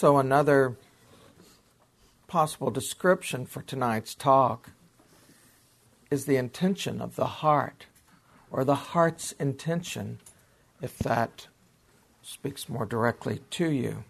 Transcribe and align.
So, 0.00 0.16
another 0.16 0.78
possible 2.26 2.70
description 2.70 3.44
for 3.44 3.60
tonight's 3.60 4.14
talk 4.14 4.70
is 6.10 6.24
the 6.24 6.36
intention 6.38 7.02
of 7.02 7.16
the 7.16 7.26
heart, 7.26 7.84
or 8.50 8.64
the 8.64 8.76
heart's 8.96 9.32
intention, 9.32 10.18
if 10.80 10.96
that 11.00 11.48
speaks 12.22 12.66
more 12.66 12.86
directly 12.86 13.42
to 13.50 13.70
you. 13.70 14.04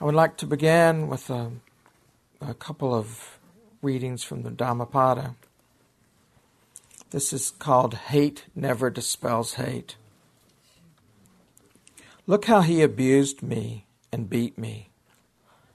I 0.00 0.04
would 0.04 0.14
like 0.14 0.36
to 0.36 0.46
begin 0.46 1.08
with 1.08 1.28
a, 1.28 1.50
a 2.40 2.54
couple 2.54 2.94
of 2.94 3.40
readings 3.82 4.22
from 4.22 4.44
the 4.44 4.52
Dhammapada. 4.52 5.34
This 7.10 7.32
is 7.32 7.50
called 7.50 7.94
Hate 7.94 8.44
Never 8.54 8.88
Dispels 8.88 9.54
Hate. 9.54 9.96
Look 12.30 12.44
how 12.44 12.60
he 12.60 12.80
abused 12.80 13.42
me 13.42 13.86
and 14.12 14.30
beat 14.30 14.56
me, 14.56 14.90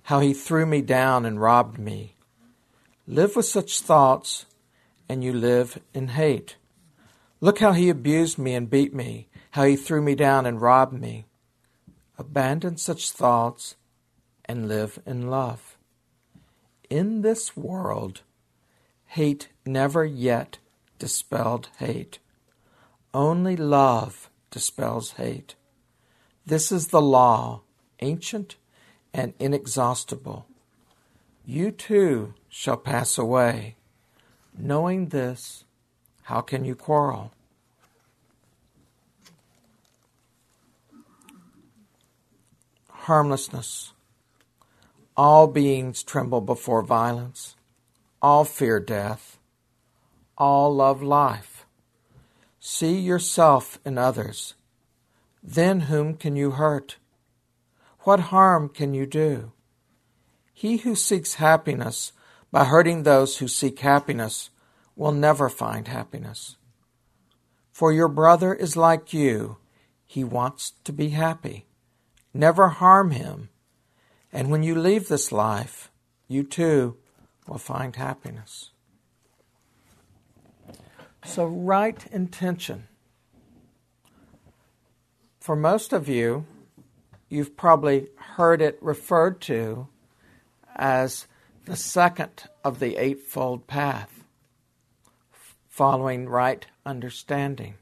how 0.04 0.22
he 0.22 0.34
threw 0.34 0.66
me 0.66 0.82
down 0.82 1.26
and 1.26 1.42
robbed 1.42 1.78
me. 1.78 2.16
Live 3.06 3.36
with 3.36 3.46
such 3.46 3.82
thoughts, 3.82 4.46
and 5.10 5.22
you 5.22 5.34
live 5.34 5.82
in 5.94 6.08
hate. 6.08 6.56
Look 7.42 7.60
how 7.60 7.74
he 7.74 7.90
abused 7.90 8.38
me 8.38 8.54
and 8.54 8.70
beat 8.70 8.94
me, 8.94 9.28
how 9.52 9.66
he 9.66 9.76
threw 9.76 10.02
me 10.02 10.16
down 10.16 10.46
and 10.46 10.62
robbed 10.62 10.94
me. 10.94 11.26
Abandon 12.18 12.78
such 12.78 13.12
thoughts 13.12 13.76
and 14.46 14.70
live 14.70 14.98
in 15.06 15.30
love. 15.30 15.78
In 16.90 17.22
this 17.22 17.58
world, 17.58 18.22
hate 19.08 19.50
never 19.66 20.06
yet 20.06 20.60
dispelled 21.00 21.68
hate. 21.80 22.20
Only 23.14 23.58
love 23.58 24.30
dispels 24.52 25.16
hate. 25.18 25.56
This 26.46 26.72
is 26.72 26.88
the 26.88 27.02
law, 27.02 27.62
ancient 28.02 28.56
and 29.14 29.34
inexhaustible. 29.40 30.46
You 31.44 31.72
too 31.72 32.36
shall 32.50 32.78
pass 32.78 33.18
away. 33.18 33.78
Knowing 34.56 35.08
this, 35.08 35.64
how 36.24 36.42
can 36.42 36.64
you 36.64 36.76
quarrel? 36.76 37.32
Harmlessness. 42.90 43.94
All 45.18 45.48
beings 45.48 46.04
tremble 46.04 46.42
before 46.42 46.82
violence. 46.84 47.56
All 48.22 48.46
fear 48.46 48.80
death. 48.80 49.38
All 50.38 50.76
love 50.76 51.02
life. 51.02 51.66
See 52.60 53.00
yourself 53.00 53.80
in 53.86 53.98
others. 53.98 54.56
Then 55.46 55.82
whom 55.82 56.16
can 56.16 56.36
you 56.36 56.52
hurt? 56.52 56.98
What 58.00 58.32
harm 58.32 58.68
can 58.70 58.94
you 58.94 59.06
do? 59.06 59.52
He 60.54 60.78
who 60.78 60.96
seeks 60.96 61.36
happiness 61.36 62.12
by 62.52 62.66
hurting 62.66 63.04
those 63.04 63.38
who 63.38 63.48
seek 63.48 63.80
happiness 63.80 64.50
will 64.96 65.12
never 65.12 65.50
find 65.50 65.88
happiness. 65.88 66.58
For 67.72 67.94
your 67.94 68.08
brother 68.08 68.54
is 68.54 68.76
like 68.76 69.14
you. 69.14 69.58
He 70.06 70.24
wants 70.24 70.72
to 70.84 70.92
be 70.92 71.10
happy. 71.10 71.68
Never 72.34 72.70
harm 72.70 73.12
him 73.12 73.50
and 74.36 74.52
when 74.52 74.64
you 74.64 74.76
leave 74.76 75.08
this 75.08 75.32
life, 75.32 75.90
you 76.28 76.44
too 76.44 76.98
will 77.48 77.58
find 77.58 77.96
happiness. 77.96 78.72
So, 81.24 81.46
right 81.46 82.06
intention. 82.12 82.90
For 85.46 85.56
most 85.56 85.94
of 85.94 86.10
you, 86.10 86.48
you've 87.30 87.56
probably 87.56 88.08
heard 88.16 88.64
it 88.64 88.80
referred 88.82 89.42
to 89.42 89.88
as 90.76 91.28
the 91.66 91.76
second 91.76 92.46
of 92.64 92.80
the 92.80 92.98
Eightfold 92.98 93.68
Path, 93.68 94.24
following 95.70 96.28
right 96.28 96.66
understanding. 96.84 97.76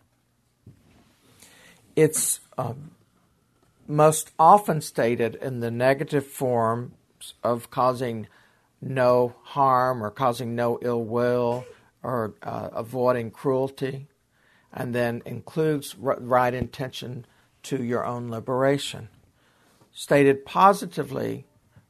It's 1.96 2.42
um, 2.58 2.92
most 3.88 4.32
often 4.38 4.82
stated 4.82 5.36
in 5.36 5.62
the 5.62 5.72
negative 5.72 6.28
forms 6.28 6.92
of 7.46 7.70
causing 7.70 8.28
no 8.82 9.36
harm 9.42 10.04
or 10.04 10.12
causing 10.12 10.54
no 10.54 10.80
ill 10.82 11.06
will 11.06 11.64
or 12.04 12.34
uh, 12.44 12.72
avoiding 12.74 13.32
cruelty, 13.32 14.08
and 14.74 14.94
then 14.94 15.22
includes 15.26 15.96
right 15.98 16.54
intention 16.54 17.26
to 17.64 17.84
your 17.84 18.06
own 18.06 18.30
liberation. 18.30 19.10
Stated 19.92 20.46
positively, 20.46 21.46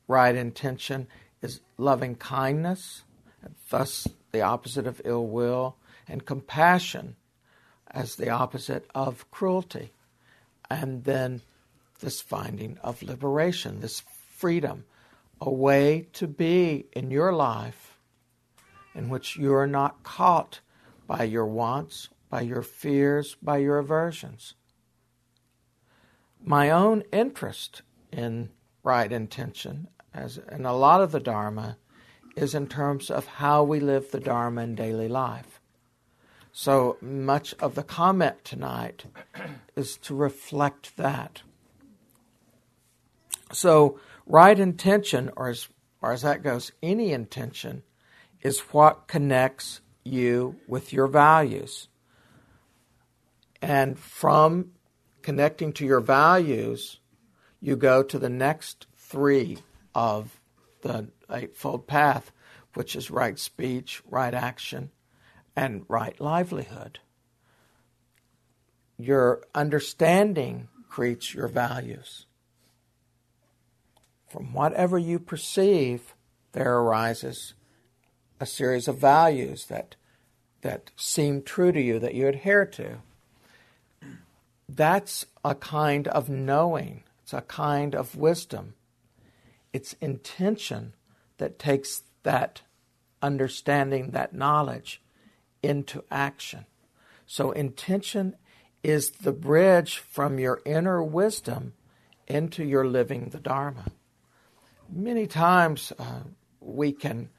right 0.08 0.36
intention 0.36 1.08
is 1.42 1.62
loving 1.78 2.16
kindness, 2.16 3.04
thus 3.70 4.08
the 4.32 4.42
opposite 4.42 4.88
of 4.88 5.02
ill 5.06 5.28
will, 5.28 5.78
and 6.08 6.26
compassion 6.26 7.16
as 7.90 8.16
the 8.16 8.30
opposite 8.30 8.90
of 8.96 9.30
cruelty. 9.32 9.92
And 10.70 11.04
then 11.04 11.42
this 12.00 12.22
finding 12.22 12.78
of 12.84 13.04
liberation, 13.04 13.80
this 13.80 14.04
freedom, 14.36 14.86
a 15.40 15.52
way 15.52 16.08
to 16.14 16.28
be 16.28 16.86
in 16.94 17.12
your 17.12 17.34
life 17.34 17.98
in 18.96 19.10
which 19.10 19.38
you 19.38 19.54
are 19.54 19.68
not 19.68 20.04
caught 20.04 20.60
by 21.08 21.24
your 21.24 21.46
wants, 21.46 22.10
by 22.30 22.42
your 22.42 22.62
fears, 22.62 23.36
by 23.42 23.58
your 23.58 23.78
aversions. 23.78 24.56
My 26.46 26.70
own 26.72 27.04
interest 27.14 27.84
in 28.12 28.50
right 28.84 29.10
intention, 29.10 29.88
as 30.14 30.40
in 30.52 30.66
a 30.66 30.76
lot 30.76 31.02
of 31.02 31.14
the 31.14 31.22
Dharma, 31.22 31.78
is 32.36 32.54
in 32.54 32.68
terms 32.68 33.10
of 33.10 33.26
how 33.26 33.64
we 33.64 33.80
live 33.80 34.12
the 34.12 34.20
Dharma 34.20 34.64
in 34.64 34.76
daily 34.76 35.08
life. 35.08 35.62
So 36.52 36.98
much 37.02 37.56
of 37.60 37.76
the 37.76 37.84
comment 37.84 38.44
tonight 38.44 39.06
is 39.78 39.96
to 39.98 40.16
reflect 40.16 40.98
that. 40.98 41.44
So, 43.54 44.00
right 44.26 44.60
intention, 44.60 45.32
or 45.38 45.48
as 45.48 45.70
far 46.02 46.12
as 46.12 46.24
that 46.24 46.44
goes, 46.44 46.74
any 46.82 47.14
intention, 47.14 47.84
is 48.42 48.60
what 48.72 49.08
connects 49.08 49.80
you 50.04 50.58
with 50.68 50.92
your 50.92 51.08
values. 51.08 51.88
And 53.62 53.98
from 53.98 54.72
connecting 55.24 55.74
to 55.74 55.86
your 55.86 56.02
values, 56.02 57.00
you 57.60 57.76
go 57.76 58.04
to 58.04 58.20
the 58.20 58.30
next 58.30 58.86
three 58.98 59.58
of 59.96 60.40
the 60.82 61.08
Eightfold 61.32 61.88
Path, 61.88 62.32
which 62.74 62.96
is 62.96 63.10
right 63.10 63.40
speech, 63.40 64.02
right 64.10 64.34
action, 64.34 64.92
and 65.56 65.86
right 65.88 66.20
livelihood. 66.20 67.00
Your 68.98 69.44
understanding 69.56 70.68
creates 70.90 71.34
your 71.34 71.48
values. 71.48 72.26
From 74.30 74.54
whatever 74.54 74.98
you 74.98 75.20
perceive, 75.20 76.16
there 76.52 76.78
arises 76.78 77.54
a 78.40 78.46
series 78.46 78.88
of 78.88 78.98
values 78.98 79.66
that, 79.68 79.96
that 80.62 80.92
seem 80.96 81.42
true 81.42 81.72
to 81.72 81.82
you, 81.82 82.00
that 82.00 82.14
you 82.14 82.28
adhere 82.28 82.66
to. 82.66 82.98
That's 84.76 85.26
a 85.44 85.56
kind 85.56 86.08
of 86.08 86.30
knowing, 86.30 87.04
it's 87.22 87.34
a 87.34 87.42
kind 87.42 87.96
of 87.96 88.16
wisdom. 88.16 88.76
It's 89.72 89.94
intention 89.94 90.94
that 91.38 91.58
takes 91.58 92.04
that 92.24 92.62
understanding, 93.22 94.12
that 94.12 94.34
knowledge, 94.34 95.02
into 95.62 96.04
action. 96.12 96.66
So, 97.26 97.52
intention 97.52 98.36
is 98.84 99.12
the 99.12 99.32
bridge 99.32 99.98
from 99.98 100.40
your 100.40 100.62
inner 100.66 101.02
wisdom 101.02 101.74
into 102.28 102.64
your 102.64 102.86
living 102.86 103.30
the 103.30 103.40
Dharma 103.40 103.86
many 104.96 105.28
times 105.28 105.92
uh, 105.98 106.22
we 106.60 106.92
can 106.92 107.30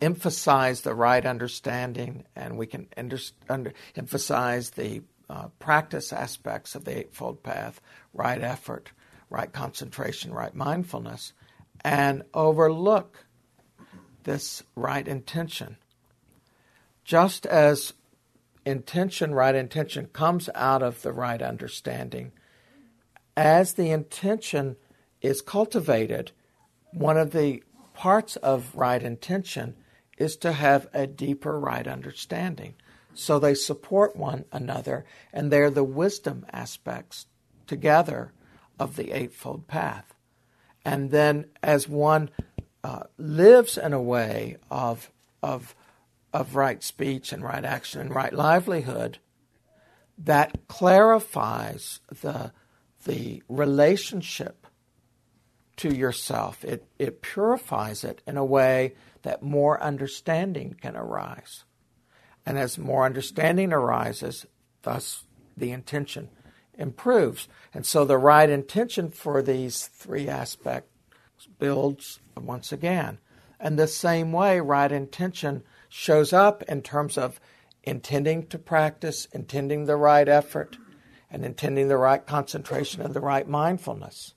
emphasize 0.00 0.80
the 0.82 0.94
right 0.94 1.24
understanding 1.24 2.24
and 2.34 2.56
we 2.56 2.66
can 2.66 2.88
under, 2.96 3.18
under, 3.48 3.72
emphasize 3.96 4.70
the 4.70 5.02
uh, 5.30 5.48
practice 5.60 6.12
aspects 6.12 6.74
of 6.74 6.84
the 6.84 6.98
Eightfold 6.98 7.42
Path, 7.42 7.80
right 8.12 8.42
effort, 8.42 8.90
right 9.30 9.52
concentration, 9.52 10.34
right 10.34 10.54
mindfulness, 10.54 11.32
and 11.84 12.24
overlook 12.34 13.24
this 14.24 14.64
right 14.74 15.06
intention. 15.06 15.76
Just 17.04 17.46
as 17.46 17.92
intention, 18.66 19.32
right 19.32 19.54
intention, 19.54 20.06
comes 20.12 20.50
out 20.54 20.82
of 20.82 21.02
the 21.02 21.12
right 21.12 21.40
understanding, 21.40 22.32
as 23.36 23.74
the 23.74 23.90
intention 23.90 24.76
is 25.22 25.40
cultivated, 25.40 26.32
one 26.92 27.16
of 27.16 27.30
the 27.30 27.62
parts 27.94 28.34
of 28.36 28.74
right 28.74 29.02
intention 29.02 29.76
is 30.18 30.36
to 30.36 30.52
have 30.52 30.88
a 30.92 31.06
deeper 31.06 31.58
right 31.58 31.86
understanding. 31.86 32.74
So 33.14 33.38
they 33.38 33.54
support 33.54 34.16
one 34.16 34.44
another, 34.52 35.04
and 35.32 35.50
they're 35.50 35.70
the 35.70 35.84
wisdom 35.84 36.46
aspects 36.52 37.26
together 37.66 38.32
of 38.78 38.96
the 38.96 39.12
Eightfold 39.12 39.66
Path. 39.66 40.14
And 40.84 41.10
then 41.10 41.46
as 41.62 41.88
one 41.88 42.30
uh, 42.82 43.04
lives 43.18 43.76
in 43.76 43.92
a 43.92 44.02
way 44.02 44.56
of, 44.70 45.10
of, 45.42 45.74
of 46.32 46.56
right 46.56 46.82
speech 46.82 47.32
and 47.32 47.42
right 47.42 47.64
action 47.64 48.00
and 48.00 48.14
right 48.14 48.32
livelihood, 48.32 49.18
that 50.16 50.68
clarifies 50.68 52.00
the, 52.22 52.52
the 53.04 53.42
relationship 53.48 54.66
to 55.76 55.94
yourself. 55.94 56.64
It, 56.64 56.86
it 56.98 57.22
purifies 57.22 58.04
it 58.04 58.22
in 58.26 58.36
a 58.36 58.44
way 58.44 58.94
that 59.22 59.42
more 59.42 59.82
understanding 59.82 60.76
can 60.80 60.96
arise. 60.96 61.64
And 62.50 62.58
as 62.58 62.78
more 62.78 63.06
understanding 63.06 63.72
arises, 63.72 64.44
thus 64.82 65.22
the 65.56 65.70
intention 65.70 66.30
improves. 66.74 67.46
And 67.72 67.86
so 67.86 68.04
the 68.04 68.18
right 68.18 68.50
intention 68.50 69.12
for 69.12 69.40
these 69.40 69.86
three 69.86 70.26
aspects 70.26 70.90
builds 71.60 72.18
once 72.36 72.72
again. 72.72 73.18
And 73.60 73.78
the 73.78 73.86
same 73.86 74.32
way, 74.32 74.58
right 74.58 74.90
intention 74.90 75.62
shows 75.88 76.32
up 76.32 76.64
in 76.64 76.82
terms 76.82 77.16
of 77.16 77.38
intending 77.84 78.48
to 78.48 78.58
practice, 78.58 79.26
intending 79.26 79.84
the 79.84 79.94
right 79.94 80.28
effort, 80.28 80.76
and 81.30 81.44
intending 81.44 81.86
the 81.86 81.98
right 81.98 82.26
concentration 82.26 83.00
and 83.00 83.14
the 83.14 83.20
right 83.20 83.46
mindfulness. 83.46 84.34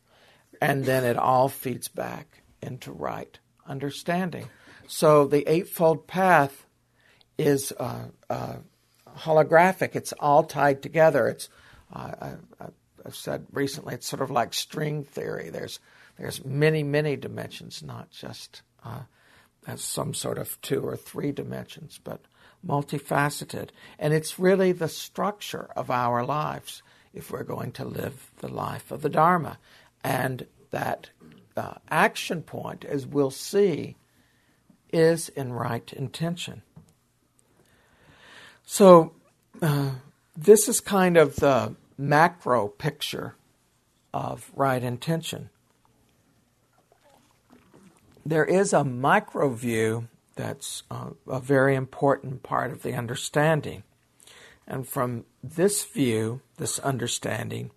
And 0.61 0.85
then 0.85 1.03
it 1.03 1.17
all 1.17 1.49
feeds 1.49 1.87
back 1.87 2.43
into 2.61 2.91
right 2.91 3.39
understanding. 3.67 4.49
So 4.85 5.25
the 5.25 5.49
Eightfold 5.51 6.05
Path 6.05 6.62
is 7.37 7.73
uh, 7.79 8.05
uh, 8.29 8.55
holographic, 9.19 9.95
it's 9.95 10.13
all 10.19 10.43
tied 10.43 10.81
together. 10.81 11.27
It's 11.27 11.49
I, 11.91 12.35
have 13.05 13.15
said 13.15 13.45
recently, 13.51 13.93
it's 13.95 14.07
sort 14.07 14.21
of 14.21 14.31
like 14.31 14.53
string 14.53 15.03
theory. 15.03 15.49
There's 15.49 15.79
there's 16.17 16.43
many 16.45 16.83
many 16.83 17.15
dimensions, 17.15 17.83
not 17.83 18.11
just 18.11 18.61
uh, 18.83 19.01
as 19.67 19.81
some 19.81 20.13
sort 20.13 20.37
of 20.37 20.59
two 20.61 20.81
or 20.81 20.95
three 20.95 21.31
dimensions, 21.31 21.99
but 22.03 22.21
multifaceted. 22.65 23.69
And 23.99 24.13
it's 24.13 24.39
really 24.39 24.71
the 24.71 24.87
structure 24.87 25.69
of 25.75 25.89
our 25.89 26.25
lives 26.25 26.81
if 27.13 27.31
we're 27.31 27.43
going 27.43 27.71
to 27.73 27.85
live 27.85 28.31
the 28.39 28.47
life 28.47 28.91
of 28.91 29.01
the 29.01 29.09
Dharma. 29.09 29.59
And 30.03 30.47
that 30.71 31.09
uh, 31.55 31.75
action 31.89 32.41
point, 32.41 32.83
as 32.83 33.05
we'll 33.05 33.31
see, 33.31 33.95
is 34.91 35.29
in 35.29 35.53
right 35.53 35.91
intention. 35.93 36.61
So, 38.65 39.13
uh, 39.61 39.91
this 40.35 40.67
is 40.67 40.79
kind 40.79 41.17
of 41.17 41.35
the 41.35 41.75
macro 41.97 42.67
picture 42.67 43.35
of 44.13 44.51
right 44.55 44.83
intention. 44.83 45.49
There 48.25 48.45
is 48.45 48.73
a 48.73 48.83
micro 48.83 49.49
view 49.49 50.07
that's 50.35 50.83
a, 50.89 51.09
a 51.27 51.39
very 51.39 51.75
important 51.75 52.41
part 52.41 52.71
of 52.71 52.81
the 52.81 52.93
understanding. 52.93 53.83
And 54.65 54.87
from 54.87 55.25
this 55.43 55.83
view, 55.83 56.41
this 56.57 56.79
understanding, 56.79 57.71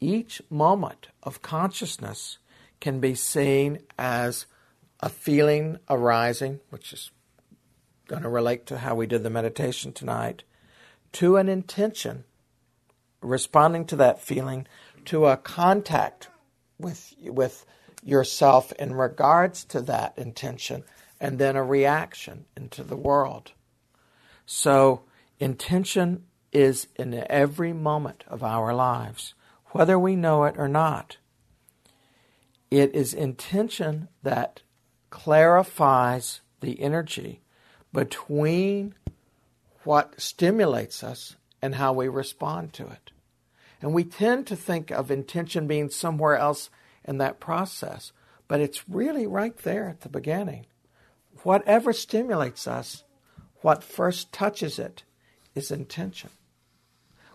each 0.00 0.42
moment 0.50 1.08
of 1.22 1.42
consciousness 1.42 2.38
can 2.80 3.00
be 3.00 3.14
seen 3.14 3.78
as 3.98 4.46
a 5.00 5.08
feeling 5.08 5.78
arising, 5.88 6.60
which 6.70 6.92
is 6.92 7.10
going 8.06 8.22
to 8.22 8.28
relate 8.28 8.66
to 8.66 8.78
how 8.78 8.94
we 8.94 9.06
did 9.06 9.22
the 9.22 9.30
meditation 9.30 9.92
tonight, 9.92 10.44
to 11.12 11.36
an 11.36 11.48
intention 11.48 12.24
responding 13.20 13.84
to 13.86 13.96
that 13.96 14.20
feeling, 14.20 14.66
to 15.04 15.26
a 15.26 15.36
contact 15.36 16.28
with 16.78 17.14
with 17.20 17.66
yourself 18.02 18.72
in 18.72 18.94
regards 18.94 19.64
to 19.64 19.80
that 19.80 20.16
intention, 20.16 20.84
and 21.20 21.38
then 21.38 21.56
a 21.56 21.64
reaction 21.64 22.44
into 22.56 22.84
the 22.84 22.96
world. 22.96 23.52
So 24.44 25.02
intention 25.40 26.24
is 26.52 26.86
in 26.96 27.24
every 27.28 27.72
moment 27.72 28.24
of 28.28 28.44
our 28.44 28.72
lives, 28.74 29.34
whether 29.72 29.98
we 29.98 30.14
know 30.14 30.44
it 30.44 30.54
or 30.56 30.68
not. 30.68 31.16
It 32.70 32.94
is 32.94 33.12
intention 33.14 34.08
that 34.22 34.62
clarifies 35.10 36.40
the 36.60 36.80
energy 36.80 37.40
between 37.96 38.94
what 39.84 40.20
stimulates 40.20 41.02
us 41.02 41.34
and 41.62 41.76
how 41.76 41.94
we 41.94 42.08
respond 42.08 42.70
to 42.74 42.86
it. 42.86 43.10
And 43.80 43.94
we 43.94 44.04
tend 44.04 44.46
to 44.48 44.54
think 44.54 44.90
of 44.90 45.10
intention 45.10 45.66
being 45.66 45.88
somewhere 45.88 46.36
else 46.36 46.68
in 47.06 47.16
that 47.18 47.40
process, 47.40 48.12
but 48.48 48.60
it's 48.60 48.86
really 48.86 49.26
right 49.26 49.56
there 49.56 49.88
at 49.88 50.02
the 50.02 50.10
beginning. 50.10 50.66
Whatever 51.42 51.94
stimulates 51.94 52.68
us, 52.68 53.02
what 53.62 53.82
first 53.82 54.30
touches 54.30 54.78
it 54.78 55.04
is 55.54 55.70
intention. 55.70 56.28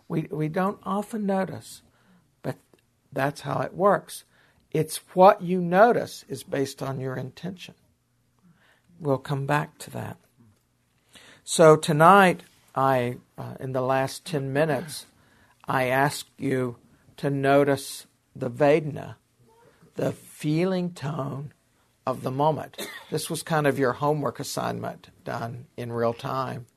We, 0.07 0.27
we 0.29 0.47
don't 0.47 0.79
often 0.83 1.25
notice, 1.25 1.81
but 2.43 2.57
that's 3.11 3.41
how 3.41 3.61
it 3.61 3.73
works. 3.73 4.25
It's 4.69 4.97
what 5.15 5.41
you 5.41 5.59
notice 5.59 6.23
is 6.29 6.43
based 6.43 6.83
on 6.83 6.99
your 6.99 7.15
intention. 7.15 7.73
We'll 8.99 9.17
come 9.17 9.47
back 9.47 9.79
to 9.79 9.89
that. 9.89 10.17
So 11.53 11.75
tonight, 11.75 12.43
I, 12.75 13.17
uh, 13.37 13.55
in 13.59 13.73
the 13.73 13.81
last 13.81 14.23
10 14.23 14.53
minutes, 14.53 15.05
I 15.65 15.87
ask 15.87 16.25
you 16.37 16.77
to 17.17 17.29
notice 17.29 18.07
the 18.33 18.49
Vedana, 18.49 19.15
the 19.95 20.13
feeling 20.13 20.93
tone 20.93 21.51
of 22.07 22.23
the 22.23 22.31
moment. 22.31 22.87
This 23.09 23.29
was 23.29 23.43
kind 23.43 23.67
of 23.67 23.77
your 23.77 23.91
homework 23.91 24.39
assignment 24.39 25.09
done 25.25 25.65
in 25.75 25.91
real 25.91 26.13
time. 26.13 26.67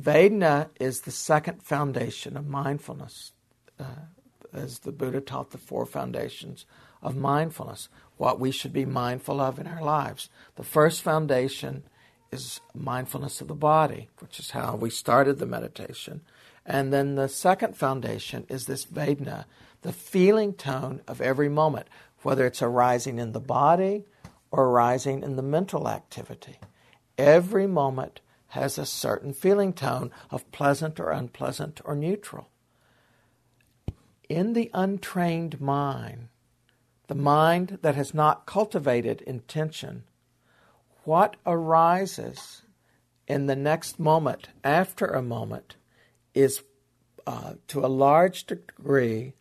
Vedana 0.00 0.68
is 0.78 1.00
the 1.00 1.10
second 1.10 1.64
foundation 1.64 2.36
of 2.36 2.46
mindfulness, 2.46 3.32
uh, 3.80 4.06
as 4.52 4.78
the 4.78 4.92
Buddha 4.92 5.20
taught 5.20 5.50
the 5.50 5.58
four 5.58 5.84
foundations 5.84 6.64
of 7.02 7.16
mindfulness, 7.16 7.88
what 8.18 8.38
we 8.38 8.52
should 8.52 8.72
be 8.72 8.84
mindful 8.84 9.40
of 9.40 9.58
in 9.58 9.66
our 9.66 9.82
lives. 9.82 10.30
The 10.54 10.62
first 10.62 11.02
foundation 11.02 11.82
is 12.32 12.60
mindfulness 12.74 13.40
of 13.40 13.48
the 13.48 13.54
body, 13.54 14.08
which 14.18 14.40
is 14.40 14.50
how 14.50 14.74
we 14.74 14.90
started 14.90 15.38
the 15.38 15.46
meditation. 15.46 16.22
And 16.64 16.92
then 16.92 17.16
the 17.16 17.28
second 17.28 17.76
foundation 17.76 18.46
is 18.48 18.66
this 18.66 18.84
Vedana, 18.84 19.44
the 19.82 19.92
feeling 19.92 20.54
tone 20.54 21.02
of 21.06 21.20
every 21.20 21.48
moment, 21.48 21.88
whether 22.22 22.46
it's 22.46 22.62
arising 22.62 23.18
in 23.18 23.32
the 23.32 23.40
body 23.40 24.04
or 24.50 24.64
arising 24.66 25.22
in 25.22 25.36
the 25.36 25.42
mental 25.42 25.88
activity. 25.88 26.58
Every 27.18 27.66
moment 27.66 28.20
has 28.48 28.78
a 28.78 28.86
certain 28.86 29.32
feeling 29.32 29.72
tone 29.72 30.10
of 30.30 30.50
pleasant 30.52 31.00
or 31.00 31.10
unpleasant 31.10 31.80
or 31.84 31.94
neutral. 31.94 32.48
In 34.28 34.52
the 34.52 34.70
untrained 34.72 35.60
mind, 35.60 36.28
the 37.08 37.14
mind 37.14 37.78
that 37.82 37.94
has 37.94 38.14
not 38.14 38.46
cultivated 38.46 39.20
intention, 39.22 40.04
what 41.04 41.36
arises 41.46 42.62
in 43.26 43.46
the 43.46 43.56
next 43.56 43.98
moment, 43.98 44.48
after 44.64 45.06
a 45.06 45.22
moment, 45.22 45.76
is 46.34 46.62
uh, 47.26 47.54
to 47.68 47.84
a 47.84 47.86
large 47.86 48.44
degree 48.44 49.34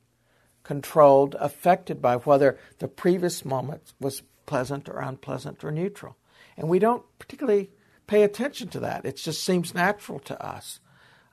controlled, 0.63 1.35
affected 1.39 2.01
by 2.01 2.15
whether 2.17 2.57
the 2.79 2.87
previous 2.87 3.43
moment 3.43 3.93
was 3.99 4.21
pleasant 4.45 4.87
or 4.87 4.99
unpleasant 4.99 5.63
or 5.63 5.71
neutral. 5.71 6.17
And 6.55 6.69
we 6.69 6.79
don't 6.79 7.03
particularly 7.17 7.71
pay 8.07 8.23
attention 8.23 8.67
to 8.69 8.79
that. 8.81 9.05
It 9.05 9.17
just 9.17 9.43
seems 9.43 9.73
natural 9.73 10.19
to 10.19 10.45
us. 10.45 10.79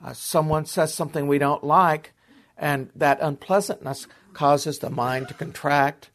Uh, 0.02 0.12
someone 0.12 0.64
says 0.64 0.94
something 0.94 1.26
we 1.26 1.38
don't 1.38 1.64
like, 1.64 2.12
and 2.56 2.90
that 2.94 3.18
unpleasantness 3.20 4.06
causes 4.32 4.78
the 4.78 4.90
mind 4.90 5.28
to 5.28 5.34
contract. 5.34 6.10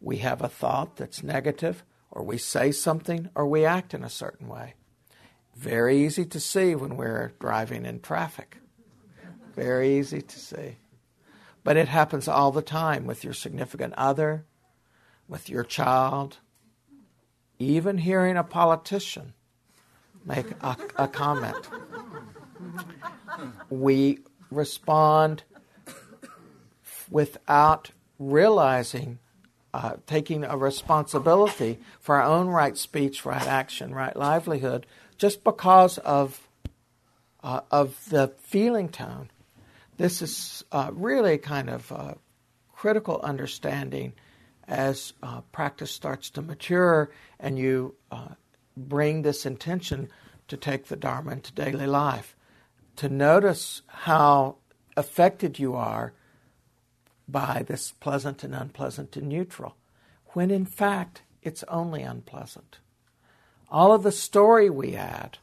We 0.00 0.18
have 0.18 0.42
a 0.42 0.48
thought 0.48 0.96
that's 0.96 1.22
negative, 1.22 1.82
or 2.12 2.22
we 2.22 2.38
say 2.38 2.70
something, 2.70 3.30
or 3.34 3.46
we 3.46 3.64
act 3.64 3.94
in 3.94 4.04
a 4.04 4.10
certain 4.10 4.46
way. 4.46 4.74
Very 5.56 6.04
easy 6.04 6.24
to 6.26 6.38
see 6.38 6.74
when 6.74 6.96
we're 6.96 7.32
driving 7.40 7.84
in 7.84 8.00
traffic. 8.00 8.58
Very 9.56 9.98
easy 9.98 10.22
to 10.22 10.38
see. 10.38 10.76
But 11.64 11.76
it 11.76 11.88
happens 11.88 12.28
all 12.28 12.52
the 12.52 12.62
time 12.62 13.06
with 13.06 13.24
your 13.24 13.34
significant 13.34 13.94
other, 13.96 14.44
with 15.26 15.48
your 15.48 15.64
child, 15.64 16.38
even 17.58 17.98
hearing 17.98 18.36
a 18.36 18.44
politician 18.44 19.32
make 20.24 20.46
a, 20.60 20.76
a 20.96 21.08
comment. 21.08 21.68
We 23.70 24.20
respond 24.50 25.44
without 27.10 27.90
realizing, 28.18 29.18
uh, 29.74 29.94
taking 30.06 30.44
a 30.44 30.56
responsibility 30.56 31.78
for 32.00 32.16
our 32.16 32.22
own 32.22 32.48
right 32.48 32.76
speech, 32.76 33.24
right 33.24 33.46
action, 33.46 33.94
right 33.94 34.16
livelihood, 34.16 34.86
just 35.16 35.44
because 35.44 35.98
of 35.98 36.48
uh, 37.42 37.60
of 37.70 38.08
the 38.10 38.32
feeling 38.42 38.88
tone. 38.88 39.30
This 39.96 40.22
is 40.22 40.64
uh, 40.72 40.90
really 40.92 41.38
kind 41.38 41.68
of 41.68 41.90
a 41.90 42.16
critical 42.72 43.20
understanding 43.22 44.12
as 44.68 45.12
uh, 45.22 45.40
practice 45.52 45.90
starts 45.90 46.30
to 46.30 46.42
mature 46.42 47.10
and 47.40 47.58
you 47.58 47.94
uh, 48.10 48.28
bring 48.76 49.22
this 49.22 49.44
intention 49.44 50.08
to 50.48 50.56
take 50.56 50.86
the 50.86 50.96
Dharma 50.96 51.32
into 51.32 51.52
daily 51.52 51.86
life, 51.86 52.36
to 52.96 53.08
notice 53.08 53.82
how 53.86 54.56
affected 54.96 55.58
you 55.58 55.74
are 55.74 56.12
by 57.32 57.64
this 57.66 57.92
pleasant 57.92 58.44
and 58.44 58.54
unpleasant 58.54 59.16
and 59.16 59.28
neutral, 59.28 59.74
when 60.28 60.50
in 60.50 60.66
fact 60.66 61.22
it's 61.42 61.64
only 61.64 62.02
unpleasant. 62.02 62.78
All 63.70 63.92
of 63.92 64.02
the 64.02 64.12
story 64.12 64.68
we 64.70 64.94
add, 64.94 65.38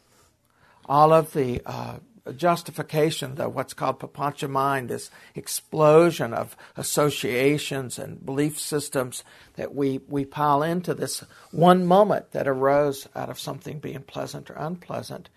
all 0.86 1.12
of 1.12 1.34
the 1.34 1.62
uh, 1.66 1.98
justification, 2.36 3.36
the 3.36 3.50
what's 3.50 3.74
called 3.74 4.00
papancha 4.00 4.50
mind, 4.50 4.90
this 4.90 5.10
explosion 5.36 6.34
of 6.34 6.56
associations 6.78 7.98
and 7.98 8.26
belief 8.26 8.60
systems 8.60 9.24
that 9.56 9.74
we, 9.74 10.00
we 10.08 10.26
pile 10.26 10.64
into 10.64 10.94
this 10.94 11.24
one 11.52 11.86
moment 11.86 12.32
that 12.32 12.48
arose 12.48 13.08
out 13.16 13.30
of 13.30 13.40
something 13.40 13.80
being 13.80 14.04
pleasant 14.04 14.50
or 14.50 14.56
unpleasant, 14.56 15.30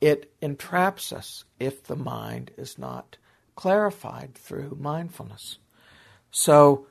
it 0.00 0.32
entraps 0.40 1.12
us 1.12 1.44
if 1.60 1.84
the 1.84 1.96
mind 1.96 2.50
is 2.56 2.76
not 2.76 3.16
clarified 3.54 4.34
through 4.34 4.76
mindfulness. 4.80 5.58
So 6.32 6.86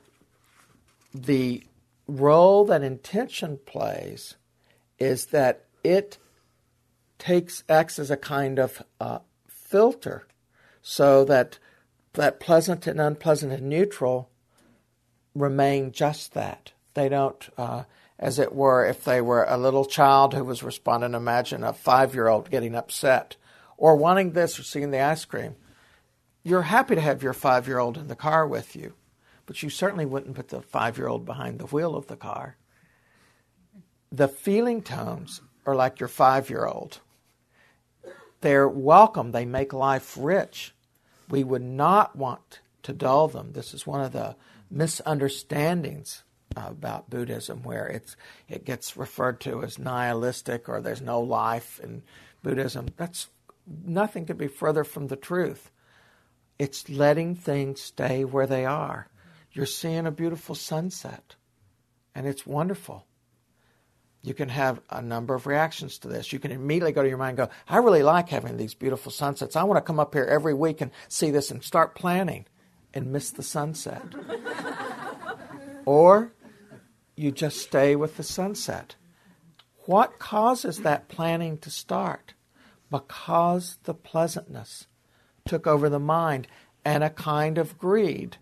the 1.14 1.64
role 2.08 2.64
that 2.66 2.84
intention 2.84 3.60
plays 3.66 4.36
is 4.98 5.28
that 5.28 5.66
it 5.84 6.18
takes 7.20 7.64
acts 7.68 8.00
as 8.00 8.10
a 8.10 8.18
kind 8.18 8.60
of 8.60 8.82
uh, 9.00 9.20
filter 9.48 10.28
so 10.82 11.26
that 11.26 11.60
that 12.14 12.40
pleasant 12.40 12.88
and 12.88 13.00
unpleasant 13.00 13.54
and 13.54 13.70
neutral 13.70 14.30
remain 15.34 15.92
just 15.92 16.34
that. 16.34 16.74
They 16.94 17.08
don't, 17.08 17.50
uh, 17.58 17.84
as 18.20 18.38
it 18.38 18.54
were, 18.54 18.86
if 18.86 19.04
they 19.04 19.22
were 19.22 19.46
a 19.46 19.58
little 19.58 19.86
child 19.86 20.34
who 20.34 20.44
was 20.44 20.62
responding, 20.62 21.14
imagine 21.14 21.64
a 21.64 21.74
five 21.74 22.14
year 22.14 22.28
old 22.28 22.50
getting 22.52 22.76
upset 22.76 23.38
or 23.78 23.96
wanting 23.96 24.32
this 24.32 24.60
or 24.60 24.64
seeing 24.64 24.92
the 24.92 25.00
ice 25.00 25.26
cream. 25.26 25.56
You're 26.44 26.64
happy 26.64 26.96
to 26.96 27.02
have 27.02 27.24
your 27.24 27.34
five 27.34 27.68
year 27.68 27.80
old 27.80 27.98
in 27.98 28.08
the 28.08 28.16
car 28.16 28.46
with 28.46 28.76
you, 28.76 28.94
but 29.52 29.62
you 29.62 29.70
certainly 29.70 30.06
wouldn't 30.06 30.36
put 30.36 30.48
the 30.48 30.62
five 30.62 30.98
year 30.98 31.08
old 31.08 31.26
behind 31.26 31.60
the 31.60 31.66
wheel 31.66 31.96
of 31.96 32.08
the 32.08 32.16
car. 32.16 32.56
The 34.10 34.30
feeling 34.30 34.82
tones 34.82 35.42
are 35.66 35.76
like 35.76 36.00
your 36.00 36.10
five 36.10 36.50
year 36.50 36.66
old 36.66 37.00
they're 38.42 38.68
welcome. 38.68 39.32
They 39.32 39.46
make 39.46 39.72
life 39.72 40.18
rich. 40.20 40.74
We 41.30 41.44
would 41.44 41.62
not 41.62 42.16
want 42.16 42.60
to 42.84 42.94
dull 42.94 43.28
them. 43.28 43.54
This 43.54 43.74
is 43.74 43.88
one 43.88 44.02
of 44.02 44.12
the 44.12 44.36
misunderstandings 44.70 46.24
about 46.56 47.10
Buddhism, 47.10 47.62
where 47.64 47.88
it's 47.88 48.18
it 48.50 48.66
gets 48.66 48.98
referred 48.98 49.40
to 49.42 49.64
as 49.64 49.80
nihilistic 49.80 50.68
or 50.68 50.82
there's 50.82 51.02
no 51.02 51.22
life 51.22 51.80
in 51.82 52.02
Buddhism. 52.44 52.88
That's 52.98 53.30
nothing 53.86 54.26
could 54.26 54.40
be 54.40 54.48
further 54.48 54.84
from 54.84 55.08
the 55.08 55.16
truth. 55.16 55.72
It's 56.58 56.90
letting 56.90 57.36
things 57.36 57.82
stay 57.82 58.26
where 58.26 58.48
they 58.48 58.66
are. 58.66 59.08
You're 59.54 59.66
seeing 59.66 60.06
a 60.06 60.12
beautiful 60.12 60.56
sunset, 60.56 61.36
and 62.16 62.28
it's 62.28 62.46
wonderful 62.46 63.06
you 64.24 64.34
can 64.34 64.50
have 64.50 64.82
a 64.90 65.02
number 65.02 65.34
of 65.34 65.48
reactions 65.48 65.98
to 66.00 66.08
this. 66.08 66.32
You 66.32 66.40
can 66.40 66.52
immediately 66.52 66.92
go 66.92 67.02
to 67.02 67.10
your 67.10 67.18
mind 67.18 67.40
and 67.40 67.50
go, 67.50 67.56
I 67.68 67.78
really 67.78 68.04
like 68.04 68.30
having 68.30 68.58
these 68.58 68.76
beautiful 68.76 69.12
sunsets. 69.12 69.56
I 69.56 69.64
want 69.64 69.78
to 69.78 69.82
come 69.82 70.00
up 70.00 70.14
here 70.14 70.26
every 70.26 70.54
week 70.54 70.80
and 70.80 70.92
see 71.08 71.32
this 71.32 71.50
and 71.50 71.64
start 71.64 71.96
planning 71.96 72.46
and 72.94 73.12
miss 73.12 73.32
the 73.32 73.42
sunset. 73.42 74.04
or 75.86 76.34
you 77.16 77.32
just 77.32 77.58
stay 77.58 77.96
with 77.96 78.18
the 78.18 78.24
sunset. 78.24 78.96
What 79.86 80.20
causes 80.20 80.80
that 80.80 81.08
planning 81.08 81.58
to 81.60 81.72
start? 81.72 82.36
Because 82.92 83.78
the 83.84 83.96
pleasantness 83.96 84.86
took 85.48 85.66
over 85.66 85.90
the 85.90 86.00
mind 86.00 86.48
and 86.86 87.04
a 87.04 87.10
kind 87.10 87.58
of 87.58 87.80
greed 87.80 88.38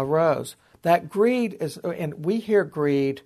arose. 0.00 0.56
That 0.82 1.08
greed 1.08 1.56
is, 1.60 1.76
and 1.78 2.24
we 2.24 2.40
hear 2.40 2.64
greed 2.64 3.22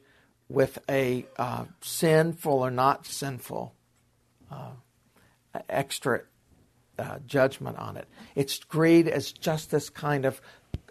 with 0.48 0.78
a 0.88 1.26
uh, 1.36 1.64
sinful 1.80 2.52
or 2.52 2.70
not 2.70 3.06
sinful 3.06 3.74
uh, 4.50 4.70
extra 5.68 6.22
uh, 6.98 7.18
judgment 7.26 7.78
on 7.78 7.96
it. 7.96 8.08
It's 8.34 8.58
greed 8.58 9.08
as 9.08 9.32
just 9.32 9.70
this 9.70 9.90
kind 9.90 10.24
of 10.24 10.40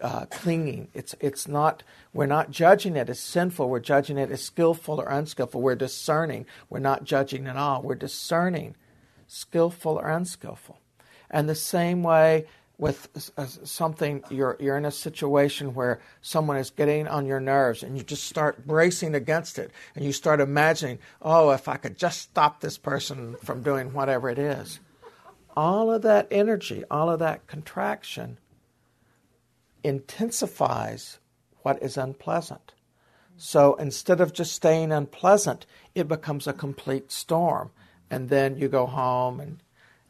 uh, 0.02 0.26
clinging. 0.26 0.88
It's 0.94 1.14
it's 1.20 1.46
not. 1.46 1.82
We're 2.12 2.26
not 2.26 2.50
judging 2.50 2.96
it 2.96 3.08
as 3.08 3.20
sinful. 3.20 3.68
We're 3.68 3.80
judging 3.80 4.18
it 4.18 4.30
as 4.30 4.42
skillful 4.42 5.00
or 5.00 5.08
unskillful. 5.08 5.60
We're 5.60 5.76
discerning. 5.76 6.46
We're 6.68 6.80
not 6.80 7.04
judging 7.04 7.46
at 7.46 7.56
all. 7.56 7.82
We're 7.82 7.94
discerning, 7.94 8.76
skillful 9.26 9.96
or 9.96 10.08
unskillful. 10.08 10.78
And 11.30 11.48
the 11.48 11.54
same 11.54 12.02
way 12.02 12.46
with 12.78 13.30
uh, 13.36 13.46
something 13.46 14.22
you're 14.30 14.56
you're 14.58 14.76
in 14.76 14.84
a 14.84 14.90
situation 14.90 15.74
where 15.74 16.00
someone 16.20 16.56
is 16.56 16.70
getting 16.70 17.06
on 17.06 17.24
your 17.24 17.38
nerves 17.38 17.82
and 17.82 17.96
you 17.96 18.02
just 18.02 18.24
start 18.24 18.66
bracing 18.66 19.14
against 19.14 19.58
it 19.58 19.70
and 19.94 20.04
you 20.04 20.12
start 20.12 20.40
imagining 20.40 20.98
oh 21.22 21.50
if 21.50 21.68
i 21.68 21.76
could 21.76 21.96
just 21.96 22.20
stop 22.20 22.60
this 22.60 22.76
person 22.76 23.36
from 23.42 23.62
doing 23.62 23.92
whatever 23.92 24.28
it 24.28 24.38
is. 24.38 24.80
All 25.56 25.92
of 25.92 26.02
that 26.02 26.26
energy 26.30 26.82
all 26.90 27.10
of 27.10 27.20
that 27.20 27.46
contraction 27.46 28.38
intensifies 29.84 31.18
what 31.62 31.80
is 31.82 31.96
unpleasant. 31.96 32.72
So 33.36 33.74
instead 33.74 34.20
of 34.20 34.32
just 34.32 34.52
staying 34.52 34.90
unpleasant 34.90 35.64
it 35.94 36.08
becomes 36.08 36.48
a 36.48 36.52
complete 36.52 37.12
storm. 37.12 37.70
And 38.10 38.28
then 38.28 38.58
you 38.58 38.68
go 38.68 38.86
home 38.86 39.38
and 39.38 39.58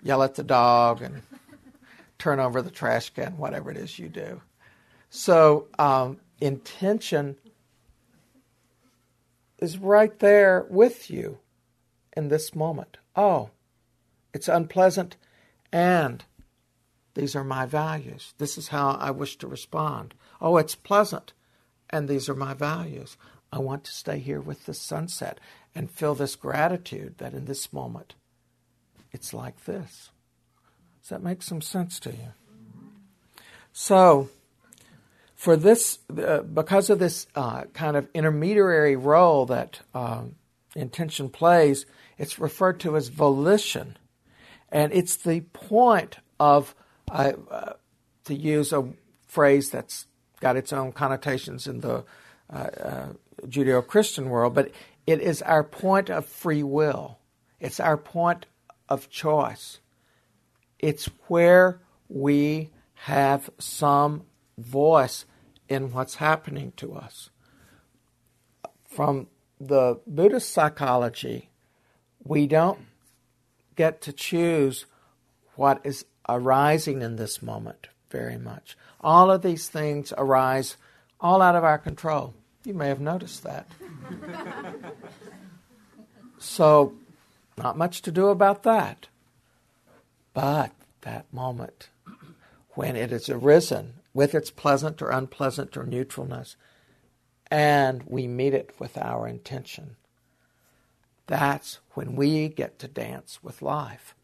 yell 0.02 0.22
at 0.22 0.34
the 0.34 0.42
dog 0.42 1.02
and 1.02 1.22
turn 2.18 2.40
over 2.40 2.62
the 2.62 2.70
trash 2.70 3.10
can, 3.10 3.36
whatever 3.36 3.70
it 3.70 3.76
is 3.76 3.98
you 3.98 4.08
do. 4.08 4.40
So, 5.10 5.68
um, 5.78 6.18
intention 6.40 7.36
is 9.58 9.78
right 9.78 10.18
there 10.18 10.66
with 10.68 11.10
you 11.10 11.38
in 12.16 12.28
this 12.28 12.54
moment. 12.54 12.98
Oh, 13.14 13.50
it's 14.32 14.48
unpleasant, 14.48 15.16
and 15.72 16.24
these 17.14 17.36
are 17.36 17.44
my 17.44 17.66
values. 17.66 18.34
This 18.38 18.58
is 18.58 18.68
how 18.68 18.92
I 18.92 19.10
wish 19.10 19.36
to 19.38 19.46
respond. 19.46 20.14
Oh, 20.40 20.56
it's 20.56 20.74
pleasant, 20.74 21.32
and 21.90 22.08
these 22.08 22.28
are 22.28 22.34
my 22.34 22.54
values. 22.54 23.16
I 23.52 23.58
want 23.60 23.84
to 23.84 23.92
stay 23.92 24.18
here 24.18 24.40
with 24.40 24.66
the 24.66 24.74
sunset 24.74 25.38
and 25.74 25.90
feel 25.90 26.14
this 26.16 26.34
gratitude 26.34 27.18
that 27.18 27.34
in 27.34 27.44
this 27.44 27.72
moment 27.72 28.14
it's 29.12 29.32
like 29.32 29.64
this. 29.64 30.10
Does 31.04 31.10
that 31.10 31.22
make 31.22 31.42
some 31.42 31.60
sense 31.60 32.00
to 32.00 32.12
you? 32.12 32.32
So, 33.74 34.30
for 35.34 35.54
this, 35.54 35.98
uh, 36.16 36.38
because 36.40 36.88
of 36.88 36.98
this 36.98 37.26
uh, 37.34 37.64
kind 37.74 37.98
of 37.98 38.08
intermediary 38.14 38.96
role 38.96 39.44
that 39.44 39.80
um, 39.94 40.36
intention 40.74 41.28
plays, 41.28 41.84
it's 42.16 42.38
referred 42.38 42.80
to 42.80 42.96
as 42.96 43.08
volition. 43.08 43.98
And 44.72 44.94
it's 44.94 45.16
the 45.16 45.40
point 45.40 46.16
of, 46.40 46.74
uh, 47.10 47.32
to 48.24 48.34
use 48.34 48.72
a 48.72 48.88
phrase 49.26 49.68
that's 49.68 50.06
got 50.40 50.56
its 50.56 50.72
own 50.72 50.92
connotations 50.92 51.66
in 51.66 51.80
the 51.82 52.02
uh, 52.50 52.56
uh, 52.56 53.06
Judeo 53.42 53.86
Christian 53.86 54.30
world, 54.30 54.54
but 54.54 54.70
it 55.06 55.20
is 55.20 55.42
our 55.42 55.64
point 55.64 56.08
of 56.08 56.24
free 56.24 56.62
will. 56.62 57.18
It's 57.60 57.78
our 57.78 57.98
point 57.98 58.46
of 58.88 59.10
choice. 59.10 59.80
It's 60.84 61.06
where 61.28 61.80
we 62.10 62.68
have 63.06 63.48
some 63.58 64.24
voice 64.58 65.24
in 65.66 65.92
what's 65.92 66.16
happening 66.16 66.74
to 66.76 66.92
us. 66.92 67.30
From 68.86 69.28
the 69.58 69.98
Buddhist 70.06 70.50
psychology, 70.50 71.48
we 72.22 72.46
don't 72.46 72.80
get 73.76 74.02
to 74.02 74.12
choose 74.12 74.84
what 75.56 75.80
is 75.84 76.04
arising 76.28 77.00
in 77.00 77.16
this 77.16 77.40
moment 77.40 77.88
very 78.10 78.36
much. 78.36 78.76
All 79.00 79.30
of 79.30 79.40
these 79.40 79.70
things 79.70 80.12
arise 80.18 80.76
all 81.18 81.40
out 81.40 81.56
of 81.56 81.64
our 81.64 81.78
control. 81.78 82.34
You 82.62 82.74
may 82.74 82.88
have 82.88 83.00
noticed 83.00 83.42
that. 83.44 83.66
so, 86.38 86.92
not 87.56 87.78
much 87.78 88.02
to 88.02 88.12
do 88.12 88.26
about 88.26 88.64
that. 88.64 89.08
But 90.34 90.72
that 91.02 91.32
moment 91.32 91.88
when 92.70 92.96
it 92.96 93.10
has 93.10 93.28
arisen 93.28 93.94
with 94.12 94.34
its 94.34 94.50
pleasant 94.50 95.00
or 95.00 95.10
unpleasant 95.10 95.76
or 95.76 95.84
neutralness, 95.84 96.56
and 97.50 98.02
we 98.06 98.26
meet 98.26 98.52
it 98.52 98.74
with 98.78 98.98
our 98.98 99.28
intention, 99.28 99.96
that's 101.26 101.78
when 101.92 102.16
we 102.16 102.48
get 102.48 102.78
to 102.80 102.88
dance 102.88 103.42
with 103.42 103.62
life. 103.62 104.14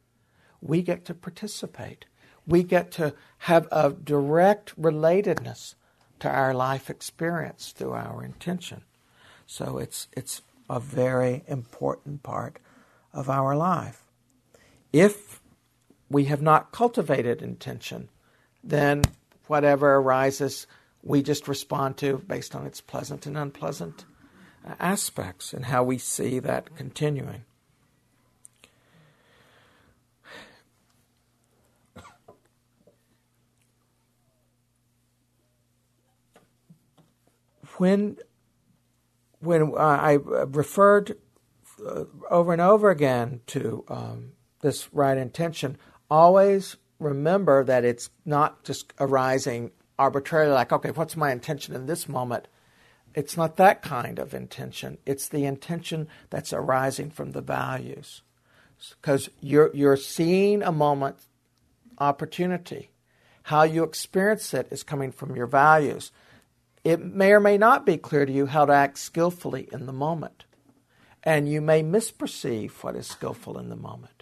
We 0.60 0.82
get 0.82 1.04
to 1.06 1.14
participate. 1.14 2.04
We 2.46 2.62
get 2.62 2.90
to 2.92 3.14
have 3.38 3.68
a 3.70 3.90
direct 3.90 4.80
relatedness 4.80 5.74
to 6.18 6.28
our 6.28 6.52
life 6.52 6.90
experience 6.90 7.72
through 7.72 7.92
our 7.92 8.24
intention. 8.24 8.82
So 9.46 9.78
it's, 9.78 10.08
it's 10.12 10.42
a 10.68 10.80
very 10.80 11.44
important 11.46 12.22
part 12.22 12.58
of 13.12 13.30
our 13.30 13.56
life. 13.56 14.02
If 14.92 15.39
we 16.10 16.24
have 16.24 16.42
not 16.42 16.72
cultivated 16.72 17.40
intention, 17.40 18.08
then 18.64 19.02
whatever 19.46 19.94
arises, 19.96 20.66
we 21.02 21.22
just 21.22 21.48
respond 21.48 21.96
to 21.98 22.18
based 22.26 22.54
on 22.54 22.66
its 22.66 22.80
pleasant 22.80 23.26
and 23.26 23.38
unpleasant 23.38 24.04
aspects 24.78 25.52
and 25.52 25.66
how 25.66 25.82
we 25.82 25.98
see 25.98 26.38
that 26.40 26.74
continuing. 26.76 27.44
When 37.78 38.18
when 39.38 39.72
I 39.74 40.18
referred 40.22 41.16
uh, 41.82 42.04
over 42.30 42.52
and 42.52 42.60
over 42.60 42.90
again 42.90 43.40
to 43.46 43.84
um, 43.88 44.32
this 44.60 44.92
right 44.92 45.16
intention, 45.16 45.78
always 46.10 46.76
remember 46.98 47.64
that 47.64 47.84
it's 47.84 48.10
not 48.24 48.64
just 48.64 48.92
arising 48.98 49.70
arbitrarily, 49.98 50.52
like, 50.52 50.72
okay, 50.72 50.90
what's 50.90 51.16
my 51.16 51.30
intention 51.30 51.74
in 51.74 51.86
this 51.86 52.08
moment? 52.08 52.48
It's 53.14 53.36
not 53.36 53.56
that 53.56 53.82
kind 53.82 54.18
of 54.18 54.34
intention. 54.34 54.98
It's 55.04 55.28
the 55.28 55.44
intention 55.44 56.08
that's 56.30 56.52
arising 56.52 57.10
from 57.10 57.32
the 57.32 57.40
values. 57.40 58.22
Because 59.00 59.28
you're, 59.40 59.70
you're 59.74 59.96
seeing 59.96 60.62
a 60.62 60.72
moment 60.72 61.16
opportunity. 61.98 62.90
How 63.44 63.62
you 63.62 63.82
experience 63.82 64.54
it 64.54 64.68
is 64.70 64.82
coming 64.82 65.12
from 65.12 65.36
your 65.36 65.46
values. 65.46 66.12
It 66.82 67.04
may 67.04 67.32
or 67.32 67.40
may 67.40 67.58
not 67.58 67.84
be 67.84 67.98
clear 67.98 68.24
to 68.24 68.32
you 68.32 68.46
how 68.46 68.64
to 68.64 68.72
act 68.72 68.98
skillfully 68.98 69.68
in 69.70 69.86
the 69.86 69.92
moment. 69.92 70.44
And 71.22 71.48
you 71.48 71.60
may 71.60 71.82
misperceive 71.82 72.70
what 72.82 72.96
is 72.96 73.06
skillful 73.06 73.58
in 73.58 73.68
the 73.68 73.76
moment. 73.76 74.19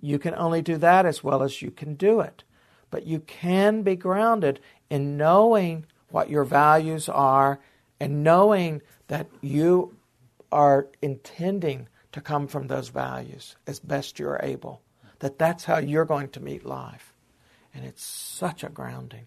You 0.00 0.18
can 0.18 0.34
only 0.34 0.62
do 0.62 0.76
that 0.78 1.06
as 1.06 1.22
well 1.22 1.42
as 1.42 1.62
you 1.62 1.70
can 1.70 1.94
do 1.94 2.20
it. 2.20 2.44
But 2.90 3.06
you 3.06 3.20
can 3.20 3.82
be 3.82 3.96
grounded 3.96 4.60
in 4.88 5.16
knowing 5.16 5.86
what 6.10 6.30
your 6.30 6.44
values 6.44 7.08
are 7.08 7.60
and 8.00 8.24
knowing 8.24 8.82
that 9.08 9.28
you 9.40 9.96
are 10.50 10.88
intending 11.00 11.88
to 12.12 12.20
come 12.20 12.48
from 12.48 12.66
those 12.66 12.88
values 12.88 13.56
as 13.66 13.78
best 13.78 14.18
you're 14.18 14.40
able. 14.42 14.82
That 15.20 15.38
that's 15.38 15.64
how 15.64 15.78
you're 15.78 16.04
going 16.04 16.30
to 16.30 16.40
meet 16.40 16.64
life. 16.64 17.12
And 17.72 17.84
it's 17.84 18.04
such 18.04 18.64
a 18.64 18.68
grounding. 18.68 19.26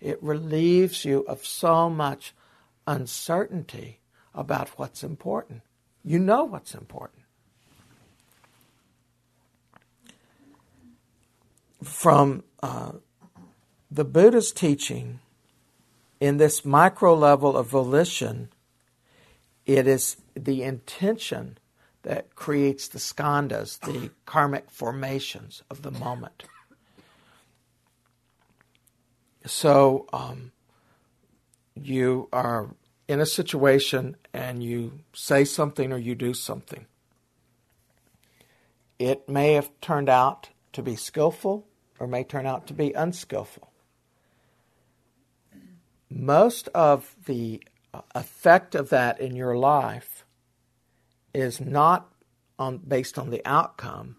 It 0.00 0.22
relieves 0.22 1.04
you 1.04 1.20
of 1.20 1.46
so 1.46 1.88
much 1.88 2.34
uncertainty 2.86 4.00
about 4.34 4.70
what's 4.70 5.04
important. 5.04 5.62
You 6.04 6.18
know 6.18 6.44
what's 6.44 6.74
important. 6.74 7.21
From 11.82 12.44
uh, 12.62 12.92
the 13.90 14.04
Buddha's 14.04 14.52
teaching, 14.52 15.20
in 16.20 16.36
this 16.36 16.64
micro 16.64 17.14
level 17.14 17.56
of 17.56 17.66
volition, 17.66 18.48
it 19.66 19.88
is 19.88 20.16
the 20.36 20.62
intention 20.62 21.58
that 22.02 22.34
creates 22.34 22.88
the 22.88 22.98
skandhas, 22.98 23.78
the 23.80 24.10
karmic 24.26 24.70
formations 24.70 25.62
of 25.68 25.82
the 25.82 25.90
moment. 25.90 26.44
So 29.44 30.06
um, 30.12 30.52
you 31.74 32.28
are 32.32 32.74
in 33.08 33.20
a 33.20 33.26
situation 33.26 34.16
and 34.32 34.62
you 34.62 35.00
say 35.12 35.44
something 35.44 35.92
or 35.92 35.98
you 35.98 36.14
do 36.14 36.34
something. 36.34 36.86
It 38.98 39.28
may 39.28 39.54
have 39.54 39.70
turned 39.80 40.08
out 40.08 40.50
to 40.72 40.82
be 40.82 40.94
skillful 40.94 41.66
or 42.02 42.06
may 42.08 42.24
turn 42.24 42.46
out 42.46 42.66
to 42.66 42.74
be 42.74 42.92
unskillful 42.92 43.72
most 46.14 46.68
of 46.68 47.14
the 47.26 47.62
uh, 47.94 48.02
effect 48.14 48.74
of 48.74 48.90
that 48.90 49.20
in 49.20 49.34
your 49.34 49.56
life 49.56 50.24
is 51.34 51.60
not 51.60 52.12
on, 52.58 52.78
based 52.78 53.18
on 53.18 53.30
the 53.30 53.42
outcome, 53.44 54.16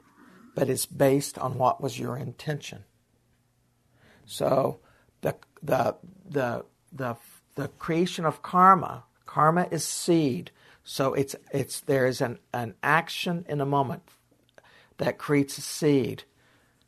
but 0.56 0.69
is 0.69 0.86
based 0.86 1.38
on 1.38 1.58
what 1.58 1.82
was 1.82 2.00
your 2.00 2.17
intention. 2.17 2.84
So 4.26 4.80
the 5.22 5.36
the 5.62 5.96
the 6.28 6.65
the 6.91 7.15
the 7.56 7.67
creation 7.67 8.26
of 8.26 8.41
karma, 8.41 9.04
karma 9.26 9.67
is 9.69 9.84
seed. 9.84 10.52
So 10.84 11.13
it's 11.13 11.36
it's 11.52 11.82
there 11.82 12.06
is 12.06 12.22
an, 12.22 12.39
an 12.54 12.76
action 12.82 13.46
in 13.48 13.62
a 13.62 13.65
moment 13.65 14.04
that 14.98 15.17
creates 15.17 15.58
a 15.58 15.62
seed. 15.62 16.24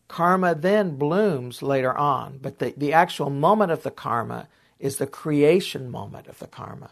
Karma 0.07 0.53
then 0.53 0.97
blooms 0.97 1.61
later 1.61 1.95
on, 1.97 2.39
but 2.41 2.59
the, 2.59 2.73
the 2.77 2.93
actual 2.93 3.29
moment 3.29 3.71
of 3.71 3.83
the 3.83 3.91
karma 3.91 4.47
is 4.79 4.97
the 4.97 5.07
creation 5.07 5.89
moment 5.89 6.27
of 6.27 6.39
the 6.39 6.47
karma 6.47 6.91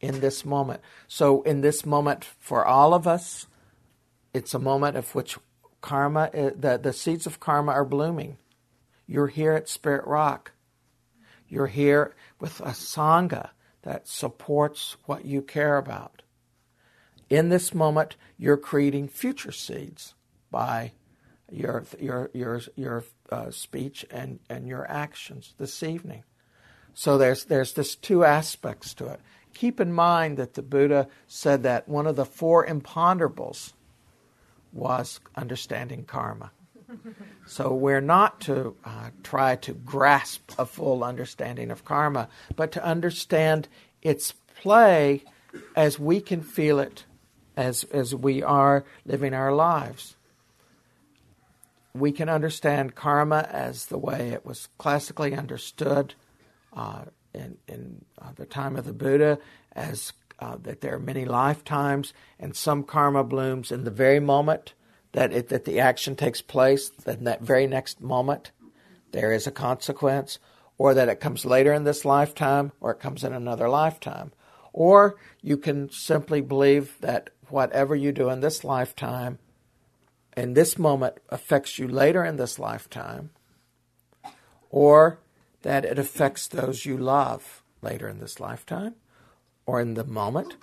in 0.00 0.20
this 0.20 0.44
moment. 0.44 0.80
So, 1.06 1.42
in 1.42 1.60
this 1.60 1.86
moment, 1.86 2.24
for 2.24 2.64
all 2.64 2.94
of 2.94 3.06
us, 3.06 3.46
it's 4.34 4.54
a 4.54 4.58
moment 4.58 4.96
of 4.96 5.14
which 5.14 5.38
karma, 5.80 6.30
uh, 6.34 6.50
the, 6.56 6.78
the 6.82 6.92
seeds 6.92 7.26
of 7.26 7.40
karma 7.40 7.72
are 7.72 7.84
blooming. 7.84 8.38
You're 9.06 9.28
here 9.28 9.52
at 9.52 9.68
Spirit 9.68 10.06
Rock. 10.06 10.52
You're 11.48 11.68
here 11.68 12.14
with 12.40 12.60
a 12.60 12.72
Sangha 12.72 13.50
that 13.82 14.06
supports 14.06 14.96
what 15.06 15.24
you 15.24 15.40
care 15.40 15.78
about. 15.78 16.22
In 17.30 17.48
this 17.48 17.74
moment, 17.74 18.16
you're 18.36 18.56
creating 18.56 19.08
future 19.08 19.52
seeds 19.52 20.14
by 20.50 20.92
your, 21.50 21.84
your, 21.98 22.30
your, 22.34 22.60
your 22.76 23.04
uh, 23.30 23.50
speech 23.50 24.04
and, 24.10 24.38
and 24.48 24.66
your 24.66 24.88
actions 24.90 25.54
this 25.58 25.82
evening. 25.82 26.24
So 26.94 27.16
there's 27.16 27.44
there's 27.44 27.74
this 27.74 27.94
two 27.94 28.24
aspects 28.24 28.92
to 28.94 29.06
it. 29.06 29.20
Keep 29.54 29.80
in 29.80 29.92
mind 29.92 30.36
that 30.36 30.54
the 30.54 30.62
Buddha 30.62 31.08
said 31.28 31.62
that 31.62 31.88
one 31.88 32.08
of 32.08 32.16
the 32.16 32.24
four 32.24 32.66
imponderables 32.66 33.72
was 34.72 35.20
understanding 35.36 36.04
karma. 36.04 36.50
So 37.46 37.72
we're 37.74 38.00
not 38.00 38.40
to 38.42 38.74
uh, 38.84 39.10
try 39.22 39.56
to 39.56 39.74
grasp 39.74 40.52
a 40.58 40.66
full 40.66 41.04
understanding 41.04 41.70
of 41.70 41.84
karma, 41.84 42.28
but 42.56 42.72
to 42.72 42.84
understand 42.84 43.68
its 44.02 44.32
play 44.60 45.22
as 45.76 45.98
we 45.98 46.20
can 46.20 46.40
feel 46.40 46.78
it 46.78 47.04
as, 47.56 47.84
as 47.84 48.14
we 48.14 48.42
are 48.42 48.84
living 49.04 49.34
our 49.34 49.52
lives. 49.52 50.16
We 51.98 52.12
can 52.12 52.28
understand 52.28 52.94
karma 52.94 53.48
as 53.50 53.86
the 53.86 53.98
way 53.98 54.30
it 54.30 54.46
was 54.46 54.68
classically 54.78 55.34
understood 55.34 56.14
uh, 56.72 57.04
in, 57.34 57.58
in 57.66 58.04
uh, 58.20 58.32
the 58.34 58.46
time 58.46 58.76
of 58.76 58.84
the 58.84 58.92
Buddha 58.92 59.38
as 59.72 60.12
uh, 60.38 60.56
that 60.62 60.80
there 60.80 60.94
are 60.94 61.00
many 61.00 61.24
lifetimes 61.24 62.12
and 62.38 62.54
some 62.54 62.82
karma 62.84 63.24
blooms 63.24 63.72
in 63.72 63.84
the 63.84 63.90
very 63.90 64.20
moment 64.20 64.74
that 65.12 65.32
it, 65.32 65.48
that 65.48 65.64
the 65.64 65.80
action 65.80 66.14
takes 66.14 66.40
place. 66.42 66.90
That 66.90 67.18
in 67.18 67.24
that 67.24 67.42
very 67.42 67.66
next 67.66 68.00
moment, 68.00 68.52
there 69.12 69.32
is 69.32 69.46
a 69.46 69.52
consequence, 69.52 70.38
or 70.76 70.94
that 70.94 71.08
it 71.08 71.20
comes 71.20 71.44
later 71.44 71.72
in 71.72 71.84
this 71.84 72.04
lifetime, 72.04 72.72
or 72.80 72.92
it 72.92 73.00
comes 73.00 73.24
in 73.24 73.32
another 73.32 73.68
lifetime. 73.68 74.32
Or 74.72 75.16
you 75.42 75.56
can 75.56 75.90
simply 75.90 76.40
believe 76.40 76.96
that 77.00 77.30
whatever 77.48 77.96
you 77.96 78.12
do 78.12 78.28
in 78.28 78.40
this 78.40 78.62
lifetime, 78.62 79.38
in 80.38 80.54
this 80.54 80.78
moment, 80.78 81.18
affects 81.28 81.78
you 81.78 81.88
later 81.88 82.24
in 82.24 82.36
this 82.36 82.58
lifetime. 82.58 83.30
Or 84.70 85.18
that 85.62 85.84
it 85.84 85.98
affects 85.98 86.46
those 86.46 86.86
you 86.86 86.96
love 86.96 87.62
later 87.82 88.08
in 88.08 88.20
this 88.20 88.38
lifetime 88.38 88.94
or 89.66 89.80
in 89.80 89.94
the 89.94 90.04
moment, 90.04 90.56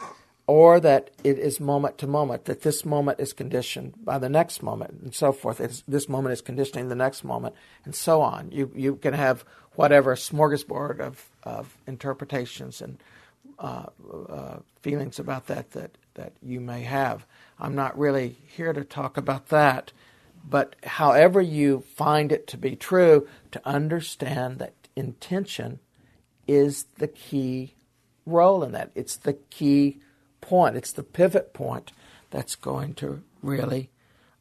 or 0.47 0.79
that 0.79 1.11
it 1.23 1.37
is 1.37 1.59
moment 1.59 1.97
to 1.99 2.07
moment, 2.07 2.45
that 2.45 2.61
this 2.61 2.83
moment 2.83 3.19
is 3.19 3.33
conditioned 3.33 3.93
by 4.03 4.17
the 4.17 4.29
next 4.29 4.63
moment, 4.63 4.99
and 5.03 5.13
so 5.13 5.31
forth. 5.31 5.59
It's, 5.59 5.83
this 5.87 6.09
moment 6.09 6.33
is 6.33 6.41
conditioning 6.41 6.89
the 6.89 6.95
next 6.95 7.23
moment, 7.23 7.55
and 7.83 7.93
so 7.93 8.21
on. 8.21 8.51
You, 8.51 8.71
you 8.75 8.95
can 8.95 9.13
have 9.13 9.45
whatever 9.73 10.15
smorgasbord 10.15 10.99
of, 10.99 11.25
of 11.43 11.77
interpretations 11.85 12.81
and 12.81 12.97
uh, 13.59 13.85
uh, 14.27 14.57
feelings 14.81 15.19
about 15.19 15.47
that, 15.47 15.71
that 15.71 15.97
that 16.15 16.33
you 16.41 16.59
may 16.59 16.81
have. 16.81 17.25
I'm 17.59 17.75
not 17.75 17.97
really 17.97 18.37
here 18.47 18.73
to 18.73 18.83
talk 18.83 19.17
about 19.17 19.47
that, 19.47 19.91
but 20.47 20.75
however 20.83 21.41
you 21.41 21.81
find 21.95 22.31
it 22.31 22.47
to 22.47 22.57
be 22.57 22.75
true, 22.75 23.27
to 23.51 23.67
understand 23.67 24.59
that 24.59 24.73
intention 24.95 25.79
is 26.47 26.85
the 26.97 27.07
key 27.07 27.75
role 28.25 28.63
in 28.63 28.71
that. 28.73 28.91
It's 28.95 29.15
the 29.15 29.33
key 29.33 29.99
point, 30.41 30.75
it's 30.75 30.91
the 30.91 31.03
pivot 31.03 31.53
point 31.53 31.91
that's 32.29 32.55
going 32.55 32.93
to 32.95 33.23
really 33.41 33.89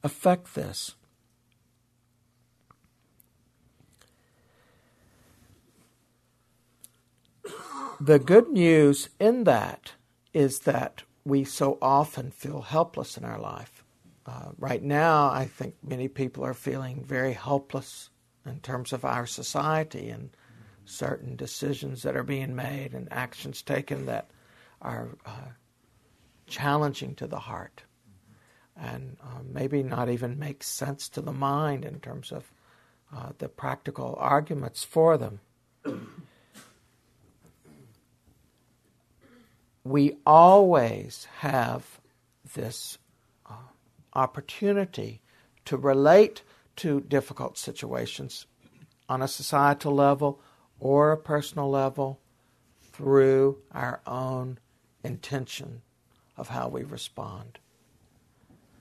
affect 0.02 0.54
this. 0.54 0.94
the 8.00 8.18
good 8.18 8.48
news 8.50 9.08
in 9.18 9.44
that 9.44 9.92
is 10.32 10.60
that 10.60 11.04
we 11.24 11.44
so 11.44 11.78
often 11.80 12.30
feel 12.30 12.60
helpless 12.60 13.16
in 13.16 13.24
our 13.24 13.40
life. 13.40 13.84
Uh, 14.26 14.50
right 14.58 14.82
now, 14.82 15.30
I 15.30 15.46
think 15.46 15.74
many 15.82 16.08
people 16.08 16.44
are 16.44 16.54
feeling 16.54 17.04
very 17.04 17.32
helpless 17.32 18.10
in 18.46 18.60
terms 18.60 18.92
of 18.92 19.04
our 19.04 19.26
society 19.26 20.10
and 20.10 20.30
certain 20.84 21.36
decisions 21.36 22.02
that 22.02 22.16
are 22.16 22.22
being 22.22 22.54
made 22.54 22.92
and 22.92 23.08
actions 23.10 23.62
taken 23.62 24.06
that 24.06 24.30
are 24.82 25.16
uh, 25.24 25.52
challenging 26.46 27.14
to 27.16 27.26
the 27.26 27.38
heart 27.38 27.82
and 28.76 29.16
uh, 29.22 29.40
maybe 29.44 29.82
not 29.82 30.08
even 30.08 30.38
make 30.38 30.62
sense 30.62 31.08
to 31.08 31.20
the 31.20 31.32
mind 31.32 31.84
in 31.84 32.00
terms 32.00 32.32
of 32.32 32.50
uh, 33.14 33.30
the 33.38 33.48
practical 33.48 34.16
arguments 34.18 34.84
for 34.84 35.16
them. 35.16 35.40
We 39.84 40.16
always 40.24 41.28
have 41.38 42.00
this 42.54 42.98
uh, 43.48 43.54
opportunity 44.14 45.20
to 45.66 45.76
relate 45.76 46.42
to 46.76 47.00
difficult 47.02 47.58
situations 47.58 48.46
on 49.08 49.22
a 49.22 49.28
societal 49.28 49.94
level 49.94 50.40
or 50.80 51.12
a 51.12 51.18
personal 51.18 51.70
level 51.70 52.18
through 52.92 53.58
our 53.72 54.00
own 54.06 54.58
intention 55.02 55.82
of 56.36 56.48
how 56.48 56.68
we 56.68 56.82
respond. 56.82 57.58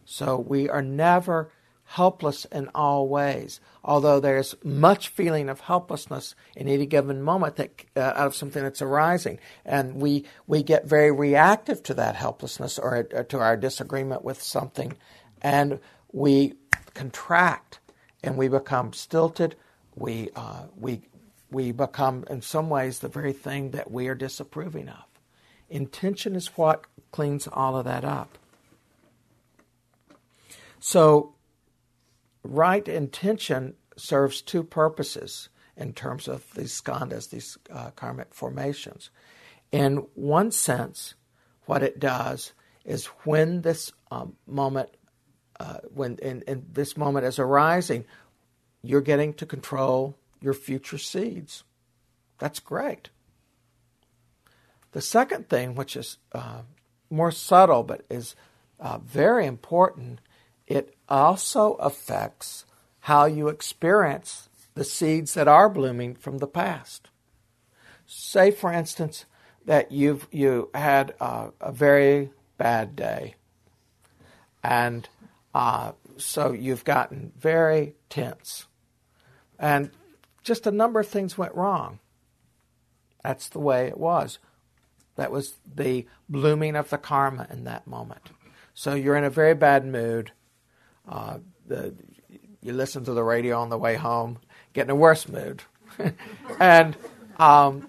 So 0.06 0.38
we 0.38 0.70
are 0.70 0.82
never 0.82 1.52
helpless 1.86 2.46
in 2.46 2.70
all 2.74 3.08
ways, 3.08 3.60
although 3.84 4.20
there's 4.20 4.56
much 4.64 5.10
feeling 5.10 5.50
of 5.50 5.62
helplessness 5.62 6.34
in 6.56 6.68
any 6.68 6.86
given 6.86 7.22
moment 7.22 7.56
that, 7.58 7.84
uh, 7.96 8.00
out 8.16 8.28
of 8.28 8.36
something 8.36 8.64
that's 8.64 8.82
arising. 8.82 9.40
And 9.66 9.96
we, 9.96 10.26
we 10.48 10.64
get 10.64 10.86
very 10.86 11.12
reactive 11.12 11.84
to 11.84 11.94
that 11.96 12.16
helplessness 12.16 12.80
or, 12.80 13.08
or 13.14 13.24
to 13.24 13.40
our 13.40 13.58
disagreement 13.58 14.24
with 14.24 14.42
something, 14.42 14.94
and 15.42 15.80
we 16.12 16.56
contract 16.94 17.80
and 18.24 18.38
we 18.38 18.48
become 18.48 18.94
stilted. 18.94 19.56
We, 19.96 20.30
uh, 20.36 20.64
we, 20.76 21.02
we 21.52 21.72
become, 21.72 22.26
in 22.30 22.42
some 22.42 22.70
ways, 22.70 23.00
the 23.00 23.08
very 23.10 23.34
thing 23.34 23.72
that 23.72 23.92
we 23.92 24.08
are 24.08 24.16
disapproving 24.16 24.90
of. 24.90 25.04
Intention 25.70 26.36
is 26.36 26.48
what 26.56 26.86
cleans 27.12 27.48
all 27.48 27.78
of 27.78 27.86
that 27.86 28.04
up. 28.04 28.38
So, 30.80 31.33
right 32.44 32.88
intention 32.88 33.76
serves 33.98 34.42
two 34.42 34.64
purposes 34.64 35.50
in 35.76 35.94
terms 35.94 36.28
of 36.28 36.46
these 36.54 36.80
skandhas, 36.80 37.30
these 37.30 37.58
uh, 37.72 37.92
karmic 37.92 38.34
formations. 38.34 39.10
In 39.72 40.06
one 40.14 40.52
sense, 40.52 41.16
what 41.66 41.82
it 41.82 42.00
does 42.00 42.54
is 42.86 43.06
when 43.24 43.62
this 43.62 43.92
um, 44.12 44.36
moment, 44.46 44.90
uh, 45.60 45.80
when 45.94 46.18
in, 46.18 46.44
in 46.48 46.66
this 46.72 46.96
moment 46.96 47.26
is 47.26 47.40
arising, 47.40 48.06
you're 48.82 49.02
getting 49.02 49.34
to 49.36 49.46
control 49.46 50.16
your 50.42 50.54
future 50.54 50.98
seeds. 50.98 51.64
That's 52.38 52.60
great. 52.60 53.10
The 54.92 55.02
second 55.02 55.50
thing, 55.50 55.74
which 55.74 55.96
is 55.96 56.18
uh, 56.34 56.62
more 57.10 57.32
subtle 57.32 57.84
but 57.84 58.06
is 58.10 58.36
uh, 58.80 59.00
very 59.00 59.46
important, 59.46 60.20
it 60.68 60.93
also 61.10 61.74
affects 61.76 62.66
how 63.02 63.26
you 63.26 63.48
experience 63.48 64.50
the 64.76 64.84
seeds 64.84 65.34
that 65.34 65.48
are 65.48 65.70
blooming 65.70 66.16
from 66.16 66.40
the 66.40 66.48
past. 66.48 67.10
Say, 68.06 68.52
for 68.52 68.72
instance, 68.72 69.26
that 69.66 69.92
you've 69.92 70.28
you 70.32 70.70
had 70.74 71.14
a, 71.20 71.52
a 71.62 71.72
very 71.72 72.32
bad 72.58 72.96
day, 72.96 73.36
and 74.64 75.08
uh, 75.54 75.94
so 76.18 76.52
you've 76.52 76.84
gotten 76.84 77.32
very 77.38 77.96
tense, 78.10 78.66
and 79.58 79.92
just 80.44 80.68
a 80.68 80.72
number 80.72 81.00
of 81.00 81.08
things 81.08 81.38
went 81.38 81.56
wrong. 81.56 82.00
That's 83.24 83.48
the 83.48 83.60
way 83.60 83.88
it 83.88 83.98
was. 83.98 84.40
That 85.16 85.32
was 85.32 85.56
the 85.76 86.06
blooming 86.28 86.76
of 86.76 86.90
the 86.90 86.98
karma 86.98 87.48
in 87.50 87.64
that 87.64 87.88
moment. 87.88 88.32
So 88.74 88.96
you're 88.96 89.16
in 89.16 89.24
a 89.24 89.30
very 89.30 89.54
bad 89.54 89.86
mood. 89.86 90.32
Uh, 91.08 91.40
the, 91.68 91.94
you 92.62 92.74
listen 92.74 93.04
to 93.06 93.14
the 93.14 93.24
radio 93.24 93.60
on 93.60 93.70
the 93.70 93.78
way 93.78 93.96
home, 93.96 94.40
get 94.74 94.86
in 94.86 94.90
a 94.90 94.96
worse 94.96 95.28
mood, 95.28 95.62
and 96.60 96.96
um, 97.38 97.88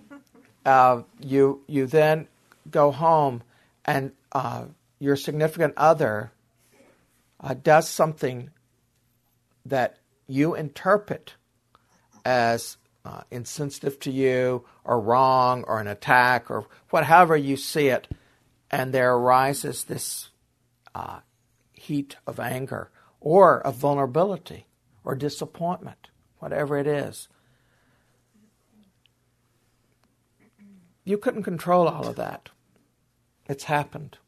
uh, 0.66 1.03
you 1.20 1.62
you 1.66 1.87
then 1.87 2.27
go 2.70 2.90
home, 2.90 3.42
and 3.85 4.12
uh, 4.33 4.64
your 4.98 5.16
significant 5.16 5.74
other 5.77 6.33
uh, 7.40 7.55
does 7.55 7.88
something 7.88 8.50
that 9.64 9.98
you 10.27 10.55
interpret 10.55 11.35
as 12.24 12.77
uh, 13.05 13.22
insensitive 13.31 14.00
to 14.00 14.11
you 14.11 14.64
or 14.83 14.98
wrong 14.98 15.62
or 15.64 15.79
an 15.79 15.87
attack 15.87 16.50
or 16.50 16.66
whatever 16.90 17.37
you 17.37 17.57
see 17.57 17.88
it, 17.88 18.09
and 18.70 18.92
there 18.92 19.14
arises 19.14 19.85
this 19.85 20.31
uh, 20.94 21.20
heat 21.72 22.16
of 22.27 22.40
anger 22.40 22.90
or 23.25 23.59
of 23.67 23.75
vulnerability 23.75 24.67
or 25.03 25.15
disappointment, 25.15 26.09
whatever 26.41 26.77
it 26.77 26.87
is. 26.87 27.27
You 31.05 31.17
couldn't 31.17 31.43
control 31.43 31.89
all 31.89 32.07
of 32.07 32.17
that. 32.17 32.51
It's 33.47 33.65
happened. 33.65 34.19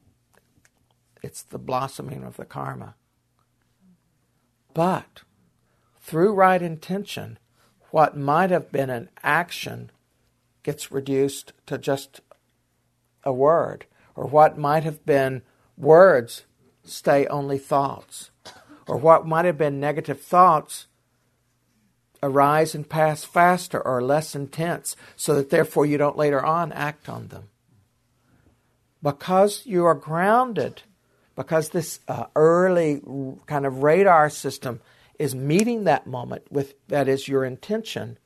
It's 1.22 1.42
the 1.42 1.58
blossoming 1.58 2.24
of 2.24 2.38
the 2.38 2.46
karma. 2.46 2.94
But 4.72 5.20
through 6.00 6.32
right 6.32 6.62
intention, 6.62 7.38
what 7.90 8.16
might 8.16 8.50
have 8.50 8.72
been 8.72 8.88
an 8.88 9.10
action 9.22 9.90
gets 10.62 10.90
reduced 10.90 11.52
to 11.66 11.76
just 11.76 12.22
a 13.24 13.32
word, 13.32 13.84
or 14.14 14.26
what 14.26 14.56
might 14.56 14.84
have 14.84 15.04
been 15.04 15.42
words 15.76 16.46
stay 16.82 17.26
only 17.26 17.58
thoughts 17.58 18.30
or 18.86 18.96
what 18.96 19.26
might 19.26 19.44
have 19.44 19.58
been 19.58 19.80
negative 19.80 20.20
thoughts 20.20 20.86
arise 22.22 22.74
and 22.74 22.88
pass 22.88 23.24
faster 23.24 23.80
or 23.80 24.02
less 24.02 24.34
intense, 24.34 24.96
so 25.16 25.34
that 25.34 25.50
therefore 25.50 25.86
you 25.86 25.98
don't 25.98 26.16
later 26.16 26.44
on 26.44 26.72
act 26.72 27.08
on 27.08 27.28
them. 27.28 27.44
Because 29.02 29.64
you 29.66 29.84
are 29.84 29.94
grounded, 29.94 30.82
because 31.36 31.68
this 31.68 32.00
uh, 32.08 32.26
early 32.34 33.02
kind 33.46 33.66
of 33.66 33.82
radar 33.82 34.30
system 34.30 34.80
is 35.18 35.34
meeting 35.34 35.84
that 35.84 36.06
moment 36.06 36.50
with 36.50 36.74
that 36.88 37.08
is 37.08 37.28
your 37.28 37.44
intention, 37.44 38.18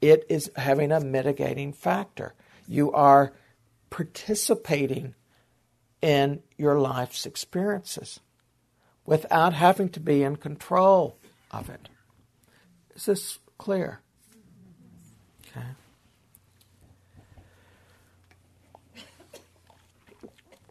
it 0.00 0.24
is 0.28 0.50
having 0.56 0.92
a 0.92 1.00
mitigating 1.00 1.72
factor. 1.72 2.34
You 2.66 2.92
are 2.92 3.32
participating 3.90 5.14
in 6.00 6.42
your 6.56 6.78
life's 6.78 7.26
experiences 7.26 8.20
without 9.06 9.52
having 9.52 9.88
to 9.90 10.00
be 10.00 10.22
in 10.22 10.36
control 10.36 11.16
of 11.50 11.68
it. 11.68 11.88
Is 12.94 13.06
this 13.06 13.38
clear? 13.58 14.00
Okay. 15.48 15.66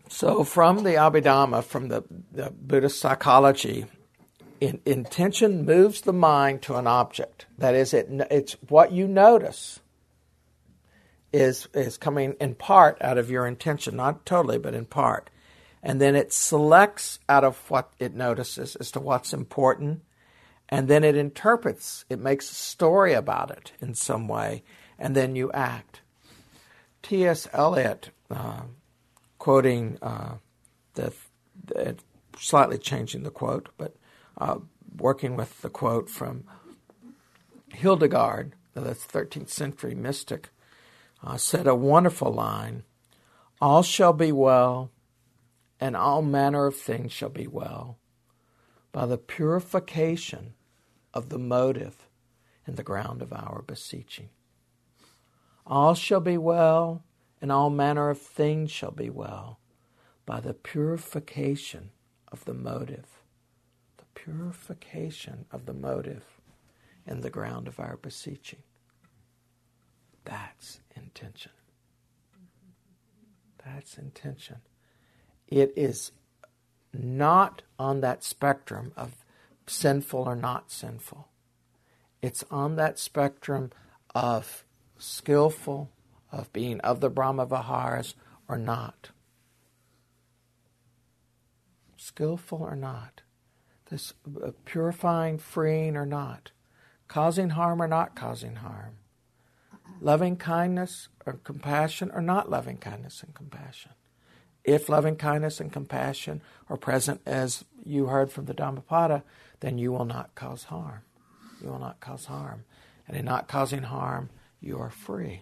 So, 0.09 0.43
from 0.43 0.83
the 0.83 0.91
Abhidhamma, 0.91 1.63
from 1.63 1.87
the, 1.87 2.03
the 2.31 2.51
Buddhist 2.51 2.99
psychology, 2.99 3.85
in, 4.61 4.79
intention 4.85 5.65
moves 5.65 6.01
the 6.01 6.13
mind 6.13 6.61
to 6.63 6.75
an 6.75 6.87
object. 6.87 7.45
That 7.57 7.75
is, 7.75 7.93
it, 7.93 8.07
it's 8.31 8.53
what 8.69 8.91
you 8.91 9.07
notice 9.07 9.79
is, 11.33 11.67
is 11.73 11.97
coming 11.97 12.35
in 12.39 12.55
part 12.55 12.97
out 13.01 13.17
of 13.17 13.29
your 13.29 13.47
intention, 13.47 13.95
not 13.95 14.25
totally, 14.25 14.59
but 14.59 14.73
in 14.73 14.85
part 14.85 15.29
and 15.83 15.99
then 15.99 16.15
it 16.15 16.31
selects 16.31 17.19
out 17.27 17.43
of 17.43 17.69
what 17.69 17.91
it 17.99 18.15
notices 18.15 18.77
as 18.77 18.89
to 18.91 19.01
what's 19.01 19.33
important, 19.33 20.01
and 20.69 20.87
then 20.87 21.03
it 21.03 21.17
interprets, 21.17 22.05
it 22.09 22.19
makes 22.19 22.49
a 22.49 22.55
story 22.55 23.13
about 23.13 23.51
it 23.51 23.73
in 23.81 23.93
some 23.93 24.29
way, 24.29 24.63
and 24.97 25.13
then 25.13 25.35
you 25.35 25.51
act. 25.51 25.99
T.S. 27.03 27.49
Eliot, 27.51 28.11
uh, 28.31 28.61
quoting 29.37 29.97
uh, 30.01 30.35
the, 30.93 31.13
the, 31.65 31.97
slightly 32.37 32.77
changing 32.77 33.23
the 33.23 33.29
quote, 33.29 33.67
but 33.77 33.93
uh, 34.37 34.59
working 34.97 35.35
with 35.35 35.61
the 35.61 35.69
quote 35.69 36.09
from 36.09 36.45
Hildegard, 37.73 38.53
the 38.73 38.81
13th 38.81 39.49
century 39.49 39.95
mystic, 39.95 40.49
uh, 41.21 41.35
said 41.35 41.67
a 41.67 41.75
wonderful 41.75 42.31
line 42.31 42.83
All 43.59 43.83
shall 43.83 44.13
be 44.13 44.31
well 44.31 44.89
and 45.83 45.97
all 45.97 46.21
manner 46.21 46.67
of 46.67 46.77
things 46.77 47.11
shall 47.11 47.27
be 47.27 47.45
well 47.45 47.97
by 48.93 49.05
the 49.05 49.17
purification 49.17 50.53
of 51.13 51.27
the 51.27 51.37
motive 51.37 52.07
in 52.65 52.75
the 52.75 52.83
ground 52.83 53.21
of 53.21 53.33
our 53.33 53.61
beseeching. 53.67 54.29
All 55.67 55.93
shall 55.93 56.21
be 56.21 56.37
well, 56.37 57.03
and 57.41 57.51
all 57.51 57.69
manner 57.69 58.09
of 58.09 58.17
things 58.17 58.71
shall 58.71 58.91
be 58.91 59.09
well 59.09 59.59
by 60.25 60.39
the 60.39 60.53
purification 60.53 61.89
of 62.31 62.45
the 62.45 62.53
motive. 62.53 63.19
The 63.97 64.05
purification 64.15 65.47
of 65.51 65.65
the 65.65 65.73
motive 65.73 66.23
in 67.05 67.19
the 67.19 67.29
ground 67.29 67.67
of 67.67 67.77
our 67.77 67.97
beseeching. 67.97 68.63
That's 70.23 70.79
intention. 70.95 71.51
That's 73.65 73.97
intention. 73.97 74.59
It 75.53 75.71
is 75.75 76.11
not 76.91 77.61
on 77.77 78.01
that 78.01 78.23
spectrum 78.23 78.91
of 78.97 79.23
sinful 79.67 80.21
or 80.21 80.35
not 80.35 80.71
sinful. 80.71 81.27
It's 82.23 82.43
on 82.49 82.75
that 82.77 82.97
spectrum 82.97 83.71
of 84.15 84.65
skillful, 84.97 85.91
of 86.31 86.51
being 86.53 86.79
of 86.79 87.01
the 87.01 87.09
Brahma 87.11 87.45
Viharas 87.45 88.15
or 88.47 88.57
not. 88.57 89.11
Skillful 91.97 92.63
or 92.63 92.75
not. 92.75 93.21
This 93.91 94.15
uh, 94.43 94.53
purifying, 94.65 95.37
freeing 95.37 95.95
or 95.95 96.07
not. 96.07 96.49
Causing 97.07 97.51
harm 97.51 97.79
or 97.79 97.87
not 97.87 98.15
causing 98.15 98.55
harm 98.55 98.95
loving 100.01 100.35
kindness 100.35 101.09
or 101.27 101.33
compassion 101.43 102.09
or 102.11 102.21
not 102.21 102.49
loving 102.49 102.77
kindness 102.77 103.21
and 103.21 103.35
compassion. 103.35 103.91
If 104.63 104.87
loving 104.87 105.15
kindness 105.15 105.59
and 105.59 105.71
compassion 105.71 106.41
are 106.69 106.77
present 106.77 107.21
as 107.25 107.65
you 107.83 108.07
heard 108.07 108.31
from 108.31 108.45
the 108.45 108.53
Dhammapada, 108.53 109.23
then 109.59 109.77
you 109.77 109.91
will 109.91 110.05
not 110.05 110.35
cause 110.35 110.65
harm. 110.65 111.01
You 111.61 111.69
will 111.69 111.79
not 111.79 111.99
cause 111.99 112.25
harm. 112.25 112.63
And 113.07 113.17
in 113.17 113.25
not 113.25 113.47
causing 113.47 113.83
harm, 113.83 114.29
you 114.61 114.79
are 114.79 114.89
free. 114.89 115.41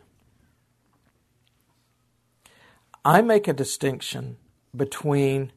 I 3.05 3.21
make 3.21 3.47
a 3.47 3.53
distinction 3.53 4.37
between 4.75 5.51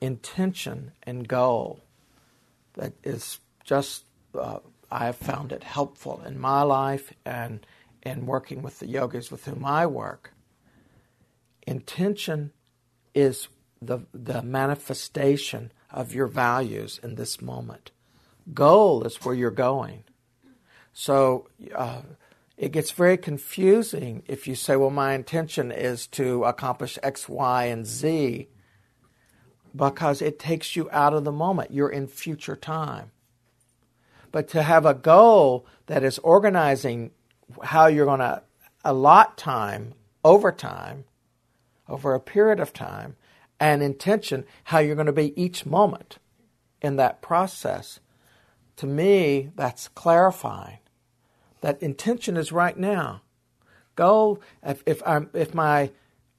intention 0.00 0.92
and 1.02 1.26
goal 1.26 1.82
that 2.74 2.92
is 3.02 3.40
just 3.64 4.04
uh, 4.38 4.58
I 4.90 5.06
have 5.06 5.16
found 5.16 5.52
it 5.52 5.64
helpful 5.64 6.22
in 6.24 6.38
my 6.38 6.62
life 6.62 7.12
and 7.24 7.66
in 8.02 8.26
working 8.26 8.62
with 8.62 8.78
the 8.78 8.86
yogis 8.86 9.30
with 9.30 9.44
whom 9.46 9.64
I 9.64 9.86
work. 9.86 10.32
Intention 11.66 12.52
is 13.14 13.48
the, 13.82 14.00
the 14.12 14.42
manifestation 14.42 15.72
of 15.90 16.14
your 16.14 16.26
values 16.26 17.00
in 17.02 17.16
this 17.16 17.40
moment. 17.40 17.90
Goal 18.54 19.02
is 19.04 19.16
where 19.24 19.34
you're 19.34 19.50
going. 19.50 20.04
So 20.92 21.48
uh, 21.74 22.02
it 22.56 22.72
gets 22.72 22.90
very 22.90 23.18
confusing 23.18 24.22
if 24.26 24.46
you 24.46 24.54
say, 24.54 24.76
well, 24.76 24.90
my 24.90 25.14
intention 25.14 25.70
is 25.70 26.06
to 26.08 26.44
accomplish 26.44 26.98
X, 27.02 27.28
Y, 27.28 27.64
and 27.64 27.86
Z, 27.86 28.48
because 29.74 30.22
it 30.22 30.38
takes 30.38 30.74
you 30.76 30.88
out 30.90 31.12
of 31.12 31.24
the 31.24 31.32
moment. 31.32 31.70
You're 31.70 31.90
in 31.90 32.06
future 32.06 32.56
time. 32.56 33.10
But 34.32 34.48
to 34.48 34.62
have 34.62 34.86
a 34.86 34.94
goal 34.94 35.66
that 35.86 36.02
is 36.02 36.18
organizing 36.20 37.10
how 37.62 37.86
you're 37.86 38.06
going 38.06 38.20
to 38.20 38.42
allot 38.84 39.36
time 39.36 39.94
over 40.24 40.50
time, 40.50 41.04
over 41.88 42.14
a 42.14 42.20
period 42.20 42.60
of 42.60 42.72
time, 42.72 43.16
and 43.58 43.82
intention 43.82 44.44
how 44.64 44.78
you're 44.78 44.94
going 44.94 45.06
to 45.06 45.12
be 45.12 45.40
each 45.40 45.64
moment 45.64 46.18
in 46.82 46.96
that 46.96 47.22
process, 47.22 48.00
to 48.76 48.86
me, 48.86 49.50
that's 49.56 49.88
clarifying. 49.88 50.78
That 51.62 51.82
intention 51.82 52.36
is 52.36 52.52
right 52.52 52.76
now. 52.76 53.22
Goal, 53.94 54.40
if, 54.62 54.82
if, 54.84 55.02
I'm, 55.06 55.30
if, 55.32 55.54
my, 55.54 55.90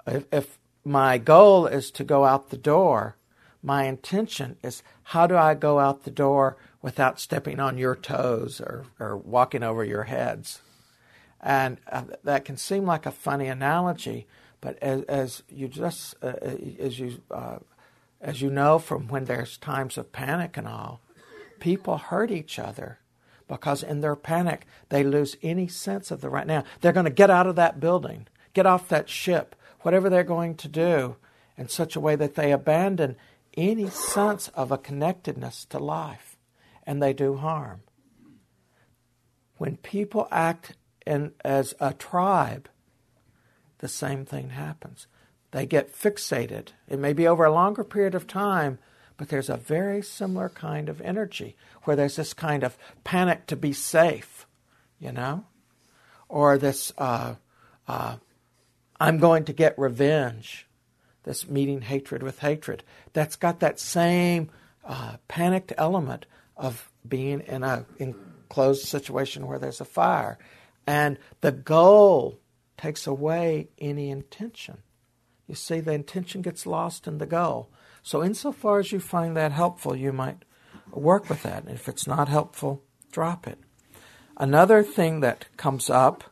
if, 0.06 0.26
if 0.32 0.60
my 0.86 1.18
goal 1.18 1.66
is 1.66 1.90
to 1.92 2.04
go 2.04 2.24
out 2.24 2.50
the 2.50 2.58
door, 2.58 3.18
my 3.64 3.86
intention 3.86 4.58
is 4.64 4.84
how 5.04 5.26
do 5.26 5.36
I 5.36 5.56
go 5.56 5.80
out 5.80 6.04
the 6.04 6.12
door 6.12 6.58
without 6.82 7.20
stepping 7.20 7.60
on 7.60 7.78
your 7.78 7.96
toes 7.96 8.62
or, 8.62 8.86
or 9.00 9.18
walking 9.18 9.64
over 9.64 9.84
your 9.84 10.04
heads. 10.04 10.62
And 11.42 11.80
uh, 11.92 12.04
that 12.24 12.46
can 12.46 12.58
seem 12.58 12.86
like 12.86 13.06
a 13.06 13.12
funny 13.12 13.48
analogy, 13.48 14.28
but 14.62 14.78
as, 14.82 15.04
as 15.04 15.44
you 15.50 15.68
just 15.68 16.16
uh, 16.22 16.34
as 16.80 17.00
you 17.00 17.22
uh, 17.32 17.58
as 18.22 18.42
you 18.42 18.50
know 18.50 18.80
from 18.80 19.08
when 19.08 19.26
there's 19.26 19.58
times 19.58 19.98
of 19.98 20.12
panic 20.12 20.58
and 20.58 20.68
all, 20.68 21.02
people 21.60 21.98
hurt 21.98 22.32
each 22.32 22.58
other 22.60 23.00
because 23.48 23.84
in 23.84 24.02
their 24.02 24.16
panic 24.16 24.66
they 24.90 25.04
lose 25.04 25.38
any 25.42 25.68
sense 25.68 26.12
of 26.12 26.22
the 26.22 26.30
right 26.30 26.48
now. 26.48 26.64
They're 26.82 26.94
going 26.94 27.06
to 27.06 27.12
get 27.12 27.30
out 27.30 27.48
of 27.48 27.56
that 27.56 27.80
building, 27.80 28.28
get 28.54 28.66
off 28.66 28.90
that 28.90 29.10
ship, 29.10 29.56
whatever 29.82 30.10
they're 30.10 30.24
going 30.24 30.56
to 30.56 30.68
do, 30.68 31.16
in 31.58 31.70
such 31.70 31.96
a 31.96 32.00
way 32.00 32.16
that 32.16 32.36
they 32.36 32.52
abandon 32.52 33.16
any 33.56 33.90
sense 33.90 34.50
of 34.50 34.72
a 34.72 34.78
connectedness 34.78 35.66
to 35.66 35.80
life 35.80 36.38
and 36.86 37.02
they 37.02 37.14
do 37.14 37.36
harm. 37.36 37.82
When 39.58 39.78
people 39.78 40.28
act 40.32 40.76
in, 41.06 41.34
as 41.44 41.74
a 41.80 41.94
tribe, 41.94 42.70
the 43.80 43.88
same 43.88 44.26
thing 44.26 44.50
happens. 44.50 45.08
They 45.52 45.66
get 45.66 45.94
fixated. 45.94 46.70
It 46.88 47.00
may 47.00 47.14
be 47.14 47.28
over 47.28 47.46
a 47.46 47.54
longer 47.54 47.84
period 47.84 48.16
of 48.16 48.28
time, 48.28 48.80
but 49.18 49.30
there's 49.30 49.50
a 49.50 49.58
very 49.58 50.02
similar 50.02 50.50
kind 50.50 50.90
of 50.90 51.02
energy 51.02 51.56
where 51.84 51.96
there's 51.96 52.18
this 52.18 52.34
kind 52.34 52.64
of 52.64 52.78
panic 53.04 53.48
to 53.48 53.56
be 53.56 53.74
safe, 53.74 54.46
you 55.00 55.12
know? 55.12 55.46
Or 56.30 56.58
this, 56.58 56.92
uh, 56.98 57.36
uh, 57.88 58.18
I'm 59.00 59.18
going 59.18 59.46
to 59.46 59.54
get 59.54 59.80
revenge, 59.80 60.68
this 61.24 61.48
meeting 61.48 61.82
hatred 61.82 62.22
with 62.24 62.40
hatred. 62.40 62.84
That's 63.14 63.36
got 63.36 63.60
that 63.62 63.80
same 63.80 64.50
uh, 64.86 65.18
panicked 65.28 65.74
element 65.78 66.26
of 66.56 66.92
being 67.08 67.42
in 67.42 67.64
a 67.64 67.86
enclosed 67.98 68.86
situation 68.86 69.48
where 69.48 69.60
there's 69.60 69.82
a 69.82 69.86
fire. 69.86 70.38
And 70.86 71.18
the 71.42 71.52
goal 71.52 72.40
takes 72.78 73.08
away 73.08 73.70
any 73.80 74.10
intention. 74.10 74.80
You 75.48 75.56
see, 75.56 75.80
the 75.80 75.94
intention 75.94 76.42
gets 76.42 76.66
lost 76.66 77.08
in 77.08 77.18
the 77.18 77.26
goal. 77.26 77.70
So, 78.04 78.24
insofar 78.24 78.80
as 78.80 78.92
you 78.92 79.00
find 79.00 79.36
that 79.36 79.52
helpful, 79.52 79.96
you 79.96 80.12
might 80.14 80.44
work 80.92 81.30
with 81.30 81.44
that. 81.44 81.66
If 81.68 81.88
it's 81.88 82.08
not 82.08 82.30
helpful, 82.30 82.84
drop 83.12 83.48
it. 83.48 83.60
Another 84.38 84.84
thing 84.84 85.22
that 85.22 85.46
comes 85.58 85.90
up 85.90 86.24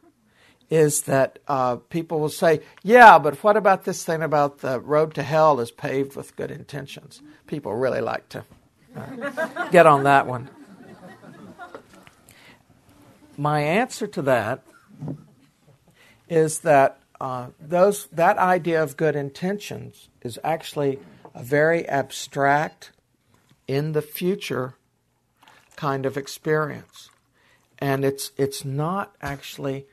is 0.69 1.03
that 1.03 1.39
uh, 1.47 1.77
people 1.77 2.19
will 2.19 2.29
say, 2.29 2.61
Yeah, 2.83 3.19
but 3.19 3.43
what 3.43 3.57
about 3.57 3.85
this 3.85 4.03
thing 4.03 4.21
about 4.21 4.59
the 4.59 4.79
road 4.79 5.13
to 5.15 5.23
hell 5.23 5.59
is 5.59 5.71
paved 5.71 6.15
with 6.15 6.35
good 6.35 6.51
intentions? 6.51 7.21
People 7.47 7.73
really 7.75 8.01
like 8.01 8.29
to 8.29 8.45
Get 9.71 9.85
on 9.85 10.03
that 10.03 10.27
one. 10.27 10.49
My 13.37 13.61
answer 13.61 14.07
to 14.07 14.21
that 14.23 14.63
is 16.29 16.59
that 16.59 16.99
uh, 17.21 17.47
those 17.59 18.07
that 18.07 18.37
idea 18.37 18.81
of 18.81 18.97
good 18.97 19.15
intentions 19.15 20.09
is 20.21 20.39
actually 20.43 20.99
a 21.33 21.43
very 21.43 21.87
abstract, 21.87 22.91
in 23.67 23.93
the 23.93 24.01
future 24.01 24.75
kind 25.75 26.05
of 26.05 26.17
experience, 26.17 27.09
and 27.79 28.05
it's 28.05 28.31
it's 28.37 28.63
not 28.63 29.15
actually 29.21 29.85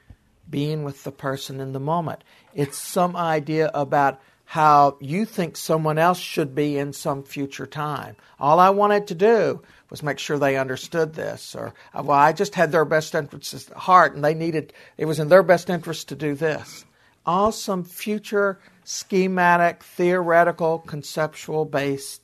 being 0.49 0.83
with 0.83 1.05
the 1.05 1.13
person 1.13 1.61
in 1.61 1.73
the 1.73 1.81
moment. 1.81 2.23
It's 2.55 2.79
some 2.79 3.17
idea 3.17 3.71
about 3.73 4.21
how 4.45 4.99
you 5.01 5.25
think 5.25 5.57
someone 5.57 5.99
else 5.99 6.19
should 6.19 6.55
be 6.55 6.77
in 6.77 6.93
some 6.93 7.23
future 7.23 7.67
time. 7.67 8.17
All 8.39 8.61
I 8.61 8.69
wanted 8.71 9.07
to 9.07 9.15
do 9.15 9.63
was 9.93 10.03
make 10.03 10.19
sure 10.19 10.39
they 10.39 10.57
understood 10.57 11.13
this, 11.13 11.55
or 11.55 11.75
uh, 11.93 12.03
well, 12.03 12.19
I 12.19 12.33
just 12.33 12.55
had 12.55 12.73
their 12.73 12.87
best 12.87 13.15
interests 13.15 13.71
at 13.71 13.77
heart, 13.77 14.15
and 14.15 14.25
they 14.25 14.33
needed 14.33 14.73
it 14.97 15.05
was 15.05 15.21
in 15.21 15.29
their 15.29 15.43
best 15.43 15.69
interest 15.69 16.09
to 16.09 16.17
do 16.17 16.35
this. 16.35 16.87
All 17.27 17.53
some 17.53 17.85
future 17.85 18.59
schematic, 18.85 19.85
theoretical, 19.85 20.79
conceptual 20.79 21.67
based 21.67 22.23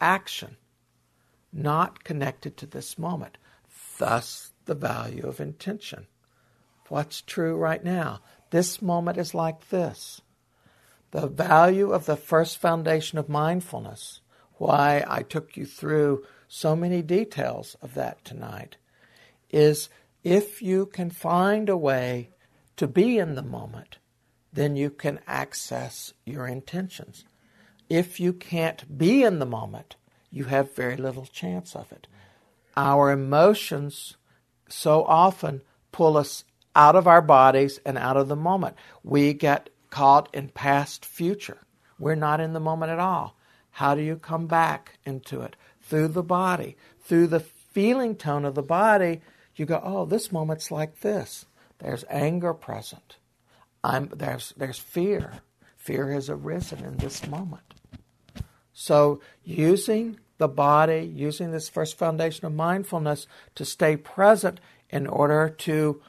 action, 0.00 0.56
not 1.52 2.02
connected 2.02 2.56
to 2.56 2.66
this 2.66 2.98
moment. 2.98 3.38
Thus, 3.98 4.50
the 4.64 4.74
value 4.74 5.28
of 5.28 5.40
intention. 5.40 6.08
What's 6.88 7.22
true 7.22 7.56
right 7.56 7.84
now? 7.84 8.20
This 8.50 8.82
moment 8.82 9.16
is 9.16 9.32
like 9.32 9.68
this 9.68 10.22
the 11.12 11.28
value 11.28 11.92
of 11.92 12.06
the 12.06 12.16
first 12.16 12.58
foundation 12.58 13.16
of 13.16 13.28
mindfulness, 13.28 14.22
why 14.54 15.04
I 15.06 15.22
took 15.22 15.56
you 15.56 15.64
through 15.64 16.24
so 16.48 16.76
many 16.76 17.02
details 17.02 17.76
of 17.82 17.94
that 17.94 18.24
tonight, 18.24 18.76
is 19.50 19.88
if 20.24 20.62
you 20.62 20.86
can 20.86 21.10
find 21.10 21.68
a 21.68 21.76
way 21.76 22.30
to 22.76 22.86
be 22.86 23.18
in 23.18 23.34
the 23.34 23.42
moment, 23.42 23.98
then 24.52 24.76
you 24.76 24.90
can 24.90 25.20
access 25.26 26.12
your 26.24 26.46
intentions. 26.46 27.24
If 27.88 28.18
you 28.18 28.32
can't 28.32 28.98
be 28.98 29.22
in 29.22 29.38
the 29.38 29.46
moment, 29.46 29.96
you 30.30 30.44
have 30.44 30.74
very 30.74 30.96
little 30.96 31.26
chance 31.26 31.76
of 31.76 31.92
it. 31.92 32.06
Our 32.76 33.10
emotions 33.10 34.16
so 34.68 35.04
often 35.04 35.62
pull 35.92 36.16
us 36.16 36.44
out 36.74 36.96
of 36.96 37.06
our 37.06 37.22
bodies 37.22 37.80
and 37.86 37.96
out 37.96 38.16
of 38.16 38.28
the 38.28 38.36
moment. 38.36 38.76
We 39.02 39.32
get 39.32 39.70
caught 39.90 40.28
in 40.34 40.48
past 40.48 41.06
future. 41.06 41.58
We're 41.98 42.16
not 42.16 42.40
in 42.40 42.52
the 42.52 42.60
moment 42.60 42.92
at 42.92 42.98
all. 42.98 43.36
How 43.70 43.94
do 43.94 44.02
you 44.02 44.16
come 44.16 44.46
back 44.46 44.98
into 45.04 45.40
it? 45.42 45.56
Through 45.86 46.08
the 46.08 46.22
body, 46.22 46.76
through 47.00 47.28
the 47.28 47.40
feeling 47.40 48.16
tone 48.16 48.44
of 48.44 48.54
the 48.54 48.62
body. 48.62 49.20
You 49.54 49.66
go, 49.66 49.80
oh, 49.82 50.04
this 50.06 50.32
moment's 50.32 50.70
like 50.70 51.00
this. 51.00 51.46
There's 51.78 52.04
anger 52.08 52.54
present. 52.54 53.16
I'm, 53.84 54.10
there's, 54.14 54.54
there's 54.56 54.78
fear. 54.78 55.40
Fear 55.76 56.12
has 56.12 56.30
arisen 56.30 56.84
in 56.84 56.96
this 56.96 57.26
moment. 57.26 57.74
So, 58.72 59.20
using 59.44 60.18
the 60.38 60.48
body, 60.48 61.10
using 61.14 61.50
this 61.50 61.68
first 61.68 61.96
foundation 61.96 62.46
of 62.46 62.54
mindfulness 62.54 63.26
to 63.54 63.64
stay 63.64 63.96
present 63.96 64.60
in 64.90 65.06
order 65.06 65.48
to 65.48 66.02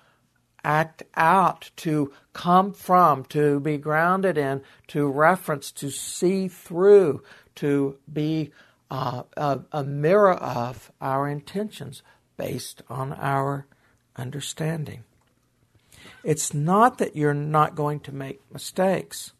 act 0.63 1.03
out, 1.15 1.71
to 1.77 2.11
come 2.33 2.73
from, 2.73 3.23
to 3.25 3.59
be 3.59 3.77
grounded 3.77 4.37
in, 4.37 4.61
to 4.87 5.07
reference, 5.07 5.71
to 5.71 5.89
see 5.89 6.47
through, 6.47 7.21
to 7.55 7.97
be 8.11 8.51
uh, 8.89 9.23
a, 9.35 9.59
a 9.71 9.83
mirror 9.83 10.33
of 10.33 10.91
our 11.01 11.27
intentions 11.27 12.01
based 12.37 12.81
on 12.89 13.13
our 13.13 13.65
understanding. 14.15 15.03
It's 16.23 16.53
not 16.53 16.97
that 16.97 17.15
you're 17.15 17.33
not 17.33 17.75
going 17.75 17.99
to 18.01 18.11
make 18.13 18.41
mistakes. 18.51 19.33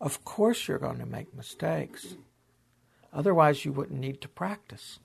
Of 0.00 0.24
course, 0.24 0.68
you're 0.68 0.78
going 0.78 0.98
to 0.98 1.06
make 1.06 1.34
mistakes. 1.34 2.14
Otherwise, 3.12 3.64
you 3.64 3.72
wouldn't 3.72 4.00
need 4.00 4.20
to 4.20 4.28
practice. 4.28 4.98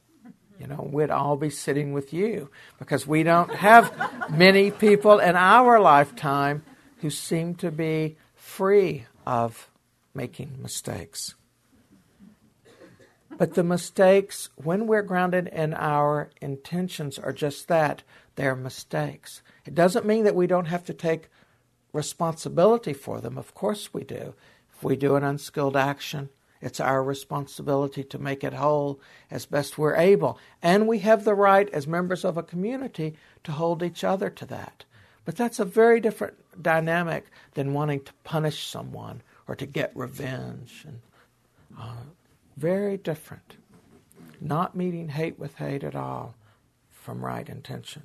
You 0.60 0.68
know, 0.68 0.88
we'd 0.92 1.10
all 1.10 1.38
be 1.38 1.50
sitting 1.50 1.92
with 1.92 2.14
you 2.14 2.50
because 2.78 3.08
we 3.08 3.24
don't 3.24 3.54
have 3.56 3.92
many 4.30 4.70
people 4.70 5.20
in 5.20 5.36
our 5.36 5.80
lifetime 5.80 6.64
who 6.98 7.10
seem 7.10 7.56
to 7.56 7.72
be 7.72 8.18
free 8.36 9.06
of 9.26 9.70
making 10.14 10.58
mistakes. 10.62 11.36
But 13.42 13.56
the 13.56 13.64
mistakes, 13.64 14.50
when 14.54 14.86
we're 14.86 15.02
grounded 15.02 15.48
in 15.48 15.74
our 15.74 16.30
intentions, 16.42 17.18
are 17.18 17.34
just 17.34 17.68
that 17.70 18.04
they're 18.36 18.56
mistakes. 18.56 19.42
It 19.66 19.74
doesn't 19.74 20.06
mean 20.06 20.26
that 20.26 20.36
we 20.36 20.46
don't 20.46 20.68
have 20.68 20.86
to 20.86 20.94
take 20.94 21.28
responsibility 21.92 22.94
for 22.94 23.20
them. 23.20 23.40
Of 23.40 23.56
course 23.56 23.96
we 23.96 24.04
do. 24.04 24.36
If 24.72 24.84
we 24.84 24.96
do 24.96 25.16
an 25.16 25.24
unskilled 25.24 25.76
action, 25.76 26.30
it's 26.62 26.80
our 26.80 27.04
responsibility 27.04 28.04
to 28.04 28.20
make 28.20 28.44
it 28.44 28.54
whole 28.54 29.02
as 29.32 29.48
best 29.48 29.76
we're 29.76 29.96
able. 29.96 30.38
And 30.62 30.88
we 30.88 31.00
have 31.00 31.24
the 31.24 31.34
right, 31.34 31.68
as 31.72 31.88
members 31.88 32.24
of 32.24 32.38
a 32.38 32.44
community, 32.44 33.16
to 33.44 33.54
hold 33.54 33.82
each 33.82 34.04
other 34.04 34.30
to 34.30 34.46
that. 34.46 34.86
But 35.26 35.36
that's 35.36 35.60
a 35.60 35.66
very 35.66 36.00
different 36.00 36.36
dynamic 36.62 37.26
than 37.56 37.74
wanting 37.74 38.04
to 38.04 38.14
punish 38.24 38.68
someone 38.68 39.24
or 39.48 39.56
to 39.56 39.66
get 39.66 39.92
revenge. 39.96 40.86
And, 40.86 41.02
uh, 41.76 42.04
very 42.58 42.98
different. 42.98 43.58
Not 44.40 44.76
meeting 44.76 45.10
hate 45.10 45.38
with 45.38 45.56
hate 45.56 45.84
at 45.84 45.96
all 45.96 46.36
from 46.90 47.24
right 47.24 47.48
intention. 47.48 48.04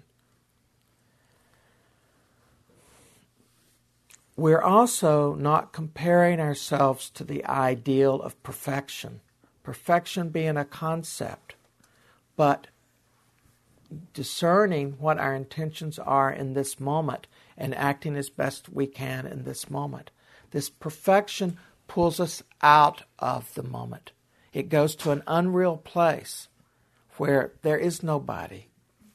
we're 4.36 4.60
also 4.60 5.34
not 5.34 5.72
comparing 5.72 6.38
ourselves 6.38 7.08
to 7.10 7.24
the 7.24 7.44
ideal 7.46 8.20
of 8.20 8.40
perfection, 8.42 9.20
perfection 9.62 10.28
being 10.28 10.58
a 10.58 10.64
concept, 10.64 11.54
but 12.36 12.66
discerning 14.12 14.92
what 14.98 15.18
our 15.18 15.34
intentions 15.34 15.98
are 15.98 16.30
in 16.30 16.52
this 16.52 16.78
moment 16.78 17.26
and 17.56 17.74
acting 17.74 18.14
as 18.14 18.28
best 18.28 18.68
we 18.68 18.86
can 18.86 19.26
in 19.26 19.44
this 19.44 19.70
moment. 19.70 20.10
This 20.50 20.68
perfection 20.68 21.56
pulls 21.88 22.20
us 22.20 22.42
out 22.60 23.04
of 23.18 23.54
the 23.54 23.62
moment. 23.62 24.12
It 24.56 24.70
goes 24.70 24.96
to 24.96 25.10
an 25.10 25.22
unreal 25.26 25.76
place 25.76 26.48
where 27.18 27.52
there 27.60 27.76
is 27.76 28.02
nobody. 28.02 28.68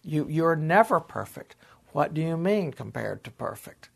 You, 0.03 0.27
you're 0.29 0.55
never 0.55 0.99
perfect. 0.99 1.55
What 1.93 2.13
do 2.13 2.21
you 2.21 2.37
mean 2.37 2.73
compared 2.73 3.23
to 3.23 3.31
perfect? 3.31 3.89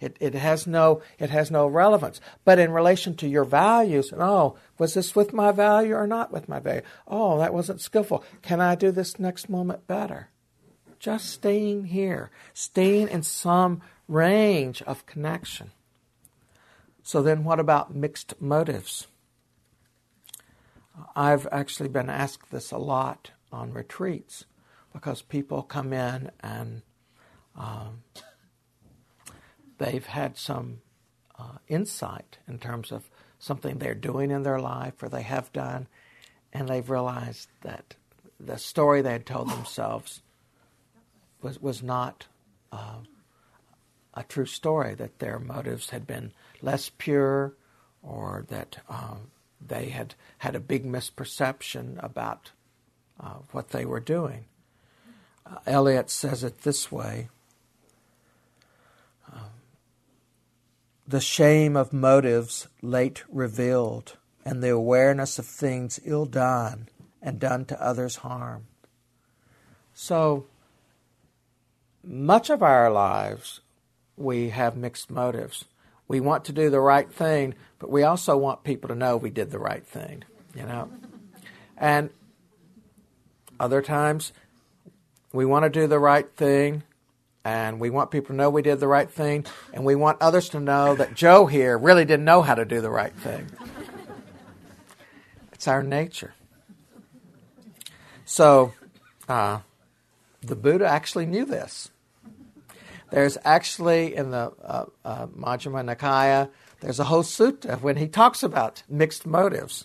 It, 0.00 0.18
it 0.20 0.34
has 0.34 0.66
no 0.66 1.00
it 1.18 1.30
has 1.30 1.50
no 1.50 1.66
relevance. 1.66 2.20
But 2.44 2.58
in 2.58 2.72
relation 2.72 3.16
to 3.16 3.26
your 3.26 3.44
values, 3.44 4.12
oh, 4.14 4.58
was 4.76 4.92
this 4.92 5.16
with 5.16 5.32
my 5.32 5.50
value 5.50 5.94
or 5.94 6.06
not 6.06 6.30
with 6.30 6.46
my 6.46 6.60
value? 6.60 6.82
Oh, 7.08 7.38
that 7.38 7.54
wasn't 7.54 7.80
skillful. 7.80 8.22
Can 8.42 8.60
I 8.60 8.74
do 8.74 8.90
this 8.90 9.18
next 9.18 9.48
moment 9.48 9.86
better? 9.86 10.28
Just 10.98 11.30
staying 11.30 11.86
here, 11.86 12.30
staying 12.52 13.08
in 13.08 13.22
some 13.22 13.80
range 14.08 14.82
of 14.82 15.06
connection. 15.06 15.70
So 17.02 17.22
then 17.22 17.44
what 17.44 17.60
about 17.60 17.94
mixed 17.94 18.34
motives? 18.42 19.06
I've 21.16 21.46
actually 21.50 21.88
been 21.88 22.10
asked 22.10 22.50
this 22.50 22.70
a 22.70 22.78
lot 22.78 23.30
on 23.50 23.72
retreats 23.72 24.44
because 24.92 25.22
people 25.22 25.62
come 25.62 25.92
in 25.92 26.30
and 26.40 26.82
um, 27.56 28.02
they've 29.78 30.06
had 30.06 30.36
some 30.36 30.80
uh, 31.38 31.58
insight 31.68 32.38
in 32.46 32.58
terms 32.58 32.92
of 32.92 33.10
something 33.38 33.78
they're 33.78 33.94
doing 33.94 34.30
in 34.30 34.42
their 34.42 34.60
life 34.60 35.02
or 35.02 35.08
they 35.08 35.22
have 35.22 35.52
done, 35.52 35.88
and 36.52 36.68
they've 36.68 36.90
realized 36.90 37.48
that 37.62 37.96
the 38.38 38.58
story 38.58 39.02
they 39.02 39.12
had 39.12 39.26
told 39.26 39.48
themselves 39.48 40.22
was, 41.40 41.60
was 41.60 41.82
not 41.82 42.26
uh, 42.70 42.98
a 44.14 44.22
true 44.24 44.46
story, 44.46 44.94
that 44.94 45.18
their 45.18 45.38
motives 45.38 45.90
had 45.90 46.06
been 46.06 46.32
less 46.60 46.90
pure 46.90 47.54
or 48.02 48.44
that 48.48 48.78
um, 48.88 49.30
they 49.68 49.90
had 49.90 50.14
had 50.38 50.54
a 50.54 50.60
big 50.60 50.84
misperception 50.84 52.02
about 52.02 52.52
uh, 53.20 53.36
what 53.52 53.70
they 53.70 53.84
were 53.84 54.00
doing. 54.00 54.44
Uh, 55.46 55.58
Eliot 55.66 56.10
says 56.10 56.44
it 56.44 56.62
this 56.62 56.90
way 56.90 57.28
the 61.06 61.20
shame 61.20 61.76
of 61.76 61.92
motives 61.92 62.68
late 62.80 63.22
revealed, 63.28 64.16
and 64.46 64.62
the 64.62 64.70
awareness 64.70 65.38
of 65.38 65.46
things 65.46 66.00
ill 66.04 66.24
done 66.24 66.88
and 67.20 67.38
done 67.38 67.64
to 67.66 67.82
others 67.82 68.16
harm. 68.16 68.66
So, 69.92 70.46
much 72.02 72.50
of 72.50 72.62
our 72.62 72.90
lives, 72.90 73.60
we 74.16 74.48
have 74.50 74.76
mixed 74.76 75.10
motives. 75.10 75.66
We 76.12 76.20
want 76.20 76.44
to 76.44 76.52
do 76.52 76.68
the 76.68 76.78
right 76.78 77.10
thing, 77.10 77.54
but 77.78 77.88
we 77.88 78.02
also 78.02 78.36
want 78.36 78.64
people 78.64 78.88
to 78.88 78.94
know 78.94 79.16
we 79.16 79.30
did 79.30 79.50
the 79.50 79.58
right 79.58 79.82
thing, 79.82 80.24
you 80.54 80.62
know? 80.62 80.90
And 81.78 82.10
other 83.58 83.80
times, 83.80 84.34
we 85.32 85.46
want 85.46 85.62
to 85.62 85.70
do 85.70 85.86
the 85.86 85.98
right 85.98 86.30
thing, 86.36 86.82
and 87.46 87.80
we 87.80 87.88
want 87.88 88.10
people 88.10 88.26
to 88.26 88.34
know 88.34 88.50
we 88.50 88.60
did 88.60 88.78
the 88.78 88.88
right 88.88 89.10
thing, 89.10 89.46
and 89.72 89.86
we 89.86 89.94
want 89.94 90.20
others 90.20 90.50
to 90.50 90.60
know 90.60 90.94
that 90.96 91.14
Joe 91.14 91.46
here 91.46 91.78
really 91.78 92.04
didn't 92.04 92.26
know 92.26 92.42
how 92.42 92.56
to 92.56 92.66
do 92.66 92.82
the 92.82 92.90
right 92.90 93.14
thing. 93.14 93.46
It's 95.54 95.66
our 95.66 95.82
nature. 95.82 96.34
So, 98.26 98.74
uh, 99.30 99.60
the 100.42 100.56
Buddha 100.56 100.86
actually 100.86 101.24
knew 101.24 101.46
this. 101.46 101.90
There's 103.12 103.38
actually 103.44 104.16
in 104.16 104.30
the 104.30 104.52
uh, 104.64 104.86
uh, 105.04 105.26
Majjhima 105.28 105.84
Nikaya, 105.94 106.48
there's 106.80 106.98
a 106.98 107.04
whole 107.04 107.22
sutta 107.22 107.80
when 107.80 107.96
he 107.96 108.08
talks 108.08 108.42
about 108.42 108.82
mixed 108.88 109.26
motives. 109.26 109.84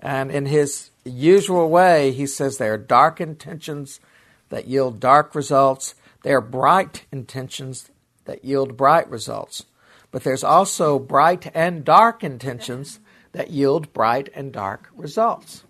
And 0.00 0.30
in 0.30 0.46
his 0.46 0.90
usual 1.04 1.68
way, 1.68 2.12
he 2.12 2.26
says 2.26 2.56
there 2.56 2.74
are 2.74 2.78
dark 2.78 3.20
intentions 3.20 4.00
that 4.48 4.66
yield 4.66 5.00
dark 5.00 5.34
results 5.34 5.94
there 6.22 6.36
are 6.36 6.40
bright 6.40 7.04
intentions 7.10 7.90
that 8.24 8.44
yield 8.44 8.76
bright 8.76 9.08
results. 9.10 9.64
But 10.10 10.24
there's 10.24 10.44
also 10.44 10.98
bright 10.98 11.50
and 11.54 11.84
dark 11.84 12.22
intentions 12.22 13.00
that 13.32 13.50
yield 13.50 13.92
bright 13.92 14.28
and 14.34 14.52
dark 14.52 14.88
results. 14.94 15.64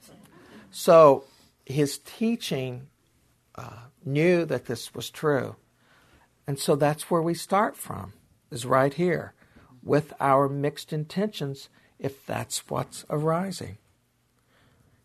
So 0.70 1.24
his 1.64 1.98
teaching 1.98 2.88
uh, 3.54 3.84
knew 4.04 4.44
that 4.46 4.66
this 4.66 4.94
was 4.94 5.10
true. 5.10 5.56
And 6.46 6.58
so 6.58 6.76
that's 6.76 7.10
where 7.10 7.22
we 7.22 7.34
start 7.34 7.76
from, 7.76 8.14
is 8.50 8.66
right 8.66 8.92
here, 8.94 9.34
with 9.82 10.12
our 10.20 10.48
mixed 10.48 10.92
intentions, 10.92 11.68
if 11.98 12.26
that's 12.26 12.68
what's 12.68 13.04
arising. 13.08 13.78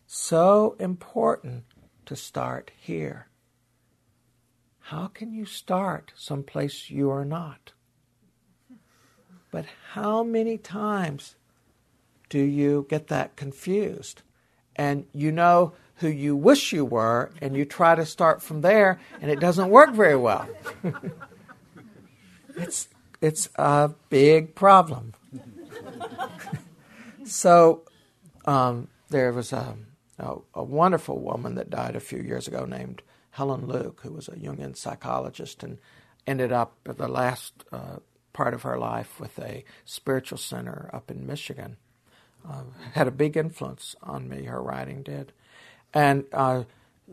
So 0.06 0.76
important 0.80 1.64
to 2.06 2.16
start 2.16 2.70
here. 2.76 3.28
How 4.80 5.08
can 5.08 5.32
you 5.32 5.44
start 5.44 6.12
someplace 6.16 6.90
you 6.90 7.10
are 7.10 7.24
not? 7.24 7.72
But 9.50 9.66
how 9.92 10.22
many 10.22 10.58
times 10.58 11.36
do 12.28 12.38
you 12.38 12.86
get 12.88 13.08
that 13.08 13.36
confused? 13.36 14.22
And 14.76 15.06
you 15.12 15.30
know 15.32 15.74
who 15.98 16.08
you 16.08 16.36
wish 16.36 16.72
you 16.72 16.84
were, 16.84 17.30
and 17.40 17.56
you 17.56 17.64
try 17.64 17.94
to 17.94 18.06
start 18.06 18.42
from 18.42 18.60
there, 18.60 19.00
and 19.20 19.30
it 19.30 19.40
doesn't 19.40 19.70
work 19.70 19.92
very 19.92 20.16
well. 20.16 20.48
it's 22.56 22.88
it's 23.20 23.48
a 23.56 23.90
big 24.10 24.54
problem. 24.54 25.14
so 27.24 27.82
um, 28.44 28.88
there 29.10 29.32
was 29.32 29.52
a, 29.52 29.76
a, 30.18 30.36
a, 30.54 30.62
wonderful 30.62 31.18
woman 31.18 31.56
that 31.56 31.68
died 31.68 31.96
a 31.96 32.00
few 32.00 32.20
years 32.20 32.46
ago 32.46 32.64
named 32.64 33.02
Helen 33.32 33.66
Luke, 33.66 34.00
who 34.02 34.12
was 34.12 34.28
a 34.28 34.36
Jungian 34.36 34.76
psychologist 34.76 35.62
and 35.62 35.78
ended 36.26 36.52
up 36.52 36.76
the 36.84 37.08
last 37.08 37.64
uh, 37.72 37.96
part 38.32 38.54
of 38.54 38.62
her 38.62 38.78
life 38.78 39.18
with 39.18 39.38
a 39.38 39.64
spiritual 39.84 40.38
center 40.38 40.90
up 40.92 41.10
in 41.10 41.26
Michigan. 41.26 41.76
Uh, 42.48 42.62
had 42.92 43.08
a 43.08 43.12
big 43.12 43.36
influence 43.36 43.96
on 44.02 44.28
me, 44.28 44.44
her 44.44 44.62
writing 44.62 45.02
did. 45.02 45.32
And 45.94 46.24
uh, 46.32 46.64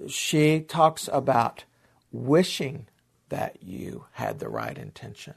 she 0.07 0.61
talks 0.61 1.09
about 1.11 1.63
wishing 2.11 2.87
that 3.29 3.57
you 3.61 4.05
had 4.13 4.39
the 4.39 4.49
right 4.49 4.77
intention, 4.77 5.33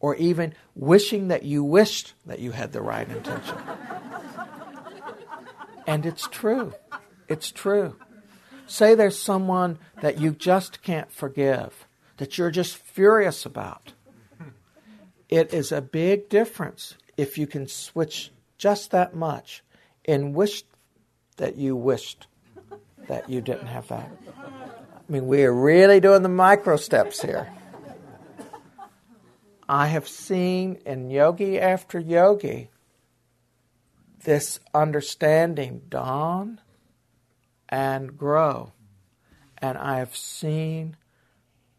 or 0.00 0.14
even 0.16 0.54
wishing 0.74 1.28
that 1.28 1.42
you 1.42 1.64
wished 1.64 2.14
that 2.26 2.38
you 2.38 2.52
had 2.52 2.72
the 2.72 2.82
right 2.82 3.08
intention. 3.08 3.56
and 5.86 6.06
it's 6.06 6.28
true. 6.28 6.74
It's 7.28 7.50
true. 7.50 7.96
Say 8.66 8.94
there's 8.94 9.18
someone 9.18 9.78
that 10.00 10.20
you 10.20 10.30
just 10.30 10.82
can't 10.82 11.10
forgive, 11.10 11.86
that 12.18 12.38
you're 12.38 12.50
just 12.50 12.76
furious 12.76 13.44
about. 13.44 13.92
It 15.28 15.52
is 15.52 15.72
a 15.72 15.82
big 15.82 16.28
difference 16.28 16.94
if 17.16 17.36
you 17.36 17.46
can 17.46 17.66
switch 17.66 18.30
just 18.56 18.90
that 18.92 19.14
much 19.14 19.62
and 20.06 20.34
wish 20.34 20.64
that 21.36 21.56
you 21.56 21.76
wished 21.76 22.27
that 23.08 23.28
you 23.28 23.40
didn't 23.40 23.66
have 23.66 23.88
that. 23.88 24.10
I 24.36 25.12
mean, 25.12 25.26
we 25.26 25.42
are 25.44 25.52
really 25.52 26.00
doing 26.00 26.22
the 26.22 26.28
micro 26.28 26.76
steps 26.76 27.20
here. 27.22 27.52
I 29.68 29.88
have 29.88 30.08
seen 30.08 30.78
in 30.86 31.10
yogi 31.10 31.58
after 31.58 31.98
yogi 31.98 32.70
this 34.24 34.60
understanding 34.74 35.82
dawn 35.88 36.60
and 37.68 38.16
grow. 38.16 38.72
And 39.58 39.76
I 39.76 39.98
have 39.98 40.16
seen 40.16 40.96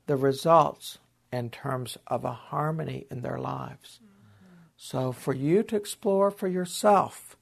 the 0.08 0.16
results 0.16 0.98
in 1.32 1.50
terms 1.50 1.98
of 2.08 2.26
a 2.26 2.32
harmony 2.32 3.06
in 3.10 3.22
their 3.22 3.38
lives. 3.38 4.00
So, 4.76 5.12
for 5.12 5.34
you 5.34 5.64
to 5.64 5.76
explore 5.76 6.32
for 6.32 6.48
yourself, 6.48 7.36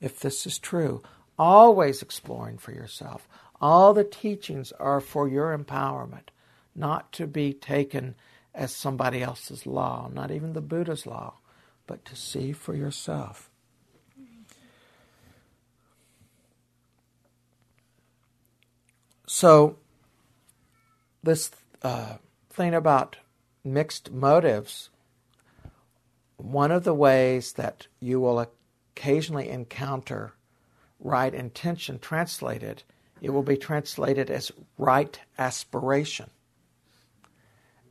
if 0.00 0.18
this 0.18 0.46
is 0.46 0.58
true, 0.58 1.02
always 1.38 2.02
exploring 2.02 2.58
for 2.58 2.72
yourself, 2.72 3.28
all 3.60 3.92
the 3.92 4.04
teachings 4.04 4.72
are 4.72 5.00
for 5.00 5.28
your 5.28 5.56
empowerment, 5.56 6.28
not 6.74 7.12
to 7.12 7.26
be 7.26 7.52
taken 7.52 8.14
as 8.54 8.74
somebody 8.74 9.22
else's 9.22 9.66
law, 9.66 10.10
not 10.12 10.30
even 10.30 10.54
the 10.54 10.60
Buddha's 10.60 11.06
law, 11.06 11.34
but 11.86 12.04
to 12.04 12.16
see 12.16 12.52
for 12.52 12.74
yourself. 12.74 13.50
So, 19.26 19.76
this 21.22 21.52
uh, 21.82 22.16
thing 22.50 22.74
about 22.74 23.16
mixed 23.62 24.10
motives, 24.10 24.90
one 26.36 26.72
of 26.72 26.82
the 26.82 26.94
ways 26.94 27.52
that 27.52 27.86
you 28.00 28.18
will 28.18 28.44
occasionally 28.96 29.48
encounter 29.48 30.32
right 30.98 31.32
intention 31.32 31.98
translated 31.98 32.82
it 33.20 33.30
will 33.30 33.42
be 33.42 33.56
translated 33.56 34.30
as 34.30 34.52
right 34.78 35.18
aspiration. 35.38 36.30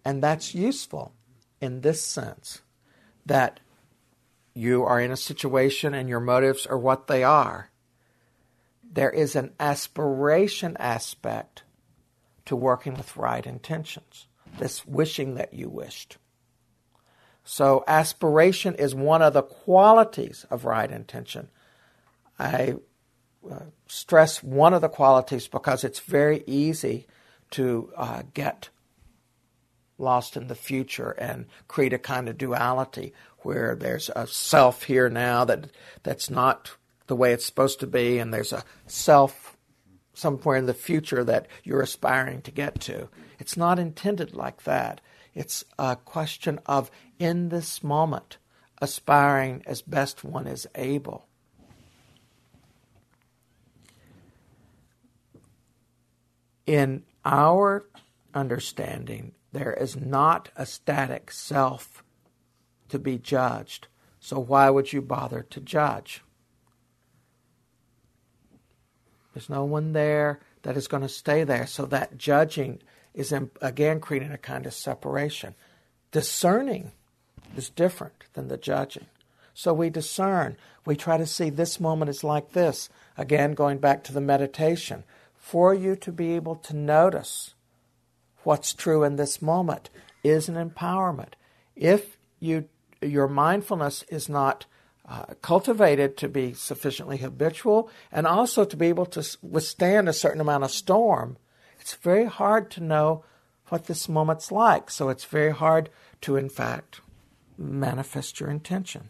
And 0.03 0.23
that's 0.23 0.55
useful 0.55 1.13
in 1.61 1.81
this 1.81 2.01
sense 2.01 2.61
that 3.25 3.59
you 4.53 4.83
are 4.83 4.99
in 4.99 5.11
a 5.11 5.17
situation 5.17 5.93
and 5.93 6.09
your 6.09 6.19
motives 6.19 6.65
are 6.65 6.77
what 6.77 7.07
they 7.07 7.23
are. 7.23 7.69
There 8.91 9.11
is 9.11 9.35
an 9.35 9.53
aspiration 9.59 10.75
aspect 10.79 11.63
to 12.45 12.55
working 12.55 12.95
with 12.95 13.15
right 13.15 13.45
intentions, 13.45 14.27
this 14.57 14.87
wishing 14.87 15.35
that 15.35 15.53
you 15.53 15.69
wished. 15.69 16.17
So, 17.43 17.83
aspiration 17.87 18.75
is 18.75 18.93
one 18.95 19.21
of 19.21 19.33
the 19.33 19.43
qualities 19.43 20.45
of 20.49 20.65
right 20.65 20.91
intention. 20.91 21.49
I 22.37 22.75
stress 23.87 24.43
one 24.43 24.73
of 24.73 24.81
the 24.81 24.89
qualities 24.89 25.47
because 25.47 25.83
it's 25.83 25.99
very 25.99 26.43
easy 26.45 27.07
to 27.51 27.91
uh, 27.95 28.23
get 28.33 28.69
lost 29.97 30.37
in 30.37 30.47
the 30.47 30.55
future 30.55 31.11
and 31.11 31.45
create 31.67 31.93
a 31.93 31.99
kind 31.99 32.29
of 32.29 32.37
duality 32.37 33.13
where 33.39 33.75
there's 33.75 34.09
a 34.15 34.27
self 34.27 34.83
here 34.83 35.09
now 35.09 35.45
that 35.45 35.69
that's 36.03 36.29
not 36.29 36.71
the 37.07 37.15
way 37.15 37.33
it's 37.33 37.45
supposed 37.45 37.79
to 37.79 37.87
be, 37.87 38.19
and 38.19 38.33
there's 38.33 38.53
a 38.53 38.63
self 38.85 39.57
somewhere 40.13 40.57
in 40.57 40.65
the 40.65 40.73
future 40.73 41.23
that 41.23 41.47
you're 41.63 41.81
aspiring 41.81 42.41
to 42.41 42.51
get 42.51 42.79
to. 42.81 43.09
It's 43.39 43.57
not 43.57 43.79
intended 43.79 44.35
like 44.35 44.63
that. 44.63 45.01
It's 45.33 45.63
a 45.77 45.95
question 45.95 46.59
of 46.65 46.91
in 47.17 47.49
this 47.49 47.83
moment 47.83 48.37
aspiring 48.81 49.63
as 49.65 49.81
best 49.81 50.23
one 50.23 50.45
is 50.45 50.67
able. 50.75 51.28
In 56.69 57.01
our 57.25 57.87
understanding, 58.31 59.31
there 59.51 59.73
is 59.73 59.95
not 59.95 60.49
a 60.55 60.67
static 60.67 61.31
self 61.31 62.03
to 62.89 62.99
be 62.99 63.17
judged. 63.17 63.87
So 64.19 64.37
why 64.37 64.69
would 64.69 64.93
you 64.93 65.01
bother 65.01 65.41
to 65.49 65.59
judge? 65.59 66.21
There's 69.33 69.49
no 69.49 69.65
one 69.65 69.93
there 69.93 70.41
that 70.61 70.77
is 70.77 70.87
going 70.87 71.01
to 71.01 71.09
stay 71.09 71.43
there. 71.43 71.65
So 71.65 71.87
that 71.87 72.19
judging 72.19 72.83
is, 73.15 73.33
again, 73.63 73.99
creating 73.99 74.31
a 74.31 74.37
kind 74.37 74.67
of 74.67 74.73
separation. 74.75 75.55
Discerning 76.11 76.91
is 77.57 77.71
different 77.71 78.25
than 78.33 78.47
the 78.47 78.57
judging. 78.57 79.07
So 79.55 79.73
we 79.73 79.89
discern. 79.89 80.55
We 80.85 80.95
try 80.95 81.17
to 81.17 81.25
see 81.25 81.49
this 81.49 81.79
moment 81.79 82.09
is 82.09 82.23
like 82.23 82.51
this. 82.51 82.89
Again, 83.17 83.55
going 83.55 83.79
back 83.79 84.03
to 84.03 84.13
the 84.13 84.21
meditation 84.21 85.03
for 85.49 85.73
you 85.73 85.95
to 85.95 86.11
be 86.11 86.35
able 86.35 86.55
to 86.55 86.75
notice 86.75 87.55
what's 88.43 88.71
true 88.71 89.03
in 89.03 89.15
this 89.15 89.41
moment 89.41 89.89
is 90.23 90.47
an 90.47 90.53
empowerment. 90.53 91.33
If 91.75 92.17
you 92.39 92.69
your 93.01 93.27
mindfulness 93.27 94.03
is 94.09 94.29
not 94.29 94.67
uh, 95.07 95.25
cultivated 95.41 96.17
to 96.17 96.27
be 96.27 96.53
sufficiently 96.53 97.17
habitual 97.17 97.89
and 98.11 98.27
also 98.27 98.63
to 98.63 98.77
be 98.77 98.87
able 98.87 99.07
to 99.07 99.25
withstand 99.41 100.07
a 100.07 100.13
certain 100.13 100.41
amount 100.41 100.65
of 100.65 100.71
storm, 100.71 101.37
it's 101.79 101.95
very 101.95 102.25
hard 102.25 102.69
to 102.71 102.83
know 102.83 103.23
what 103.69 103.87
this 103.87 104.07
moment's 104.07 104.51
like. 104.51 104.91
So 104.91 105.09
it's 105.09 105.25
very 105.25 105.51
hard 105.51 105.89
to, 106.21 106.35
in 106.35 106.49
fact, 106.49 107.01
manifest 107.57 108.39
your 108.39 108.51
intention. 108.51 109.09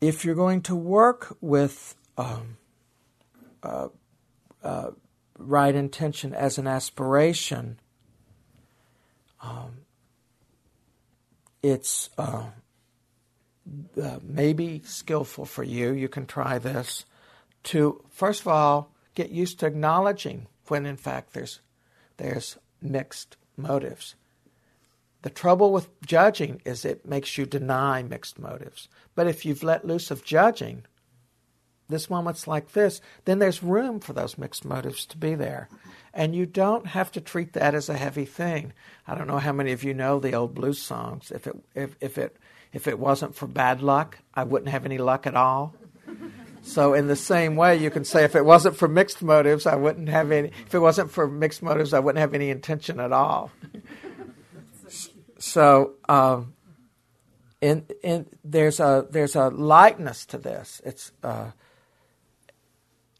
If 0.00 0.24
you're 0.24 0.34
going 0.34 0.62
to 0.62 0.74
work 0.74 1.36
with 1.40 1.94
um, 2.16 2.56
uh, 3.62 3.88
uh, 4.62 4.90
right 5.38 5.74
intention 5.74 6.34
as 6.34 6.58
an 6.58 6.66
aspiration, 6.66 7.78
um, 9.42 9.82
it's 11.62 12.08
uh, 12.16 12.46
maybe 14.22 14.82
skillful 14.84 15.44
for 15.44 15.62
you. 15.62 15.92
You 15.92 16.08
can 16.08 16.26
try 16.26 16.58
this 16.58 17.04
to 17.62 18.02
first 18.10 18.40
of 18.40 18.48
all 18.48 18.90
get 19.14 19.30
used 19.30 19.60
to 19.60 19.66
acknowledging 19.66 20.46
when 20.68 20.86
in 20.86 20.96
fact 20.96 21.34
there's 21.34 21.60
there's 22.16 22.56
mixed 22.80 23.36
motives. 23.56 24.14
The 25.22 25.30
trouble 25.30 25.72
with 25.72 25.88
judging 26.06 26.62
is 26.64 26.84
it 26.84 27.06
makes 27.06 27.36
you 27.36 27.46
deny 27.46 28.02
mixed 28.02 28.38
motives. 28.38 28.88
But 29.14 29.26
if 29.26 29.44
you've 29.44 29.62
let 29.62 29.86
loose 29.86 30.10
of 30.10 30.24
judging, 30.24 30.84
this 31.88 32.08
moment's 32.08 32.46
like 32.46 32.72
this, 32.72 33.00
then 33.24 33.38
there's 33.38 33.62
room 33.62 34.00
for 34.00 34.12
those 34.12 34.38
mixed 34.38 34.64
motives 34.64 35.04
to 35.06 35.18
be 35.18 35.34
there. 35.34 35.68
And 36.14 36.34
you 36.34 36.46
don't 36.46 36.86
have 36.86 37.12
to 37.12 37.20
treat 37.20 37.52
that 37.52 37.74
as 37.74 37.88
a 37.88 37.98
heavy 37.98 38.24
thing. 38.24 38.72
I 39.06 39.14
don't 39.14 39.26
know 39.26 39.38
how 39.38 39.52
many 39.52 39.72
of 39.72 39.84
you 39.84 39.92
know 39.92 40.18
the 40.18 40.34
old 40.34 40.54
blues 40.54 40.80
songs. 40.80 41.30
If 41.30 41.46
it 41.46 41.56
if, 41.74 41.96
if 42.00 42.16
it 42.16 42.36
if 42.72 42.88
it 42.88 42.98
wasn't 42.98 43.34
for 43.34 43.46
bad 43.46 43.82
luck, 43.82 44.18
I 44.34 44.44
wouldn't 44.44 44.70
have 44.70 44.84
any 44.84 44.98
luck 44.98 45.26
at 45.26 45.36
all. 45.36 45.74
So 46.62 46.94
in 46.94 47.06
the 47.06 47.16
same 47.16 47.56
way, 47.56 47.76
you 47.76 47.90
can 47.90 48.04
say 48.04 48.24
if 48.24 48.36
it 48.36 48.44
wasn't 48.44 48.76
for 48.76 48.86
mixed 48.86 49.22
motives, 49.22 49.66
I 49.66 49.76
wouldn't 49.76 50.08
have 50.08 50.30
any. 50.30 50.52
If 50.66 50.74
it 50.74 50.78
wasn't 50.78 51.10
for 51.10 51.26
mixed 51.26 51.62
motives, 51.62 51.94
I 51.94 52.00
wouldn't 52.00 52.20
have 52.20 52.34
any 52.34 52.50
intention 52.50 53.00
at 53.00 53.12
all. 53.12 53.50
So, 55.40 55.94
um, 56.08 56.54
in, 57.60 57.86
in, 58.02 58.26
there's 58.44 58.78
a 58.78 59.06
there's 59.10 59.34
a 59.36 59.48
lightness 59.48 60.24
to 60.26 60.38
this. 60.38 60.80
It's 60.84 61.12
uh, 61.22 61.50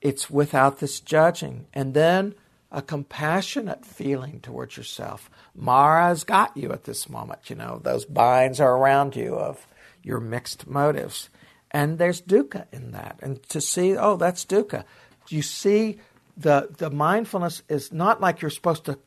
it's 0.01 0.31
without 0.31 0.79
this 0.79 1.01
judging. 1.01 1.67
And 1.75 1.95
then 1.95 2.35
a 2.71 2.83
compassionate 2.83 3.85
feeling 3.85 4.41
towards 4.41 4.77
yourself. 4.77 5.29
Mara's 5.55 6.25
got 6.25 6.57
you 6.57 6.73
at 6.73 6.85
this 6.85 7.09
moment. 7.09 7.51
You 7.51 7.57
know, 7.57 7.81
those 7.83 8.05
binds 8.05 8.61
are 8.61 8.77
around 8.77 9.17
you 9.17 9.35
of 9.35 9.67
your 10.03 10.21
mixed 10.21 10.67
motives. 10.67 11.29
And 11.71 11.99
there's 11.99 12.23
dukkha 12.23 12.67
in 12.73 12.93
that. 12.93 13.19
And 13.23 13.43
to 13.49 13.61
see, 13.61 13.97
oh, 13.97 14.17
that's 14.17 14.45
dukkha. 14.45 14.85
You 15.29 15.43
see, 15.43 15.99
the, 16.37 16.69
the 16.79 16.91
mindfulness 16.91 17.63
is 17.69 17.93
not 17.93 18.21
like 18.21 18.41
you're 18.41 18.51
supposed 18.51 18.85
to 18.87 18.99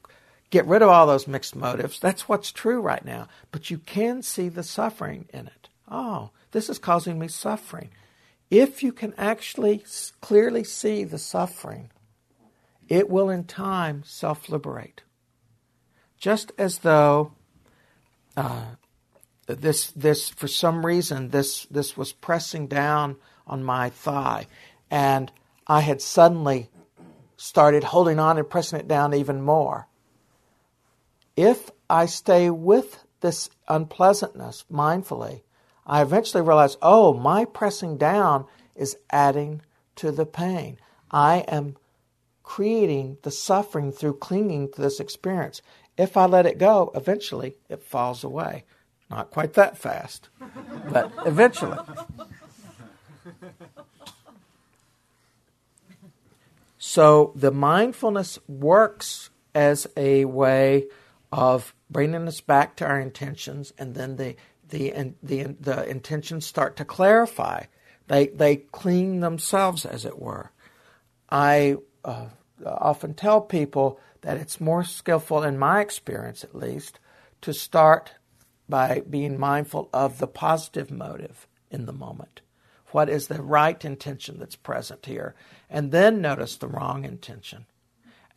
get 0.53 0.67
rid 0.67 0.83
of 0.83 0.89
all 0.89 1.07
those 1.07 1.27
mixed 1.27 1.55
motives. 1.55 1.99
That's 1.99 2.29
what's 2.29 2.51
true 2.51 2.79
right 2.79 3.03
now. 3.03 3.27
But 3.51 3.71
you 3.71 3.79
can 3.79 4.21
see 4.21 4.49
the 4.49 4.61
suffering 4.61 5.25
in 5.33 5.47
it. 5.47 5.67
Oh, 5.89 6.29
this 6.51 6.69
is 6.69 6.77
causing 6.77 7.17
me 7.17 7.27
suffering. 7.27 7.89
If 8.51 8.83
you 8.83 8.93
can 8.93 9.15
actually 9.17 9.83
clearly 10.21 10.63
see 10.63 11.05
the 11.05 11.17
suffering, 11.17 11.89
it 12.87 13.09
will 13.09 13.31
in 13.31 13.45
time 13.45 14.03
self 14.05 14.47
liberate. 14.47 15.01
Just 16.19 16.51
as 16.59 16.79
though 16.79 17.31
uh, 18.37 18.75
this, 19.47 19.89
this, 19.91 20.29
for 20.29 20.47
some 20.47 20.85
reason, 20.85 21.29
this, 21.29 21.65
this 21.65 21.97
was 21.97 22.13
pressing 22.13 22.67
down 22.67 23.15
on 23.47 23.63
my 23.63 23.89
thigh, 23.89 24.45
and 24.91 25.31
I 25.65 25.81
had 25.81 25.99
suddenly 25.99 26.69
started 27.37 27.85
holding 27.85 28.19
on 28.19 28.37
and 28.37 28.47
pressing 28.47 28.79
it 28.79 28.87
down 28.87 29.15
even 29.15 29.41
more. 29.41 29.87
If 31.35 31.71
I 31.89 32.05
stay 32.05 32.49
with 32.49 33.03
this 33.21 33.49
unpleasantness 33.67 34.65
mindfully, 34.71 35.41
I 35.85 36.01
eventually 36.01 36.43
realize, 36.43 36.77
oh, 36.81 37.13
my 37.13 37.45
pressing 37.45 37.97
down 37.97 38.45
is 38.75 38.97
adding 39.11 39.61
to 39.95 40.11
the 40.11 40.25
pain. 40.25 40.77
I 41.11 41.39
am 41.47 41.75
creating 42.43 43.17
the 43.23 43.31
suffering 43.31 43.91
through 43.91 44.17
clinging 44.17 44.71
to 44.73 44.81
this 44.81 44.99
experience. 44.99 45.61
If 45.97 46.17
I 46.17 46.25
let 46.25 46.45
it 46.45 46.57
go, 46.57 46.91
eventually 46.95 47.55
it 47.69 47.83
falls 47.83 48.23
away. 48.23 48.65
Not 49.09 49.31
quite 49.31 49.53
that 49.53 49.77
fast, 49.77 50.29
but 50.91 51.11
eventually. 51.25 51.77
So 56.77 57.31
the 57.35 57.51
mindfulness 57.51 58.39
works 58.47 59.29
as 59.55 59.87
a 59.95 60.25
way 60.25 60.87
of 61.33 61.73
bringing 61.89 62.27
us 62.27 62.41
back 62.41 62.75
to 62.75 62.85
our 62.85 62.99
intentions, 62.99 63.73
and 63.79 63.95
then 63.95 64.17
the 64.17 64.35
the 64.69 64.93
the 65.23 65.55
the 65.59 65.89
intentions 65.89 66.45
start 66.45 66.77
to 66.77 66.85
clarify. 66.85 67.63
They 68.07 68.27
they 68.27 68.57
clean 68.57 69.19
themselves, 69.19 69.83
as 69.83 70.05
it 70.05 70.19
were. 70.19 70.51
I 71.29 71.77
uh, 72.05 72.27
often 72.63 73.15
tell 73.15 73.41
people 73.41 73.99
that 74.21 74.37
it's 74.37 74.61
more 74.61 74.83
skillful, 74.83 75.41
in 75.41 75.57
my 75.57 75.81
experience 75.81 76.43
at 76.43 76.55
least, 76.55 76.99
to 77.41 77.51
start 77.51 78.11
by 78.69 79.01
being 79.09 79.39
mindful 79.39 79.89
of 79.91 80.19
the 80.19 80.27
positive 80.27 80.91
motive 80.91 81.47
in 81.71 81.87
the 81.87 81.93
moment. 81.93 82.41
What 82.91 83.09
is 83.09 83.27
the 83.27 83.41
right 83.41 83.83
intention 83.83 84.37
that's 84.37 84.55
present 84.55 85.07
here? 85.07 85.33
And 85.67 85.91
then 85.91 86.21
notice 86.21 86.57
the 86.57 86.67
wrong 86.67 87.05
intention. 87.05 87.65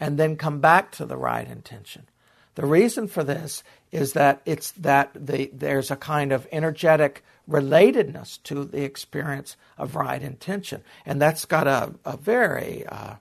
And 0.01 0.19
then 0.19 0.37
come 0.37 0.61
back 0.61 0.93
to 0.93 1.05
the 1.05 1.19
right 1.19 1.47
intention. 1.47 2.09
The 2.57 2.67
reason 2.67 3.07
for 3.07 3.23
this 3.23 3.63
is 3.93 4.15
that 4.15 4.43
it's 4.45 4.73
that 4.73 5.13
the, 5.15 5.51
there's 5.53 5.91
a 5.91 5.97
kind 5.97 6.33
of 6.33 6.49
energetic 6.51 7.23
relatedness 7.49 8.43
to 8.45 8.65
the 8.65 8.83
experience 8.83 9.57
of 9.79 9.95
right 9.95 10.21
intention. 10.21 10.83
And 11.05 11.23
that's 11.23 11.45
got 11.45 11.67
a, 11.67 11.95
a 12.05 12.17
very 12.17 12.85
uh, 12.87 13.17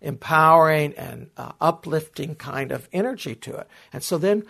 empowering 0.00 0.92
and 0.94 1.30
uh, 1.36 1.52
uplifting 1.60 2.34
kind 2.34 2.72
of 2.72 2.88
energy 2.92 3.34
to 3.36 3.56
it. 3.56 3.68
And 3.92 4.02
so 4.02 4.18
then 4.18 4.44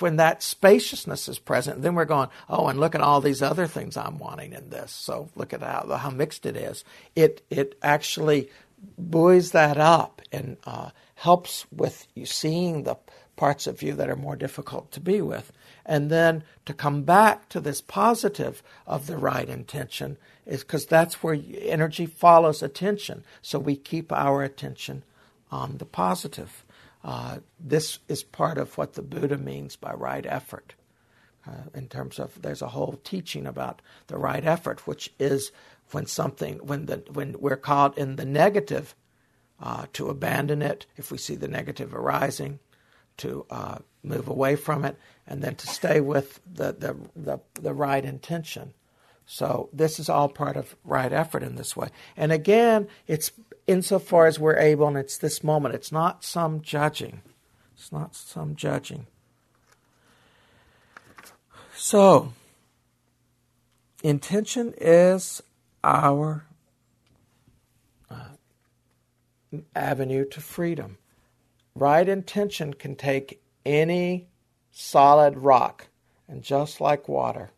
when 0.00 0.16
that 0.16 0.42
spaciousness 0.42 1.28
is 1.28 1.38
present, 1.38 1.82
then 1.82 1.94
we're 1.94 2.04
going, 2.04 2.28
oh, 2.48 2.66
and 2.66 2.80
look 2.80 2.94
at 2.94 3.00
all 3.00 3.20
these 3.20 3.42
other 3.42 3.66
things 3.66 3.96
I'm 3.96 4.18
wanting 4.18 4.52
in 4.52 4.70
this. 4.70 4.90
So 4.90 5.30
look 5.34 5.52
at 5.52 5.62
how, 5.62 5.86
how 5.96 6.10
mixed 6.10 6.46
it 6.46 6.56
is. 6.56 6.84
It, 7.14 7.42
it 7.48 7.78
actually 7.80 8.50
buoys 8.98 9.52
that 9.52 9.78
up 9.78 10.20
and 10.32 10.56
uh, 10.64 10.90
helps 11.14 11.64
with 11.72 12.06
you 12.14 12.26
seeing 12.26 12.82
the 12.82 12.96
parts 13.36 13.66
of 13.66 13.82
you 13.82 13.92
that 13.94 14.08
are 14.08 14.16
more 14.16 14.36
difficult 14.36 14.90
to 14.92 15.00
be 15.00 15.20
with. 15.20 15.52
And 15.84 16.10
then 16.10 16.42
to 16.64 16.74
come 16.74 17.02
back 17.02 17.48
to 17.50 17.60
this 17.60 17.80
positive 17.80 18.62
of 18.86 19.06
the 19.06 19.16
right 19.16 19.48
intention 19.48 20.16
is 20.46 20.60
because 20.60 20.86
that's 20.86 21.22
where 21.22 21.38
energy 21.60 22.06
follows 22.06 22.62
attention. 22.62 23.24
So 23.42 23.58
we 23.58 23.76
keep 23.76 24.10
our 24.12 24.42
attention 24.42 25.02
on 25.50 25.78
the 25.78 25.84
positive. 25.84 26.64
Uh, 27.04 27.38
this 27.60 28.00
is 28.08 28.22
part 28.22 28.58
of 28.58 28.76
what 28.76 28.94
the 28.94 29.02
Buddha 29.02 29.38
means 29.38 29.76
by 29.76 29.92
right 29.92 30.26
effort. 30.26 30.74
Uh, 31.46 31.68
in 31.74 31.86
terms 31.86 32.18
of 32.18 32.42
there's 32.42 32.62
a 32.62 32.68
whole 32.68 32.98
teaching 33.04 33.46
about 33.46 33.80
the 34.08 34.18
right 34.18 34.44
effort, 34.44 34.86
which 34.86 35.12
is 35.20 35.52
when 35.92 36.06
something 36.06 36.58
when 36.58 36.86
the 36.86 37.04
when 37.12 37.36
we're 37.38 37.56
caught 37.56 37.96
in 37.96 38.16
the 38.16 38.24
negative, 38.24 38.96
uh, 39.60 39.86
to 39.92 40.10
abandon 40.10 40.60
it 40.60 40.86
if 40.96 41.10
we 41.12 41.18
see 41.18 41.36
the 41.36 41.48
negative 41.48 41.94
arising, 41.94 42.58
to 43.18 43.46
uh, 43.50 43.78
move 44.02 44.28
away 44.28 44.56
from 44.56 44.84
it, 44.84 44.96
and 45.26 45.42
then 45.42 45.54
to 45.56 45.66
stay 45.66 46.00
with 46.00 46.40
the, 46.50 46.72
the, 46.72 46.96
the, 47.14 47.40
the, 47.60 47.74
right 47.74 48.04
intention. 48.04 48.74
So 49.26 49.68
this 49.72 49.98
is 49.98 50.08
all 50.08 50.28
part 50.28 50.56
of 50.56 50.76
right 50.84 51.12
effort 51.12 51.42
in 51.42 51.56
this 51.56 51.76
way. 51.76 51.88
And 52.16 52.30
again, 52.30 52.86
it's 53.06 53.32
insofar 53.66 54.26
as 54.26 54.38
we're 54.38 54.56
able, 54.58 54.86
and 54.86 54.96
it's 54.96 55.18
this 55.18 55.42
moment. 55.42 55.74
It's 55.74 55.90
not 55.90 56.24
some 56.24 56.60
judging. 56.60 57.22
It's 57.74 57.90
not 57.90 58.14
some 58.14 58.54
judging. 58.54 59.06
So, 61.74 62.32
intention 64.02 64.72
is 64.78 65.42
our 65.84 66.46
uh, 68.10 68.28
avenue 69.74 70.24
to 70.30 70.40
freedom. 70.40 70.98
Right 71.76 72.08
intention 72.08 72.72
can 72.72 72.96
take 72.96 73.42
any 73.66 74.28
solid 74.70 75.36
rock 75.36 75.88
and 76.26 76.42
just 76.42 76.80
like 76.80 77.06
water, 77.06 77.50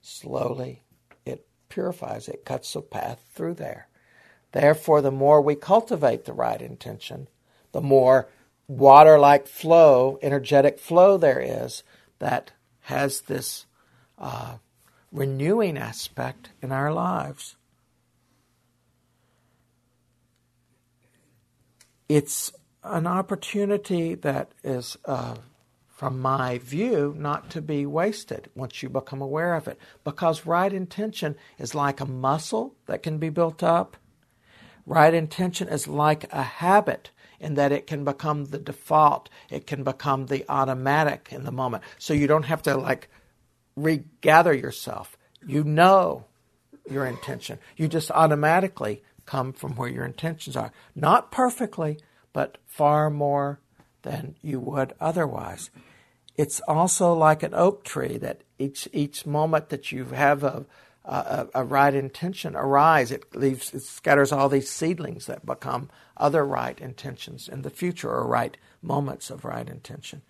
slowly 0.00 0.84
it 1.26 1.46
purifies, 1.68 2.28
it 2.28 2.46
cuts 2.46 2.74
a 2.74 2.80
path 2.80 3.20
through 3.34 3.54
there. 3.54 3.88
Therefore, 4.52 5.02
the 5.02 5.10
more 5.10 5.42
we 5.42 5.54
cultivate 5.54 6.24
the 6.24 6.32
right 6.32 6.62
intention, 6.62 7.28
the 7.72 7.82
more 7.82 8.30
water 8.66 9.18
like 9.18 9.46
flow, 9.46 10.18
energetic 10.22 10.78
flow 10.78 11.18
there 11.18 11.40
is 11.40 11.82
that 12.20 12.52
has 12.84 13.20
this 13.20 13.66
uh, 14.18 14.54
renewing 15.12 15.76
aspect 15.76 16.52
in 16.62 16.72
our 16.72 16.90
lives. 16.90 17.56
It's 22.08 22.50
an 22.82 23.06
opportunity 23.06 24.14
that 24.14 24.52
is, 24.64 24.96
uh, 25.04 25.36
from 25.88 26.20
my 26.20 26.58
view, 26.58 27.14
not 27.16 27.50
to 27.50 27.60
be 27.60 27.84
wasted 27.84 28.48
once 28.54 28.82
you 28.82 28.88
become 28.88 29.20
aware 29.20 29.54
of 29.54 29.68
it. 29.68 29.78
Because 30.02 30.46
right 30.46 30.72
intention 30.72 31.36
is 31.58 31.74
like 31.74 32.00
a 32.00 32.06
muscle 32.06 32.74
that 32.86 33.02
can 33.02 33.18
be 33.18 33.28
built 33.28 33.62
up. 33.62 33.96
Right 34.86 35.12
intention 35.12 35.68
is 35.68 35.86
like 35.86 36.32
a 36.32 36.42
habit 36.42 37.10
in 37.38 37.54
that 37.54 37.72
it 37.72 37.86
can 37.86 38.04
become 38.04 38.46
the 38.46 38.58
default, 38.58 39.30
it 39.48 39.66
can 39.66 39.82
become 39.82 40.26
the 40.26 40.44
automatic 40.48 41.28
in 41.30 41.44
the 41.44 41.52
moment. 41.52 41.82
So 41.98 42.12
you 42.12 42.26
don't 42.26 42.44
have 42.44 42.62
to 42.62 42.76
like 42.76 43.08
regather 43.76 44.52
yourself. 44.52 45.16
You 45.46 45.64
know 45.64 46.26
your 46.88 47.06
intention. 47.06 47.58
You 47.76 47.88
just 47.88 48.10
automatically 48.10 49.02
come 49.24 49.52
from 49.52 49.76
where 49.76 49.88
your 49.88 50.04
intentions 50.04 50.56
are. 50.56 50.72
Not 50.94 51.30
perfectly, 51.30 51.98
but 52.32 52.58
far 52.66 53.10
more 53.10 53.60
than 54.02 54.36
you 54.40 54.60
would 54.60 54.94
otherwise. 55.00 55.70
It's 56.36 56.60
also 56.66 57.12
like 57.12 57.42
an 57.42 57.54
oak 57.54 57.84
tree 57.84 58.16
that 58.18 58.42
each 58.58 58.88
each 58.92 59.26
moment 59.26 59.68
that 59.68 59.92
you 59.92 60.06
have 60.06 60.42
a 60.42 60.64
uh, 61.04 61.46
a, 61.54 61.60
a 61.62 61.64
right 61.64 61.94
intention 61.94 62.54
arise, 62.54 63.10
it 63.10 63.34
leaves 63.34 63.72
it 63.74 63.82
scatters 63.82 64.32
all 64.32 64.48
these 64.48 64.70
seedlings 64.70 65.26
that 65.26 65.46
become 65.46 65.90
other 66.16 66.44
right 66.44 66.78
intentions 66.78 67.48
in 67.48 67.62
the 67.62 67.70
future 67.70 68.10
or 68.10 68.26
right 68.26 68.56
moments 68.82 69.30
of 69.30 69.44
right 69.44 69.68
intention. 69.68 70.22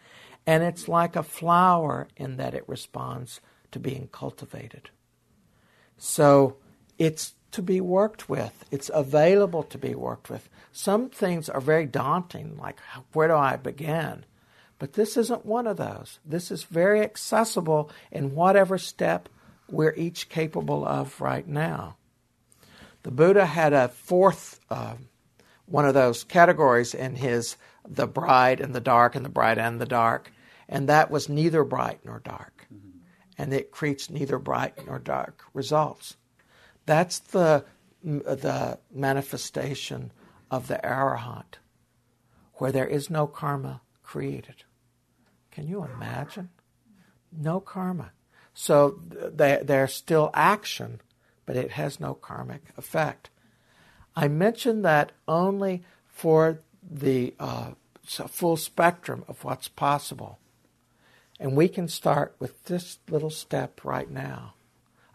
And 0.46 0.62
it's 0.62 0.88
like 0.88 1.16
a 1.16 1.22
flower 1.22 2.08
in 2.16 2.36
that 2.36 2.54
it 2.54 2.68
responds 2.68 3.40
to 3.72 3.78
being 3.78 4.08
cultivated. 4.10 4.90
So 5.98 6.56
it's 6.98 7.34
to 7.52 7.62
be 7.62 7.80
worked 7.80 8.28
with. 8.28 8.64
It's 8.70 8.90
available 8.92 9.62
to 9.64 9.78
be 9.78 9.94
worked 9.94 10.30
with. 10.30 10.48
Some 10.72 11.10
things 11.10 11.48
are 11.48 11.60
very 11.60 11.86
daunting, 11.86 12.56
like 12.56 12.78
where 13.12 13.28
do 13.28 13.34
I 13.34 13.56
begin? 13.56 14.24
But 14.78 14.94
this 14.94 15.16
isn't 15.16 15.44
one 15.44 15.66
of 15.66 15.76
those. 15.76 16.20
This 16.24 16.50
is 16.50 16.64
very 16.64 17.02
accessible 17.02 17.90
in 18.10 18.34
whatever 18.34 18.78
step 18.78 19.28
we're 19.68 19.94
each 19.94 20.28
capable 20.28 20.86
of 20.86 21.20
right 21.20 21.46
now. 21.46 21.96
The 23.02 23.10
Buddha 23.10 23.46
had 23.46 23.72
a 23.72 23.88
fourth 23.88 24.60
uh, 24.70 24.94
one 25.66 25.86
of 25.86 25.94
those 25.94 26.24
categories 26.24 26.94
in 26.94 27.14
his 27.14 27.56
the 27.88 28.06
bright 28.06 28.60
and 28.60 28.74
the 28.74 28.80
dark 28.80 29.14
and 29.14 29.24
the 29.24 29.30
bright 29.30 29.58
and 29.58 29.80
the 29.80 29.86
dark, 29.86 30.32
and 30.68 30.88
that 30.88 31.10
was 31.10 31.28
neither 31.28 31.64
bright 31.64 32.00
nor 32.04 32.20
dark, 32.20 32.66
mm-hmm. 32.72 32.98
and 33.38 33.52
it 33.52 33.70
creates 33.70 34.10
neither 34.10 34.38
bright 34.38 34.84
nor 34.86 34.98
dark 34.98 35.44
results. 35.54 36.16
That's 36.90 37.20
the 37.20 37.66
the 38.02 38.80
manifestation 38.92 40.10
of 40.50 40.66
the 40.66 40.80
arahant, 40.82 41.60
where 42.54 42.72
there 42.72 42.88
is 42.88 43.08
no 43.08 43.28
karma 43.28 43.80
created. 44.02 44.64
Can 45.52 45.68
you 45.68 45.84
imagine? 45.84 46.48
No 47.30 47.60
karma. 47.60 48.10
So 48.54 48.98
they, 49.08 49.60
there's 49.62 49.94
still 49.94 50.32
action, 50.34 51.00
but 51.46 51.54
it 51.54 51.70
has 51.70 52.00
no 52.00 52.14
karmic 52.14 52.62
effect. 52.76 53.30
I 54.16 54.26
mention 54.26 54.82
that 54.82 55.12
only 55.28 55.84
for 56.08 56.58
the 56.82 57.34
uh, 57.38 57.70
full 58.02 58.56
spectrum 58.56 59.24
of 59.28 59.44
what's 59.44 59.68
possible. 59.68 60.40
And 61.38 61.56
we 61.56 61.68
can 61.68 61.86
start 61.86 62.34
with 62.40 62.64
this 62.64 62.98
little 63.08 63.30
step 63.30 63.84
right 63.84 64.10
now 64.10 64.54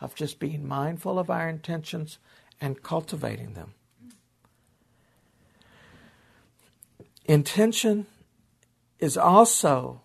of 0.01 0.15
just 0.15 0.39
being 0.39 0.67
mindful 0.67 1.17
of 1.17 1.29
our 1.29 1.47
intentions 1.49 2.17
and 2.61 2.81
cultivating 2.83 3.53
them. 3.53 3.73
Intention 7.25 8.05
is 8.99 9.17
also 9.17 10.01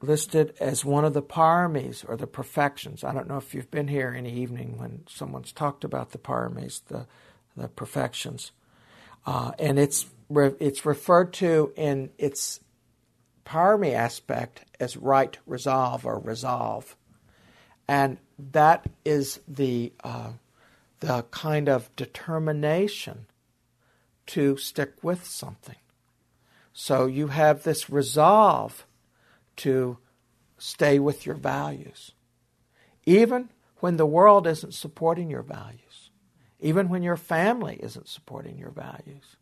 listed 0.00 0.54
as 0.60 0.84
one 0.84 1.04
of 1.04 1.14
the 1.14 1.22
paramis 1.22 2.04
or 2.08 2.16
the 2.16 2.26
perfections. 2.26 3.02
I 3.02 3.12
don't 3.12 3.28
know 3.28 3.38
if 3.38 3.54
you've 3.54 3.70
been 3.70 3.88
here 3.88 4.14
any 4.16 4.32
evening 4.32 4.76
when 4.78 5.04
someone's 5.08 5.52
talked 5.52 5.84
about 5.84 6.10
the 6.10 6.18
paramis, 6.18 6.82
the, 6.86 7.06
the 7.56 7.68
perfections. 7.68 8.52
Uh, 9.26 9.52
and 9.58 9.78
it's, 9.78 10.06
re- 10.28 10.54
it's 10.60 10.84
referred 10.84 11.32
to 11.34 11.72
in 11.76 12.10
its 12.18 12.60
parami 13.46 13.94
aspect 13.94 14.64
as 14.78 14.96
right 14.96 15.38
resolve 15.46 16.04
or 16.04 16.18
resolve. 16.18 16.96
And 17.88 18.18
that 18.38 18.86
is 19.04 19.40
the, 19.46 19.92
uh, 20.02 20.32
the 21.00 21.24
kind 21.30 21.68
of 21.68 21.94
determination 21.96 23.26
to 24.26 24.56
stick 24.56 24.94
with 25.02 25.24
something. 25.26 25.76
So 26.72 27.06
you 27.06 27.28
have 27.28 27.62
this 27.62 27.88
resolve 27.88 28.86
to 29.56 29.98
stay 30.58 30.98
with 30.98 31.26
your 31.26 31.36
values, 31.36 32.12
even 33.06 33.50
when 33.80 33.96
the 33.96 34.06
world 34.06 34.46
isn't 34.46 34.74
supporting 34.74 35.30
your 35.30 35.42
values, 35.42 36.10
even 36.58 36.88
when 36.88 37.02
your 37.02 37.16
family 37.16 37.78
isn't 37.80 38.08
supporting 38.08 38.58
your 38.58 38.70
values. 38.70 39.36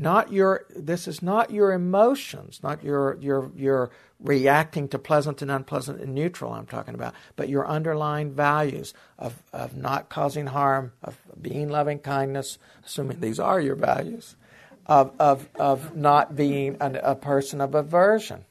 Not 0.00 0.32
your 0.32 0.64
this 0.76 1.08
is 1.08 1.22
not 1.22 1.50
your 1.50 1.72
emotions, 1.72 2.60
not 2.62 2.84
your 2.84 3.16
your 3.20 3.50
your 3.56 3.90
reacting 4.20 4.88
to 4.88 4.98
pleasant 4.98 5.42
and 5.42 5.50
unpleasant 5.50 6.00
and 6.00 6.14
neutral 6.14 6.52
I'm 6.52 6.66
talking 6.66 6.94
about, 6.94 7.14
but 7.36 7.48
your 7.48 7.66
underlying 7.66 8.32
values 8.32 8.94
of, 9.18 9.42
of 9.52 9.76
not 9.76 10.08
causing 10.08 10.46
harm, 10.46 10.92
of 11.02 11.16
being 11.40 11.68
loving 11.68 11.98
kindness, 11.98 12.58
assuming 12.84 13.20
these 13.20 13.38
are 13.38 13.60
your 13.60 13.76
values, 13.76 14.36
of, 14.86 15.12
of, 15.18 15.48
of 15.56 15.96
not 15.96 16.34
being 16.34 16.76
an, 16.80 16.96
a 16.96 17.14
person 17.14 17.60
of 17.60 17.74
aversion. 17.74 18.44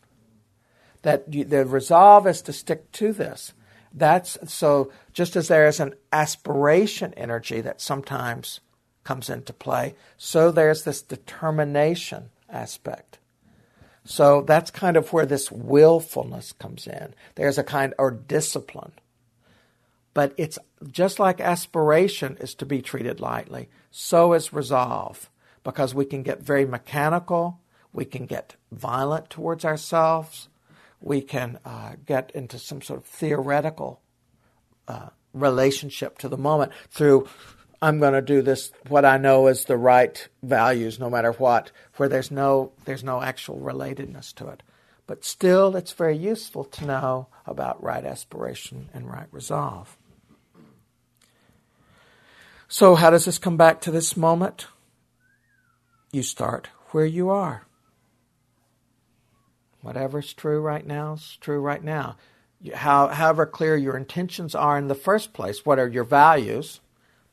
That 1.01 1.33
you, 1.33 1.43
the 1.43 1.65
resolve 1.65 2.27
is 2.27 2.41
to 2.43 2.53
stick 2.53 2.91
to 2.93 3.13
this. 3.13 3.53
That's 3.93 4.37
so. 4.51 4.91
Just 5.13 5.35
as 5.35 5.47
there 5.47 5.67
is 5.67 5.79
an 5.79 5.93
aspiration 6.11 7.13
energy 7.15 7.61
that 7.61 7.81
sometimes 7.81 8.59
comes 9.07 9.29
into 9.29 9.53
play, 9.53 9.95
so 10.17 10.51
there's 10.51 10.83
this 10.83 11.01
determination 11.01 12.29
aspect. 12.49 13.19
So 14.03 14.41
that's 14.41 14.69
kind 14.69 14.97
of 14.97 15.13
where 15.13 15.25
this 15.25 15.49
willfulness 15.49 16.51
comes 16.51 16.87
in. 16.87 17.13
There's 17.35 17.57
a 17.57 17.63
kind 17.63 17.93
or 17.97 18.11
discipline. 18.11 18.91
But 20.13 20.33
it's 20.35 20.59
just 20.91 21.19
like 21.19 21.39
aspiration 21.39 22.37
is 22.41 22.53
to 22.55 22.65
be 22.65 22.81
treated 22.81 23.21
lightly, 23.21 23.69
so 23.91 24.33
is 24.33 24.51
resolve 24.51 25.29
because 25.63 25.95
we 25.95 26.03
can 26.03 26.21
get 26.21 26.43
very 26.43 26.65
mechanical, 26.65 27.61
we 27.93 28.03
can 28.03 28.25
get 28.25 28.57
violent 28.73 29.29
towards 29.29 29.63
ourselves, 29.63 30.49
we 30.99 31.21
can 31.21 31.59
uh, 31.63 31.93
get 32.05 32.29
into 32.35 32.59
some 32.59 32.81
sort 32.81 32.99
of 32.99 33.05
theoretical 33.05 34.01
uh, 34.89 35.09
relationship 35.33 36.17
to 36.17 36.27
the 36.27 36.37
moment 36.37 36.73
through 36.89 37.27
I'm 37.82 37.99
going 37.99 38.13
to 38.13 38.21
do 38.21 38.41
this 38.41 38.71
what 38.88 39.05
I 39.05 39.17
know 39.17 39.47
is 39.47 39.65
the 39.65 39.78
right 39.78 40.28
values 40.41 40.99
no 40.99 41.09
matter 41.09 41.32
what 41.34 41.71
where 41.97 42.09
there's 42.09 42.32
no 42.32 42.71
there's 42.86 43.03
no 43.03 43.21
actual 43.21 43.59
relatedness 43.59 44.34
to 44.36 44.47
it 44.47 44.63
but 45.05 45.23
still 45.23 45.75
it's 45.75 45.91
very 45.91 46.17
useful 46.17 46.63
to 46.63 46.86
know 46.86 47.28
about 47.45 47.82
right 47.82 48.03
aspiration 48.03 48.89
and 48.93 49.09
right 49.09 49.28
resolve 49.32 49.97
so 52.67 52.95
how 52.95 53.09
does 53.09 53.25
this 53.25 53.38
come 53.38 53.57
back 53.57 53.80
to 53.82 53.91
this 53.91 54.17
moment 54.17 54.67
you 56.11 56.23
start 56.23 56.69
where 56.91 57.05
you 57.05 57.30
are. 57.30 57.63
Whatever's 59.82 60.34
true 60.34 60.59
right 60.59 60.86
now 60.86 61.13
is 61.13 61.38
true 61.39 61.59
right 61.59 61.84
now. 61.84 62.17
How, 62.73 63.07
however 63.09 63.45
clear 63.45 63.75
your 63.75 63.95
intentions 63.95 64.55
are 64.55 64.78
in 64.78 64.88
the 64.88 64.95
first 64.95 65.34
place, 65.34 65.65
what 65.65 65.80
are 65.80 65.88
your 65.88 66.03
values? 66.03 66.80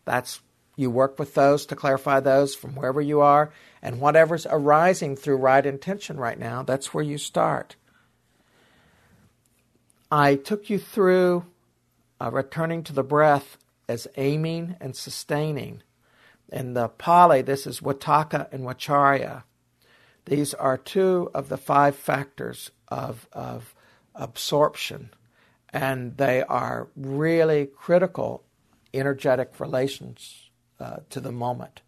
That's 0.05 0.41
you 0.77 0.91
work 0.91 1.19
with 1.19 1.35
those 1.35 1.67
to 1.67 1.77
clarify 1.77 2.21
those 2.21 2.55
from 2.55 2.75
wherever 2.75 3.01
you 3.01 3.21
are, 3.21 3.53
and 3.81 4.01
whatever's 4.01 4.47
arising 4.51 5.17
through 5.17 5.37
right 5.37 5.65
intention 5.65 6.19
right 6.19 6.39
now, 6.39 6.63
that's 6.63 6.93
where 6.93 7.05
you 7.05 7.19
start. 7.19 7.77
I 10.11 10.35
took 10.35 10.71
you 10.71 10.79
through 10.79 11.45
uh, 12.21 12.31
returning 12.31 12.83
to 12.85 12.93
the 12.93 13.03
breath 13.03 13.59
as 13.89 14.09
aiming 14.17 14.77
and 14.81 14.97
sustaining. 14.97 15.83
In 16.53 16.75
the 16.75 16.89
Pali, 16.89 17.43
this 17.43 17.67
is 17.67 17.81
Vitakka 17.81 18.53
and 18.53 18.65
Vicharya. 18.65 19.45
These 20.27 20.55
are 20.55 20.79
two 20.79 21.31
of 21.35 21.49
the 21.49 21.57
five 21.57 21.97
factors 21.97 22.71
of, 22.89 23.29
of 23.33 23.75
absorption, 24.15 25.11
and 25.71 26.17
they 26.17 26.43
are 26.43 26.89
really 26.97 27.67
critical 27.67 28.44
energetic 28.95 29.59
relations 29.61 30.51
uh, 30.81 30.99
to 31.11 31.21
the 31.21 31.33
moment. 31.33 31.83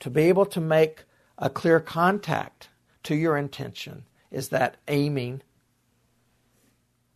To 0.00 0.10
be 0.10 0.22
able 0.22 0.46
to 0.46 0.60
make 0.60 1.04
a 1.38 1.48
clear 1.48 1.80
contact 1.80 2.68
to 3.04 3.14
your 3.14 3.36
intention 3.36 4.04
is 4.30 4.48
that 4.48 4.76
aiming. 4.88 5.42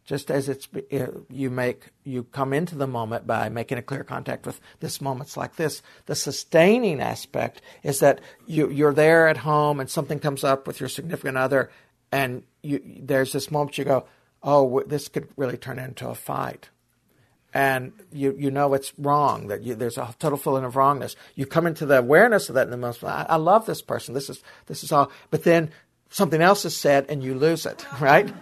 Just 0.04 0.30
as 0.30 0.48
it's 0.48 0.68
uh, 0.92 1.06
you 1.28 1.50
make 1.50 1.86
you 2.04 2.24
come 2.24 2.52
into 2.52 2.76
the 2.76 2.86
moment 2.86 3.26
by 3.26 3.48
making 3.48 3.78
a 3.78 3.82
clear 3.82 4.04
contact 4.04 4.46
with 4.46 4.60
this 4.78 5.00
moment's 5.00 5.36
like 5.36 5.56
this. 5.56 5.82
The 6.06 6.14
sustaining 6.14 7.00
aspect 7.00 7.60
is 7.82 7.98
that 7.98 8.20
you 8.46 8.70
you're 8.70 8.94
there 8.94 9.26
at 9.26 9.38
home 9.38 9.80
and 9.80 9.90
something 9.90 10.20
comes 10.20 10.44
up 10.44 10.66
with 10.66 10.78
your 10.78 10.88
significant 10.88 11.36
other 11.36 11.70
and 12.12 12.44
you 12.62 12.80
there's 13.02 13.32
this 13.32 13.50
moment 13.50 13.78
you 13.78 13.84
go 13.84 14.06
oh 14.42 14.82
this 14.86 15.08
could 15.08 15.28
really 15.36 15.56
turn 15.56 15.78
into 15.78 16.08
a 16.08 16.14
fight 16.14 16.70
and 17.54 17.92
you 18.12 18.34
you 18.38 18.50
know 18.50 18.74
it's 18.74 18.92
wrong 18.98 19.48
that 19.48 19.62
you, 19.62 19.74
there's 19.74 19.98
a 19.98 20.14
total 20.18 20.38
feeling 20.38 20.64
of 20.64 20.76
wrongness 20.76 21.16
you 21.34 21.46
come 21.46 21.66
into 21.66 21.86
the 21.86 21.98
awareness 21.98 22.48
of 22.48 22.54
that 22.54 22.66
in 22.66 22.70
the 22.70 22.76
most 22.76 23.02
I, 23.02 23.26
I 23.28 23.36
love 23.36 23.66
this 23.66 23.82
person 23.82 24.14
this 24.14 24.28
is 24.28 24.42
this 24.66 24.82
is 24.84 24.92
all 24.92 25.10
but 25.30 25.44
then 25.44 25.70
something 26.10 26.42
else 26.42 26.64
is 26.64 26.76
said 26.76 27.06
and 27.08 27.22
you 27.22 27.34
lose 27.34 27.64
it 27.64 27.86
right 28.00 28.32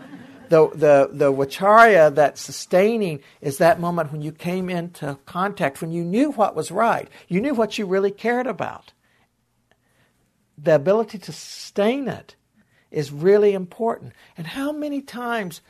the, 0.48 0.68
the, 0.70 1.08
the 1.12 1.32
vicharya, 1.32 2.10
that 2.12 2.38
sustaining, 2.38 3.20
is 3.40 3.58
that 3.58 3.80
moment 3.80 4.12
when 4.12 4.22
you 4.22 4.32
came 4.32 4.68
into 4.68 5.18
contact, 5.26 5.80
when 5.80 5.90
you 5.90 6.04
knew 6.04 6.30
what 6.30 6.54
was 6.54 6.70
right. 6.70 7.08
You 7.28 7.40
knew 7.40 7.54
what 7.54 7.78
you 7.78 7.86
really 7.86 8.10
cared 8.10 8.46
about. 8.46 8.92
The 10.56 10.74
ability 10.74 11.18
to 11.18 11.32
sustain 11.32 12.08
it 12.08 12.36
is 12.90 13.10
really 13.10 13.52
important. 13.54 14.12
And 14.36 14.46
how 14.46 14.70
many 14.70 15.00
times 15.00 15.60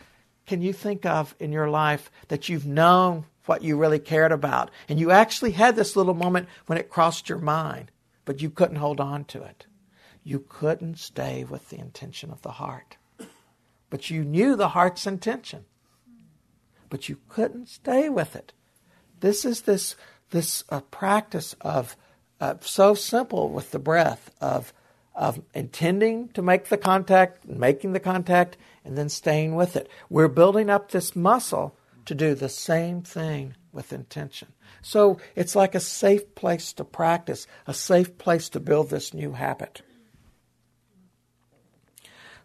can 0.47 0.63
you 0.63 0.73
think 0.73 1.07
of 1.07 1.35
in 1.39 1.53
your 1.53 1.69
life 1.69 2.11
that 2.29 2.49
you've 2.49 2.67
known 2.67 3.27
what 3.47 3.63
you 3.63 3.77
really 3.77 3.99
cared 3.99 4.33
about 4.33 4.71
and 4.89 4.99
you 4.99 5.11
actually 5.11 5.53
had 5.53 5.77
this 5.77 5.97
little 5.97 6.15
moment 6.15 6.49
when 6.67 6.79
it 6.79 6.91
crossed 6.91 7.29
your 7.29 7.39
mind, 7.39 7.91
but 8.25 8.41
you 8.41 8.51
couldn't 8.51 8.77
hold 8.77 9.01
on 9.01 9.25
to 9.27 9.43
it? 9.43 9.67
You 10.23 10.45
couldn't 10.49 10.99
stay 10.99 11.45
with 11.45 11.69
the 11.69 11.79
intention 11.79 12.31
of 12.31 12.43
the 12.43 12.53
heart 12.53 12.97
but 13.95 14.11
you 14.11 14.25
knew 14.25 14.57
the 14.57 14.71
heart's 14.71 15.07
intention. 15.07 15.67
But 16.91 17.09
you 17.09 17.19
couldn't 17.29 17.69
stay 17.69 18.09
with 18.09 18.35
it. 18.35 18.53
This 19.21 19.45
is 19.45 19.63
this 19.63 19.95
this 20.31 20.65
uh, 20.69 20.81
practice 20.81 21.55
of 21.61 21.97
uh, 22.41 22.55
so 22.61 22.95
simple 22.95 23.51
with 23.51 23.71
the 23.71 23.79
breath 23.79 24.33
of 24.41 24.73
of 25.15 25.41
intending 25.55 26.27
to 26.31 26.43
make 26.43 26.71
the 26.71 26.77
contact, 26.77 27.47
making 27.47 27.93
the 27.93 28.01
contact, 28.01 28.57
and 28.85 28.99
then 28.99 29.09
staying 29.09 29.55
with 29.55 29.77
it. 29.77 29.89
We're 30.11 30.29
building 30.29 30.69
up 30.69 30.91
this 30.91 31.17
muscle 31.17 31.77
to 32.05 32.15
do 32.15 32.35
the 32.35 32.49
same 32.49 33.03
thing 33.03 33.55
with 33.73 33.93
intention. 33.93 34.49
So 34.83 35.19
it's 35.35 35.57
like 35.57 35.75
a 35.75 35.81
safe 35.81 36.35
place 36.35 36.73
to 36.75 36.85
practice, 36.85 37.47
a 37.67 37.75
safe 37.75 38.19
place 38.19 38.49
to 38.51 38.61
build 38.61 38.91
this 38.91 39.15
new 39.15 39.33
habit. 39.33 39.83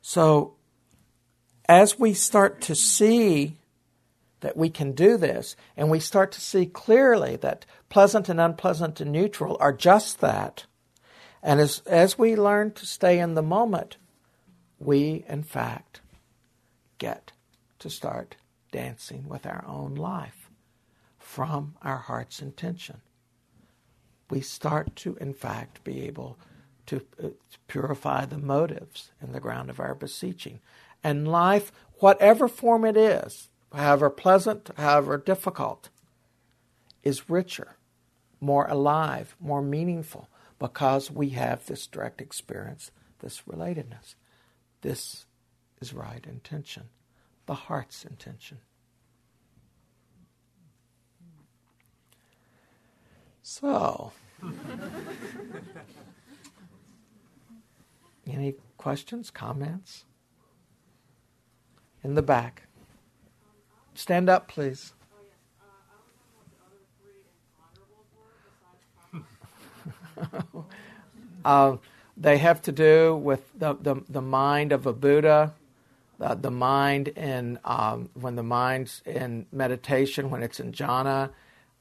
So 0.01 0.55
as 1.67 1.99
we 1.99 2.13
start 2.13 2.61
to 2.61 2.75
see 2.75 3.57
that 4.39 4.55
we 4.55 4.69
can 4.69 4.93
do 4.93 5.17
this, 5.17 5.57
and 5.75 5.89
we 5.89 5.99
start 5.99 6.31
to 6.31 6.39
see 6.39 6.65
clearly 6.65 7.35
that 7.35 7.65
pleasant 7.89 8.29
and 8.29 8.39
unpleasant 8.39 9.01
and 9.01 9.11
neutral 9.11 9.57
are 9.59 9.73
just 9.73 10.21
that, 10.21 10.65
and 11.43 11.59
as, 11.59 11.81
as 11.85 12.17
we 12.17 12.35
learn 12.35 12.71
to 12.71 12.85
stay 12.85 13.19
in 13.19 13.33
the 13.33 13.41
moment, 13.41 13.97
we, 14.79 15.25
in 15.27 15.43
fact, 15.43 15.99
to 17.79 17.89
start 17.89 18.35
dancing 18.71 19.27
with 19.27 19.45
our 19.45 19.63
own 19.67 19.95
life 19.95 20.49
from 21.17 21.75
our 21.81 21.97
heart's 21.97 22.41
intention. 22.41 23.01
We 24.29 24.41
start 24.41 24.95
to, 24.97 25.15
in 25.17 25.33
fact, 25.33 25.83
be 25.83 26.03
able 26.03 26.37
to, 26.85 27.05
uh, 27.23 27.29
purify 27.67 28.25
the 28.25 28.37
motives 28.37 29.11
in 29.21 29.31
the 29.31 29.39
ground 29.39 29.69
of 29.69 29.79
our 29.79 29.95
beseeching. 29.95 30.59
And 31.03 31.27
life, 31.27 31.71
whatever 31.99 32.47
form 32.47 32.85
it 32.85 32.97
is, 32.97 33.49
however 33.73 34.09
pleasant, 34.09 34.71
however 34.77 35.17
difficult, 35.17 35.89
is 37.03 37.29
richer, 37.29 37.77
more 38.39 38.67
alive, 38.67 39.35
more 39.39 39.61
meaningful, 39.61 40.29
because 40.57 41.09
we 41.09 41.29
have 41.29 41.65
this 41.65 41.87
direct 41.87 42.21
experience, 42.21 42.91
this 43.19 43.43
relatedness. 43.49 44.15
This 44.81 45.25
is 45.81 45.93
right 45.93 46.25
intention, 46.27 46.89
the 47.49 47.55
heart's 47.55 48.05
intention. 48.05 48.59
So, 53.41 54.11
any 58.27 58.53
questions, 58.77 59.31
comments? 59.31 60.05
In 62.03 62.13
the 62.13 62.21
back. 62.21 62.67
Stand 63.95 64.29
up, 64.29 64.47
please. 64.47 64.93
uh, 71.43 71.77
they 72.15 72.37
have 72.37 72.61
to 72.61 72.71
do 72.71 73.15
with 73.15 73.49
the, 73.57 73.73
the, 73.73 74.03
the 74.07 74.21
mind 74.21 74.71
of 74.71 74.85
a 74.85 74.93
Buddha, 74.93 75.55
uh, 76.21 76.35
the 76.35 76.51
mind 76.51 77.09
in 77.09 77.59
um, 77.63 78.09
when 78.13 78.35
the 78.35 78.43
mind's 78.43 79.01
in 79.05 79.45
meditation, 79.51 80.29
when 80.29 80.43
it's 80.43 80.59
in 80.59 80.71
jhana, 80.71 81.29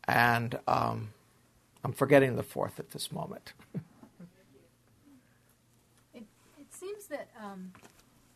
and 0.06 0.58
um, 0.66 1.10
I'm 1.84 1.92
forgetting 1.92 2.36
the 2.36 2.42
fourth 2.42 2.78
at 2.78 2.90
this 2.90 3.10
moment. 3.12 3.52
it, 6.14 6.24
it 6.58 6.72
seems 6.72 7.06
that 7.06 7.28
um, 7.42 7.72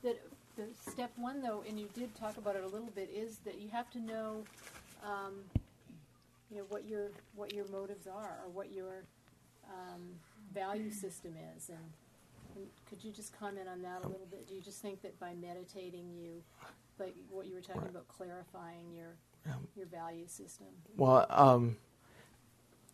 that 0.02 0.20
the 0.56 0.64
step 0.90 1.10
one, 1.16 1.40
though, 1.42 1.64
and 1.68 1.78
you 1.78 1.88
did 1.94 2.14
talk 2.14 2.36
about 2.36 2.56
it 2.56 2.64
a 2.64 2.68
little 2.68 2.90
bit, 2.94 3.10
is 3.14 3.38
that 3.44 3.60
you 3.60 3.68
have 3.70 3.90
to 3.92 3.98
know, 4.00 4.44
um, 5.04 5.34
you 6.50 6.58
know, 6.58 6.64
what 6.68 6.86
your 6.86 7.08
what 7.34 7.54
your 7.54 7.66
motives 7.68 8.06
are 8.06 8.38
or 8.44 8.50
what 8.52 8.72
your 8.72 9.04
um, 9.68 10.02
value 10.52 10.90
system 10.90 11.34
is, 11.56 11.68
and, 11.68 11.78
and, 11.78 12.01
could 12.88 13.02
you 13.02 13.12
just 13.12 13.36
comment 13.38 13.68
on 13.68 13.82
that 13.82 14.04
a 14.04 14.08
little 14.08 14.26
bit? 14.30 14.46
Do 14.46 14.54
you 14.54 14.60
just 14.60 14.82
think 14.82 15.02
that 15.02 15.18
by 15.18 15.34
meditating, 15.34 16.12
you, 16.14 16.42
like 16.98 17.14
what 17.30 17.46
you 17.46 17.54
were 17.54 17.60
talking 17.60 17.88
about, 17.88 18.08
clarifying 18.08 18.92
your 18.94 19.16
your 19.74 19.86
value 19.86 20.26
system? 20.26 20.68
Well, 20.96 21.26
um, 21.30 21.76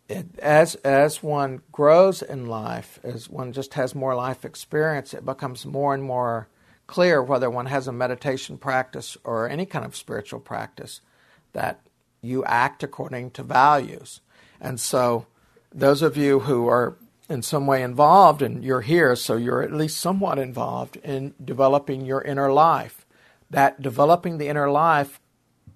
it, 0.09 0.39
as 0.39 0.77
as 0.77 1.23
one 1.23 1.63
grows 1.73 2.23
in 2.23 2.47
life, 2.47 2.99
as 3.03 3.29
one 3.29 3.53
just 3.53 3.75
has 3.75 3.95
more 3.95 4.15
life 4.15 4.45
experience, 4.45 5.13
it 5.15 5.25
becomes 5.25 5.67
more 5.67 5.95
and 5.95 6.03
more 6.03 6.49
clear 6.87 7.23
whether 7.23 7.51
one 7.51 7.67
has 7.67 7.87
a 7.87 7.93
meditation 7.93 8.57
practice 8.57 9.17
or 9.25 9.49
any 9.49 9.67
kind 9.67 9.85
of 9.85 9.95
spiritual 9.95 10.41
practice 10.41 11.01
that 11.53 11.81
you 12.23 12.45
act 12.45 12.83
according 12.83 13.31
to 13.33 13.43
values. 13.43 14.21
And 14.61 14.81
so 14.81 15.27
those 15.73 16.03
of 16.03 16.17
you 16.17 16.41
who 16.41 16.67
are 16.69 16.97
in 17.29 17.43
some 17.43 17.67
way 17.67 17.83
involved, 17.83 18.43
and 18.43 18.65
you're 18.65 18.81
here, 18.81 19.15
so 19.15 19.37
you're 19.37 19.63
at 19.63 19.73
least 19.73 19.99
somewhat 19.99 20.39
involved 20.39 20.97
in 20.97 21.35
developing 21.45 22.05
your 22.05 22.23
inner 22.23 22.51
life. 22.53 23.07
That 23.51 23.83
developing 23.83 24.39
the 24.39 24.49
inner 24.49 24.71
life 24.71 25.21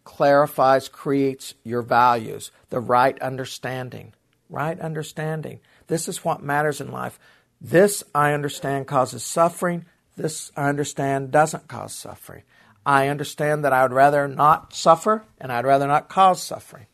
clarifies, 0.05 0.89
creates 0.89 1.55
your 1.63 1.83
values, 1.83 2.51
the 2.71 2.81
right 2.81 3.21
understanding. 3.21 4.15
Right 4.49 4.79
understanding. 4.81 5.61
This 5.87 6.09
is 6.09 6.25
what 6.25 6.43
matters 6.43 6.81
in 6.81 6.91
life. 6.91 7.19
This, 7.61 8.03
I 8.15 8.33
understand, 8.33 8.87
causes 8.87 9.23
suffering. 9.23 9.85
This, 10.17 10.51
I 10.57 10.69
understand, 10.69 11.31
doesn't 11.31 11.69
cause 11.69 11.95
suffering. 11.95 12.43
I 12.85 13.09
understand 13.09 13.65
that 13.65 13.73
I 13.73 13.83
would 13.83 13.93
rather 13.93 14.27
not 14.27 14.75
suffer, 14.75 15.25
and 15.41 15.53
I'd 15.53 15.65
rather 15.65 15.87
not 15.87 16.09
cause 16.09 16.43
suffering. 16.43 16.87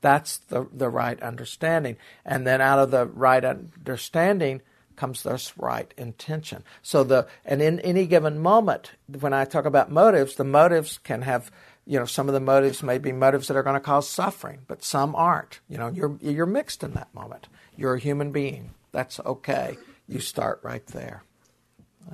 That's 0.00 0.38
the, 0.38 0.68
the 0.72 0.88
right 0.88 1.20
understanding. 1.22 1.96
And 2.24 2.46
then 2.46 2.60
out 2.60 2.78
of 2.78 2.90
the 2.90 3.06
right 3.06 3.44
understanding 3.44 4.62
comes 4.96 5.22
this 5.22 5.56
right 5.56 5.92
intention. 5.96 6.64
So 6.82 7.04
the 7.04 7.26
and 7.44 7.62
in 7.62 7.80
any 7.80 8.06
given 8.06 8.38
moment, 8.38 8.92
when 9.20 9.32
I 9.32 9.44
talk 9.44 9.64
about 9.64 9.90
motives, 9.90 10.34
the 10.34 10.44
motives 10.44 10.98
can 10.98 11.22
have 11.22 11.50
you 11.86 11.98
know 11.98 12.04
some 12.04 12.28
of 12.28 12.34
the 12.34 12.40
motives 12.40 12.82
may 12.82 12.98
be 12.98 13.12
motives 13.12 13.48
that 13.48 13.56
are 13.56 13.62
going 13.62 13.74
to 13.74 13.80
cause 13.80 14.08
suffering, 14.08 14.60
but 14.66 14.84
some 14.84 15.14
aren't. 15.14 15.60
You 15.68 15.78
know, 15.78 15.88
you're 15.88 16.18
you're 16.20 16.46
mixed 16.46 16.82
in 16.82 16.92
that 16.94 17.14
moment. 17.14 17.48
You're 17.76 17.94
a 17.94 18.00
human 18.00 18.32
being. 18.32 18.74
That's 18.92 19.20
okay. 19.20 19.78
You 20.08 20.20
start 20.20 20.60
right 20.62 20.86
there. 20.88 21.22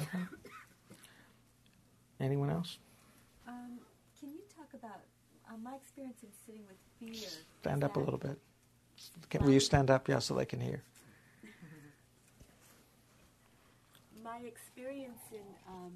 Okay. 0.00 0.24
Anyone 2.20 2.50
else? 2.50 2.78
Um, 3.48 3.78
can 4.20 4.30
you 4.30 4.42
talk 4.56 4.68
about 4.74 5.00
uh, 5.48 5.56
my 5.62 5.74
experience 5.76 6.22
in 6.22 6.28
sitting 6.46 6.62
with 6.66 6.76
fear? 6.98 7.28
Stand 7.64 7.82
up 7.82 7.96
a 7.96 7.98
little 7.98 8.18
bit. 8.18 8.36
Can, 9.30 9.42
will 9.42 9.52
you 9.52 9.60
stand 9.60 9.90
up, 9.90 10.06
yeah, 10.06 10.18
so 10.18 10.34
they 10.34 10.44
can 10.44 10.60
hear? 10.60 10.82
My 14.22 14.36
experience 14.40 15.22
in 15.32 15.40
um, 15.66 15.92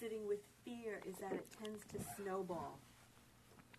sitting 0.00 0.26
with 0.26 0.40
fear 0.64 1.00
is 1.08 1.14
that 1.20 1.32
it 1.32 1.46
tends 1.62 1.84
to 1.92 1.98
snowball. 2.16 2.80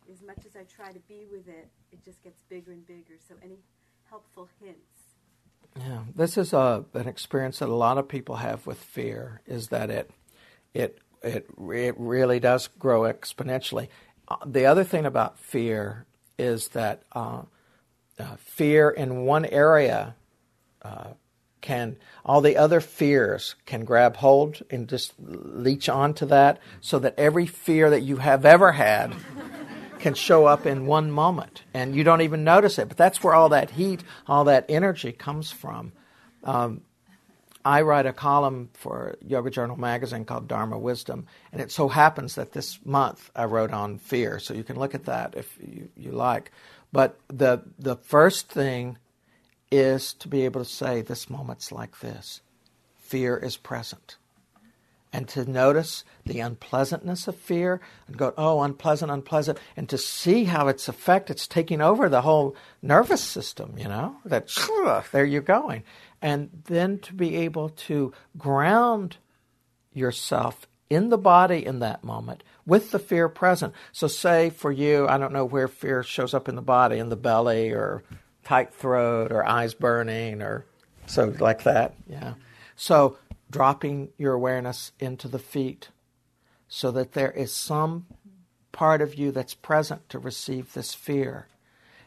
As 0.09 0.21
much 0.25 0.37
as 0.45 0.55
I 0.55 0.63
try 0.63 0.93
to 0.93 0.99
be 0.99 1.25
with 1.29 1.49
it, 1.49 1.67
it 1.91 2.05
just 2.05 2.23
gets 2.23 2.41
bigger 2.47 2.71
and 2.71 2.87
bigger. 2.87 3.15
So, 3.27 3.35
any 3.43 3.57
helpful 4.09 4.47
hints? 4.61 4.79
Yeah, 5.77 6.03
this 6.15 6.37
is 6.37 6.53
a, 6.53 6.85
an 6.93 7.09
experience 7.09 7.59
that 7.59 7.67
a 7.67 7.75
lot 7.75 7.97
of 7.97 8.07
people 8.07 8.37
have 8.37 8.65
with 8.65 8.77
fear. 8.77 9.41
Is 9.45 9.67
that 9.67 9.89
it? 9.89 10.11
It 10.73 10.99
it 11.21 11.49
it 11.59 11.95
really 11.97 12.39
does 12.39 12.67
grow 12.67 13.01
exponentially. 13.01 13.89
Uh, 14.29 14.37
the 14.45 14.65
other 14.65 14.85
thing 14.85 15.05
about 15.05 15.37
fear 15.37 16.05
is 16.37 16.69
that 16.69 17.03
uh, 17.11 17.43
uh, 18.19 18.35
fear 18.37 18.89
in 18.89 19.25
one 19.25 19.45
area 19.45 20.15
uh, 20.81 21.09
can 21.61 21.95
all 22.25 22.41
the 22.41 22.57
other 22.57 22.81
fears 22.81 23.55
can 23.65 23.85
grab 23.85 24.17
hold 24.17 24.61
and 24.69 24.87
just 24.87 25.13
leech 25.19 25.89
onto 25.89 26.25
that, 26.25 26.59
so 26.81 26.99
that 26.99 27.17
every 27.17 27.45
fear 27.45 27.89
that 27.89 28.01
you 28.01 28.17
have 28.17 28.45
ever 28.45 28.73
had 28.73 29.15
can 29.99 30.13
show 30.13 30.45
up 30.45 30.65
in 30.65 30.85
one 30.85 31.09
moment, 31.09 31.63
and 31.73 31.95
you 31.95 32.03
don't 32.03 32.21
even 32.21 32.43
notice 32.43 32.77
it. 32.77 32.89
But 32.89 32.97
that's 32.97 33.23
where 33.23 33.33
all 33.33 33.49
that 33.49 33.71
heat, 33.71 34.03
all 34.27 34.43
that 34.45 34.65
energy 34.67 35.11
comes 35.13 35.51
from. 35.51 35.93
Um, 36.43 36.81
I 37.65 37.81
write 37.81 38.05
a 38.05 38.13
column 38.13 38.69
for 38.73 39.15
Yoga 39.25 39.49
Journal 39.49 39.77
magazine 39.77 40.25
called 40.25 40.47
Dharma 40.47 40.77
Wisdom, 40.77 41.27
and 41.51 41.61
it 41.61 41.71
so 41.71 41.87
happens 41.87 42.35
that 42.35 42.51
this 42.51 42.79
month 42.85 43.31
I 43.35 43.45
wrote 43.45 43.71
on 43.71 43.99
fear, 43.99 44.39
so 44.39 44.53
you 44.53 44.63
can 44.63 44.77
look 44.77 44.93
at 44.93 45.05
that 45.05 45.35
if 45.37 45.57
you, 45.61 45.89
you 45.95 46.11
like. 46.11 46.51
But 46.91 47.19
the 47.27 47.63
the 47.79 47.95
first 47.95 48.49
thing 48.49 48.97
is 49.71 50.13
to 50.15 50.27
be 50.27 50.45
able 50.45 50.63
to 50.63 50.69
say 50.69 51.01
this 51.01 51.29
moment's 51.29 51.71
like 51.71 51.99
this. 51.99 52.41
Fear 52.99 53.37
is 53.37 53.57
present. 53.57 54.17
And 55.15 55.27
to 55.29 55.49
notice 55.49 56.03
the 56.25 56.39
unpleasantness 56.39 57.27
of 57.27 57.35
fear 57.35 57.79
and 58.07 58.17
go, 58.17 58.33
oh, 58.35 58.61
unpleasant, 58.61 59.11
unpleasant, 59.11 59.59
and 59.77 59.87
to 59.89 59.97
see 59.97 60.45
how 60.45 60.67
its 60.67 60.87
effect, 60.87 61.29
it's 61.29 61.47
taking 61.47 61.81
over 61.81 62.09
the 62.09 62.21
whole 62.21 62.55
nervous 62.81 63.21
system, 63.21 63.75
you 63.77 63.87
know, 63.87 64.17
that 64.25 64.49
there 65.11 65.23
you're 65.23 65.41
going 65.41 65.83
and 66.23 66.49
then 66.65 66.97
to 66.99 67.13
be 67.13 67.35
able 67.35 67.69
to 67.69 68.13
ground 68.37 69.17
yourself 69.93 70.65
in 70.89 71.09
the 71.09 71.17
body 71.17 71.63
in 71.65 71.79
that 71.79 72.03
moment 72.03 72.43
with 72.65 72.91
the 72.91 72.99
fear 72.99 73.27
present. 73.27 73.73
So, 73.91 74.07
say 74.07 74.49
for 74.49 74.71
you, 74.71 75.07
I 75.07 75.17
don't 75.17 75.33
know 75.33 75.45
where 75.45 75.67
fear 75.67 76.01
shows 76.01 76.33
up 76.33 76.47
in 76.47 76.55
the 76.55 76.61
body, 76.61 76.97
in 76.97 77.09
the 77.09 77.17
belly, 77.17 77.71
or 77.71 78.03
tight 78.45 78.73
throat, 78.73 79.31
or 79.31 79.45
eyes 79.45 79.73
burning, 79.73 80.41
or 80.41 80.65
so 81.05 81.33
like 81.39 81.63
that. 81.63 81.93
Yeah. 82.07 82.35
So, 82.75 83.17
dropping 83.53 84.09
your 84.17 84.33
awareness 84.33 84.91
into 84.99 85.27
the 85.27 85.39
feet 85.39 85.89
so 86.67 86.91
that 86.91 87.13
there 87.13 87.31
is 87.31 87.53
some 87.53 88.07
part 88.71 88.99
of 89.01 89.13
you 89.13 89.31
that's 89.31 89.53
present 89.53 90.09
to 90.09 90.17
receive 90.19 90.73
this 90.73 90.93
fear. 90.93 91.47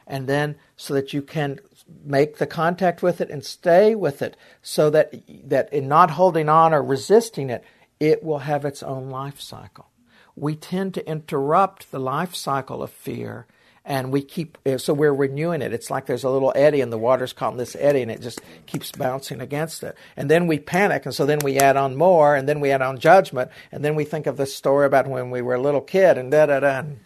and 0.09 0.29
then 0.29 0.57
so 0.77 0.95
that 0.95 1.13
you 1.13 1.23
can 1.23 1.59
make 2.05 2.39
the 2.39 2.47
contact 2.47 3.03
with 3.03 3.21
it 3.21 3.31
and 3.31 3.45
stay 3.45 3.95
with 3.95 4.23
it 4.23 4.37
so 4.63 4.91
that 4.91 5.13
that 5.49 5.73
in 5.73 5.89
not 5.89 6.11
holding 6.13 6.49
on 6.49 6.75
or 6.75 6.83
resisting 6.83 7.49
it 7.51 7.65
it 7.99 8.23
will 8.23 8.41
have 8.51 8.65
its 8.65 8.83
own 8.83 9.09
life 9.11 9.41
cycle 9.41 9.89
we 10.37 10.55
tend 10.55 10.95
to 10.95 11.09
interrupt 11.09 11.91
the 11.91 11.99
life 11.99 12.35
cycle 12.35 12.83
of 12.83 12.91
fear 12.91 13.47
and 13.87 14.13
we 14.13 14.21
keep 14.21 14.59
so 14.79 14.93
we're 14.93 15.15
renewing 15.15 15.63
it. 15.63 15.73
It's 15.73 15.91
like 15.91 16.07
there's 16.07 16.25
a 16.25 16.31
little 16.31 16.53
eddy 16.57 16.81
and 16.81 16.93
the 16.93 16.99
water's 16.99 17.33
caught 17.33 17.57
this 17.57 17.77
eddy 17.79 18.03
and 18.03 18.11
it 18.11 18.21
just 18.21 18.41
keeps 18.67 18.91
bouncing 18.91 19.41
against 19.41 19.85
it. 19.85 19.97
And 20.17 20.29
then 20.29 20.49
we 20.49 20.59
panic 20.59 21.07
and 21.07 21.15
so 21.15 21.25
then 21.25 21.39
we 21.39 21.59
add 21.59 21.77
on 21.77 21.95
more 21.97 22.35
and 22.35 22.49
then 22.49 22.59
we 22.59 22.73
add 22.73 22.83
on 22.83 22.99
judgment 22.99 23.51
and 23.71 23.85
then 23.85 23.95
we 23.95 24.05
think 24.05 24.27
of 24.27 24.37
this 24.37 24.55
story 24.55 24.87
about 24.87 25.07
when 25.07 25.31
we 25.31 25.41
were 25.41 25.55
a 25.55 25.61
little 25.61 25.81
kid 25.81 26.19
and 26.19 26.33
da 26.33 26.47
da 26.47 26.61
da 26.61 26.81
and 26.81 26.99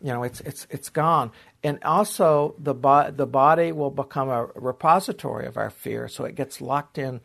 you 0.00 0.12
know 0.12 0.22
it's 0.22 0.40
it's 0.42 0.68
it's 0.70 0.90
gone. 0.90 1.32
And 1.64 1.82
also 1.82 2.54
the 2.56 2.74
bo- 2.74 3.10
the 3.10 3.26
body 3.26 3.72
will 3.72 3.90
become 3.90 4.28
a 4.28 4.46
repository 4.54 5.46
of 5.46 5.56
our 5.56 5.70
fear 5.70 6.06
so 6.06 6.24
it 6.24 6.36
gets 6.36 6.60
locked 6.60 6.98
in 6.98 7.20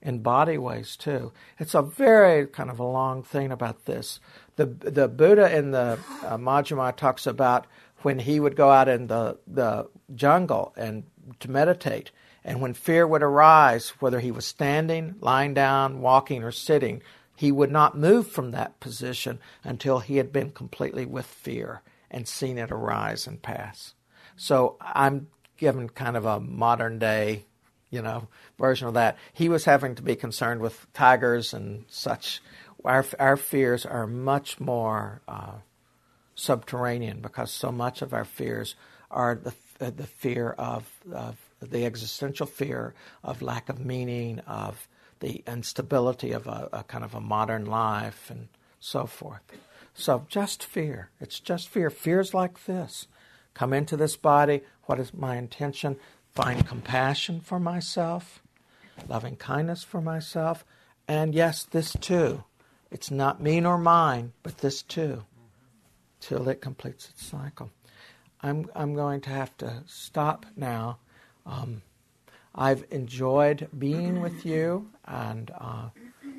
in 0.00 0.20
body 0.20 0.58
ways 0.58 0.96
too. 0.96 1.32
It's 1.58 1.74
a 1.74 1.82
very 1.82 2.46
kind 2.46 2.70
of 2.70 2.78
a 2.78 2.84
long 2.84 3.24
thing 3.24 3.50
about 3.50 3.86
this. 3.86 4.20
The 4.54 4.66
the 4.66 5.08
buddha 5.08 5.56
in 5.56 5.72
the 5.72 5.98
uh, 6.24 6.36
majjhima 6.36 6.94
talks 6.96 7.26
about 7.26 7.66
when 8.02 8.18
he 8.18 8.38
would 8.38 8.56
go 8.56 8.70
out 8.70 8.88
in 8.88 9.06
the, 9.06 9.38
the 9.46 9.88
jungle 10.14 10.72
and 10.76 11.04
to 11.40 11.50
meditate. 11.50 12.10
And 12.44 12.60
when 12.60 12.74
fear 12.74 13.06
would 13.06 13.22
arise, 13.22 13.90
whether 14.00 14.20
he 14.20 14.32
was 14.32 14.44
standing, 14.44 15.14
lying 15.20 15.54
down, 15.54 16.00
walking, 16.00 16.42
or 16.42 16.50
sitting, 16.50 17.02
he 17.36 17.52
would 17.52 17.70
not 17.70 17.96
move 17.96 18.26
from 18.26 18.50
that 18.50 18.80
position 18.80 19.38
until 19.64 20.00
he 20.00 20.16
had 20.16 20.32
been 20.32 20.50
completely 20.50 21.06
with 21.06 21.26
fear 21.26 21.82
and 22.10 22.28
seen 22.28 22.58
it 22.58 22.70
arise 22.70 23.26
and 23.26 23.42
pass. 23.42 23.94
So 24.36 24.76
I'm 24.80 25.28
given 25.56 25.88
kind 25.88 26.16
of 26.16 26.24
a 26.24 26.40
modern 26.40 26.98
day, 26.98 27.46
you 27.90 28.02
know, 28.02 28.28
version 28.58 28.88
of 28.88 28.94
that. 28.94 29.16
He 29.32 29.48
was 29.48 29.64
having 29.64 29.94
to 29.94 30.02
be 30.02 30.16
concerned 30.16 30.60
with 30.60 30.86
tigers 30.92 31.54
and 31.54 31.84
such. 31.88 32.42
Our 32.84 33.04
our 33.18 33.36
fears 33.36 33.86
are 33.86 34.06
much 34.06 34.58
more 34.58 35.22
uh, 35.28 35.58
subterranean 36.34 37.20
because 37.20 37.50
so 37.50 37.70
much 37.70 38.02
of 38.02 38.12
our 38.12 38.24
fears 38.24 38.74
are 39.10 39.34
the, 39.34 39.54
uh, 39.80 39.90
the 39.90 40.06
fear 40.06 40.50
of, 40.58 40.90
of 41.12 41.36
the 41.60 41.84
existential 41.84 42.46
fear 42.46 42.94
of 43.22 43.42
lack 43.42 43.68
of 43.68 43.84
meaning, 43.84 44.40
of 44.40 44.88
the 45.20 45.42
instability 45.46 46.32
of 46.32 46.46
a, 46.46 46.68
a, 46.72 46.84
kind 46.84 47.04
of 47.04 47.14
a 47.14 47.20
modern 47.20 47.64
life, 47.64 48.30
and 48.30 48.48
so 48.80 49.06
forth. 49.06 49.40
So 49.94 50.26
just 50.28 50.64
fear. 50.64 51.10
It's 51.20 51.38
just 51.38 51.68
fear. 51.68 51.90
Fears 51.90 52.34
like 52.34 52.64
this. 52.64 53.06
Come 53.54 53.72
into 53.72 53.96
this 53.96 54.16
body. 54.16 54.62
What 54.84 54.98
is 54.98 55.14
my 55.14 55.36
intention? 55.36 55.96
Find 56.34 56.66
compassion 56.66 57.40
for 57.40 57.60
myself, 57.60 58.42
loving 59.06 59.36
kindness 59.36 59.84
for 59.84 60.00
myself, 60.00 60.64
and 61.06 61.34
yes, 61.34 61.64
this 61.64 61.92
too. 62.00 62.44
It's 62.90 63.10
not 63.10 63.42
me 63.42 63.60
nor 63.60 63.76
mine, 63.76 64.32
but 64.42 64.58
this 64.58 64.80
too 64.82 65.24
till 66.22 66.48
it 66.48 66.60
completes 66.60 67.10
its 67.10 67.26
cycle. 67.26 67.70
I'm, 68.40 68.70
I'm 68.74 68.94
going 68.94 69.20
to 69.22 69.30
have 69.30 69.56
to 69.58 69.82
stop 69.86 70.46
now. 70.56 70.98
Um, 71.44 71.82
I've 72.54 72.84
enjoyed 72.90 73.68
being 73.76 74.20
with 74.20 74.46
you, 74.46 74.90
and 75.04 75.50
uh, 75.58 75.88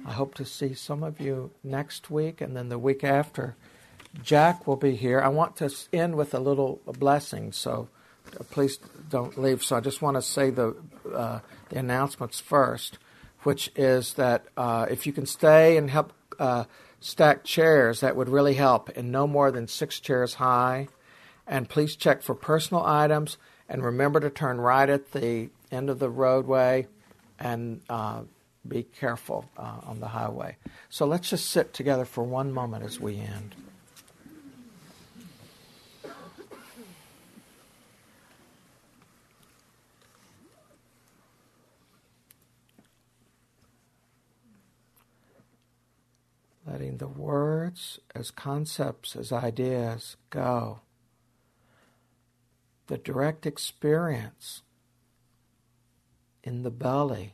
I 0.06 0.12
hope 0.12 0.36
to 0.36 0.46
see 0.46 0.74
some 0.74 1.04
of 1.04 1.20
you 1.20 1.52
next 1.64 2.10
week 2.10 2.42
and 2.42 2.56
then 2.56 2.70
the 2.70 2.80
week 2.80 3.04
after. 3.04 3.56
Jack 4.22 4.68
will 4.68 4.76
be 4.76 4.96
here. 4.96 5.20
I 5.20 5.28
want 5.28 5.56
to 5.58 5.74
end 5.92 6.16
with 6.16 6.34
a 6.34 6.40
little 6.40 6.82
blessing, 6.86 7.52
so 7.52 7.90
please 8.52 8.78
don't 9.10 9.38
leave. 9.38 9.64
So 9.64 9.76
I 9.76 9.80
just 9.80 10.02
want 10.02 10.16
to 10.18 10.22
say 10.22 10.50
the, 10.50 10.76
uh, 11.14 11.40
the 11.70 11.80
announcements 11.80 12.40
first, 12.40 13.00
which 13.42 13.72
is 13.76 14.14
that 14.14 14.46
uh, 14.56 14.86
if 14.90 15.06
you 15.08 15.14
can 15.14 15.26
stay 15.26 15.78
and 15.78 15.90
help 15.90 16.14
stacked 17.04 17.46
chairs 17.46 18.00
that 18.00 18.16
would 18.16 18.30
really 18.30 18.54
help, 18.54 18.90
and 18.96 19.12
no 19.12 19.28
more 19.28 19.52
than 19.52 19.68
six 19.68 20.00
chairs 20.00 20.36
high. 20.36 20.88
And 21.46 21.68
please 21.68 21.96
check 21.96 22.22
for 22.22 22.34
personal 22.34 22.84
items 22.86 23.38
and 23.68 23.84
remember 23.84 24.20
to 24.22 24.30
turn 24.30 24.62
right 24.62 24.90
at 24.90 25.12
the 25.12 25.50
end 25.72 25.90
of 25.90 26.00
the 26.00 26.10
roadway 26.10 26.88
and 27.40 27.82
uh, 27.90 28.22
be 28.66 28.84
careful 28.84 29.50
uh, 29.58 29.82
on 29.84 30.00
the 30.00 30.08
highway. 30.08 30.56
So 30.90 31.06
let's 31.06 31.30
just 31.30 31.50
sit 31.50 31.74
together 31.74 32.06
for 32.06 32.24
one 32.24 32.54
moment 32.54 32.86
as 32.86 33.00
we 33.00 33.18
end. 33.18 33.56
Letting 46.66 46.98
the 46.98 47.08
words 47.08 48.00
as 48.16 48.32
concepts, 48.32 49.16
as 49.16 49.32
ideas 49.32 50.16
go. 50.30 50.82
The 52.88 52.98
direct 52.98 53.46
experience 53.46 54.62
in 56.44 56.64
the 56.64 56.72
belly 56.72 57.34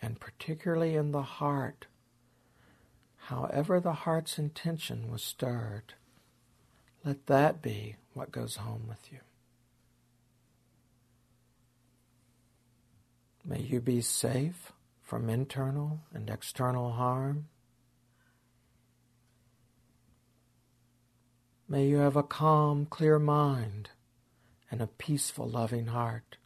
and 0.00 0.20
particularly 0.20 0.94
in 0.94 1.12
the 1.12 1.22
heart, 1.22 1.86
however 3.16 3.80
the 3.80 3.92
heart's 3.92 4.38
intention 4.38 5.10
was 5.10 5.22
stirred, 5.22 5.94
let 7.04 7.26
that 7.26 7.60
be 7.62 7.96
what 8.14 8.32
goes 8.32 8.56
home 8.56 8.86
with 8.88 9.12
you. 9.12 9.18
May 13.44 13.60
you 13.60 13.80
be 13.80 14.02
safe 14.02 14.72
from 15.02 15.30
internal 15.30 16.00
and 16.12 16.28
external 16.28 16.92
harm. 16.92 17.46
May 21.70 21.86
you 21.86 21.98
have 21.98 22.16
a 22.16 22.22
calm, 22.22 22.86
clear 22.86 23.18
mind 23.18 23.90
and 24.70 24.80
a 24.80 24.86
peaceful, 24.86 25.46
loving 25.46 25.88
heart. 25.88 26.38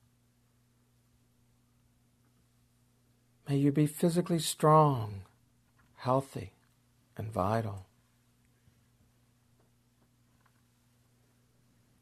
May 3.49 3.57
you 3.57 3.71
be 3.71 3.87
physically 3.87 4.41
strong, 4.41 5.23
healthy, 5.97 6.53
and 7.17 7.31
vital. 7.31 7.87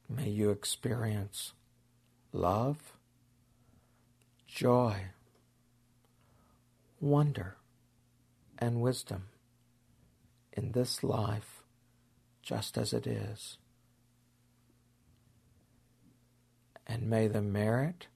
May 0.08 0.30
you 0.30 0.50
experience 0.50 1.52
love, 2.32 2.94
joy, 4.46 5.08
wonder, 7.00 7.56
and 8.58 8.80
wisdom 8.80 9.24
in 10.54 10.72
this 10.72 11.04
life 11.04 11.59
just 12.50 12.76
as 12.76 12.92
it 12.92 13.06
is. 13.06 13.58
And 16.84 17.08
may 17.08 17.28
the 17.28 17.40
merit 17.40 18.08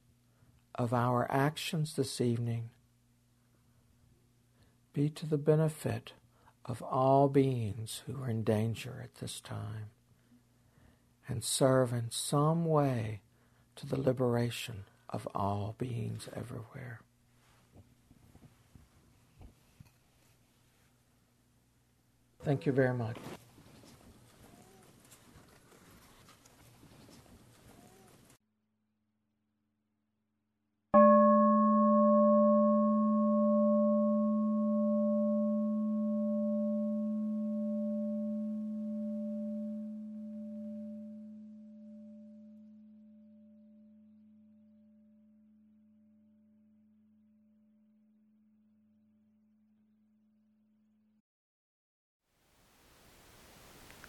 of 0.74 0.92
our 0.92 1.30
actions 1.30 1.94
this 1.94 2.20
evening 2.20 2.70
be 4.92 5.08
to 5.08 5.24
the 5.24 5.38
benefit 5.38 6.14
of 6.64 6.82
all 6.82 7.28
beings 7.28 8.02
who 8.06 8.20
are 8.20 8.28
in 8.28 8.42
danger 8.42 9.00
at 9.04 9.14
this 9.20 9.40
time 9.40 9.90
and 11.28 11.44
serve 11.44 11.92
in 11.92 12.10
some 12.10 12.64
way 12.64 13.20
to 13.76 13.86
the 13.86 14.00
liberation 14.00 14.82
of 15.10 15.28
all 15.32 15.76
beings 15.78 16.28
everywhere. 16.34 16.98
Thank 22.42 22.66
you 22.66 22.72
very 22.72 22.94
much. 22.94 23.16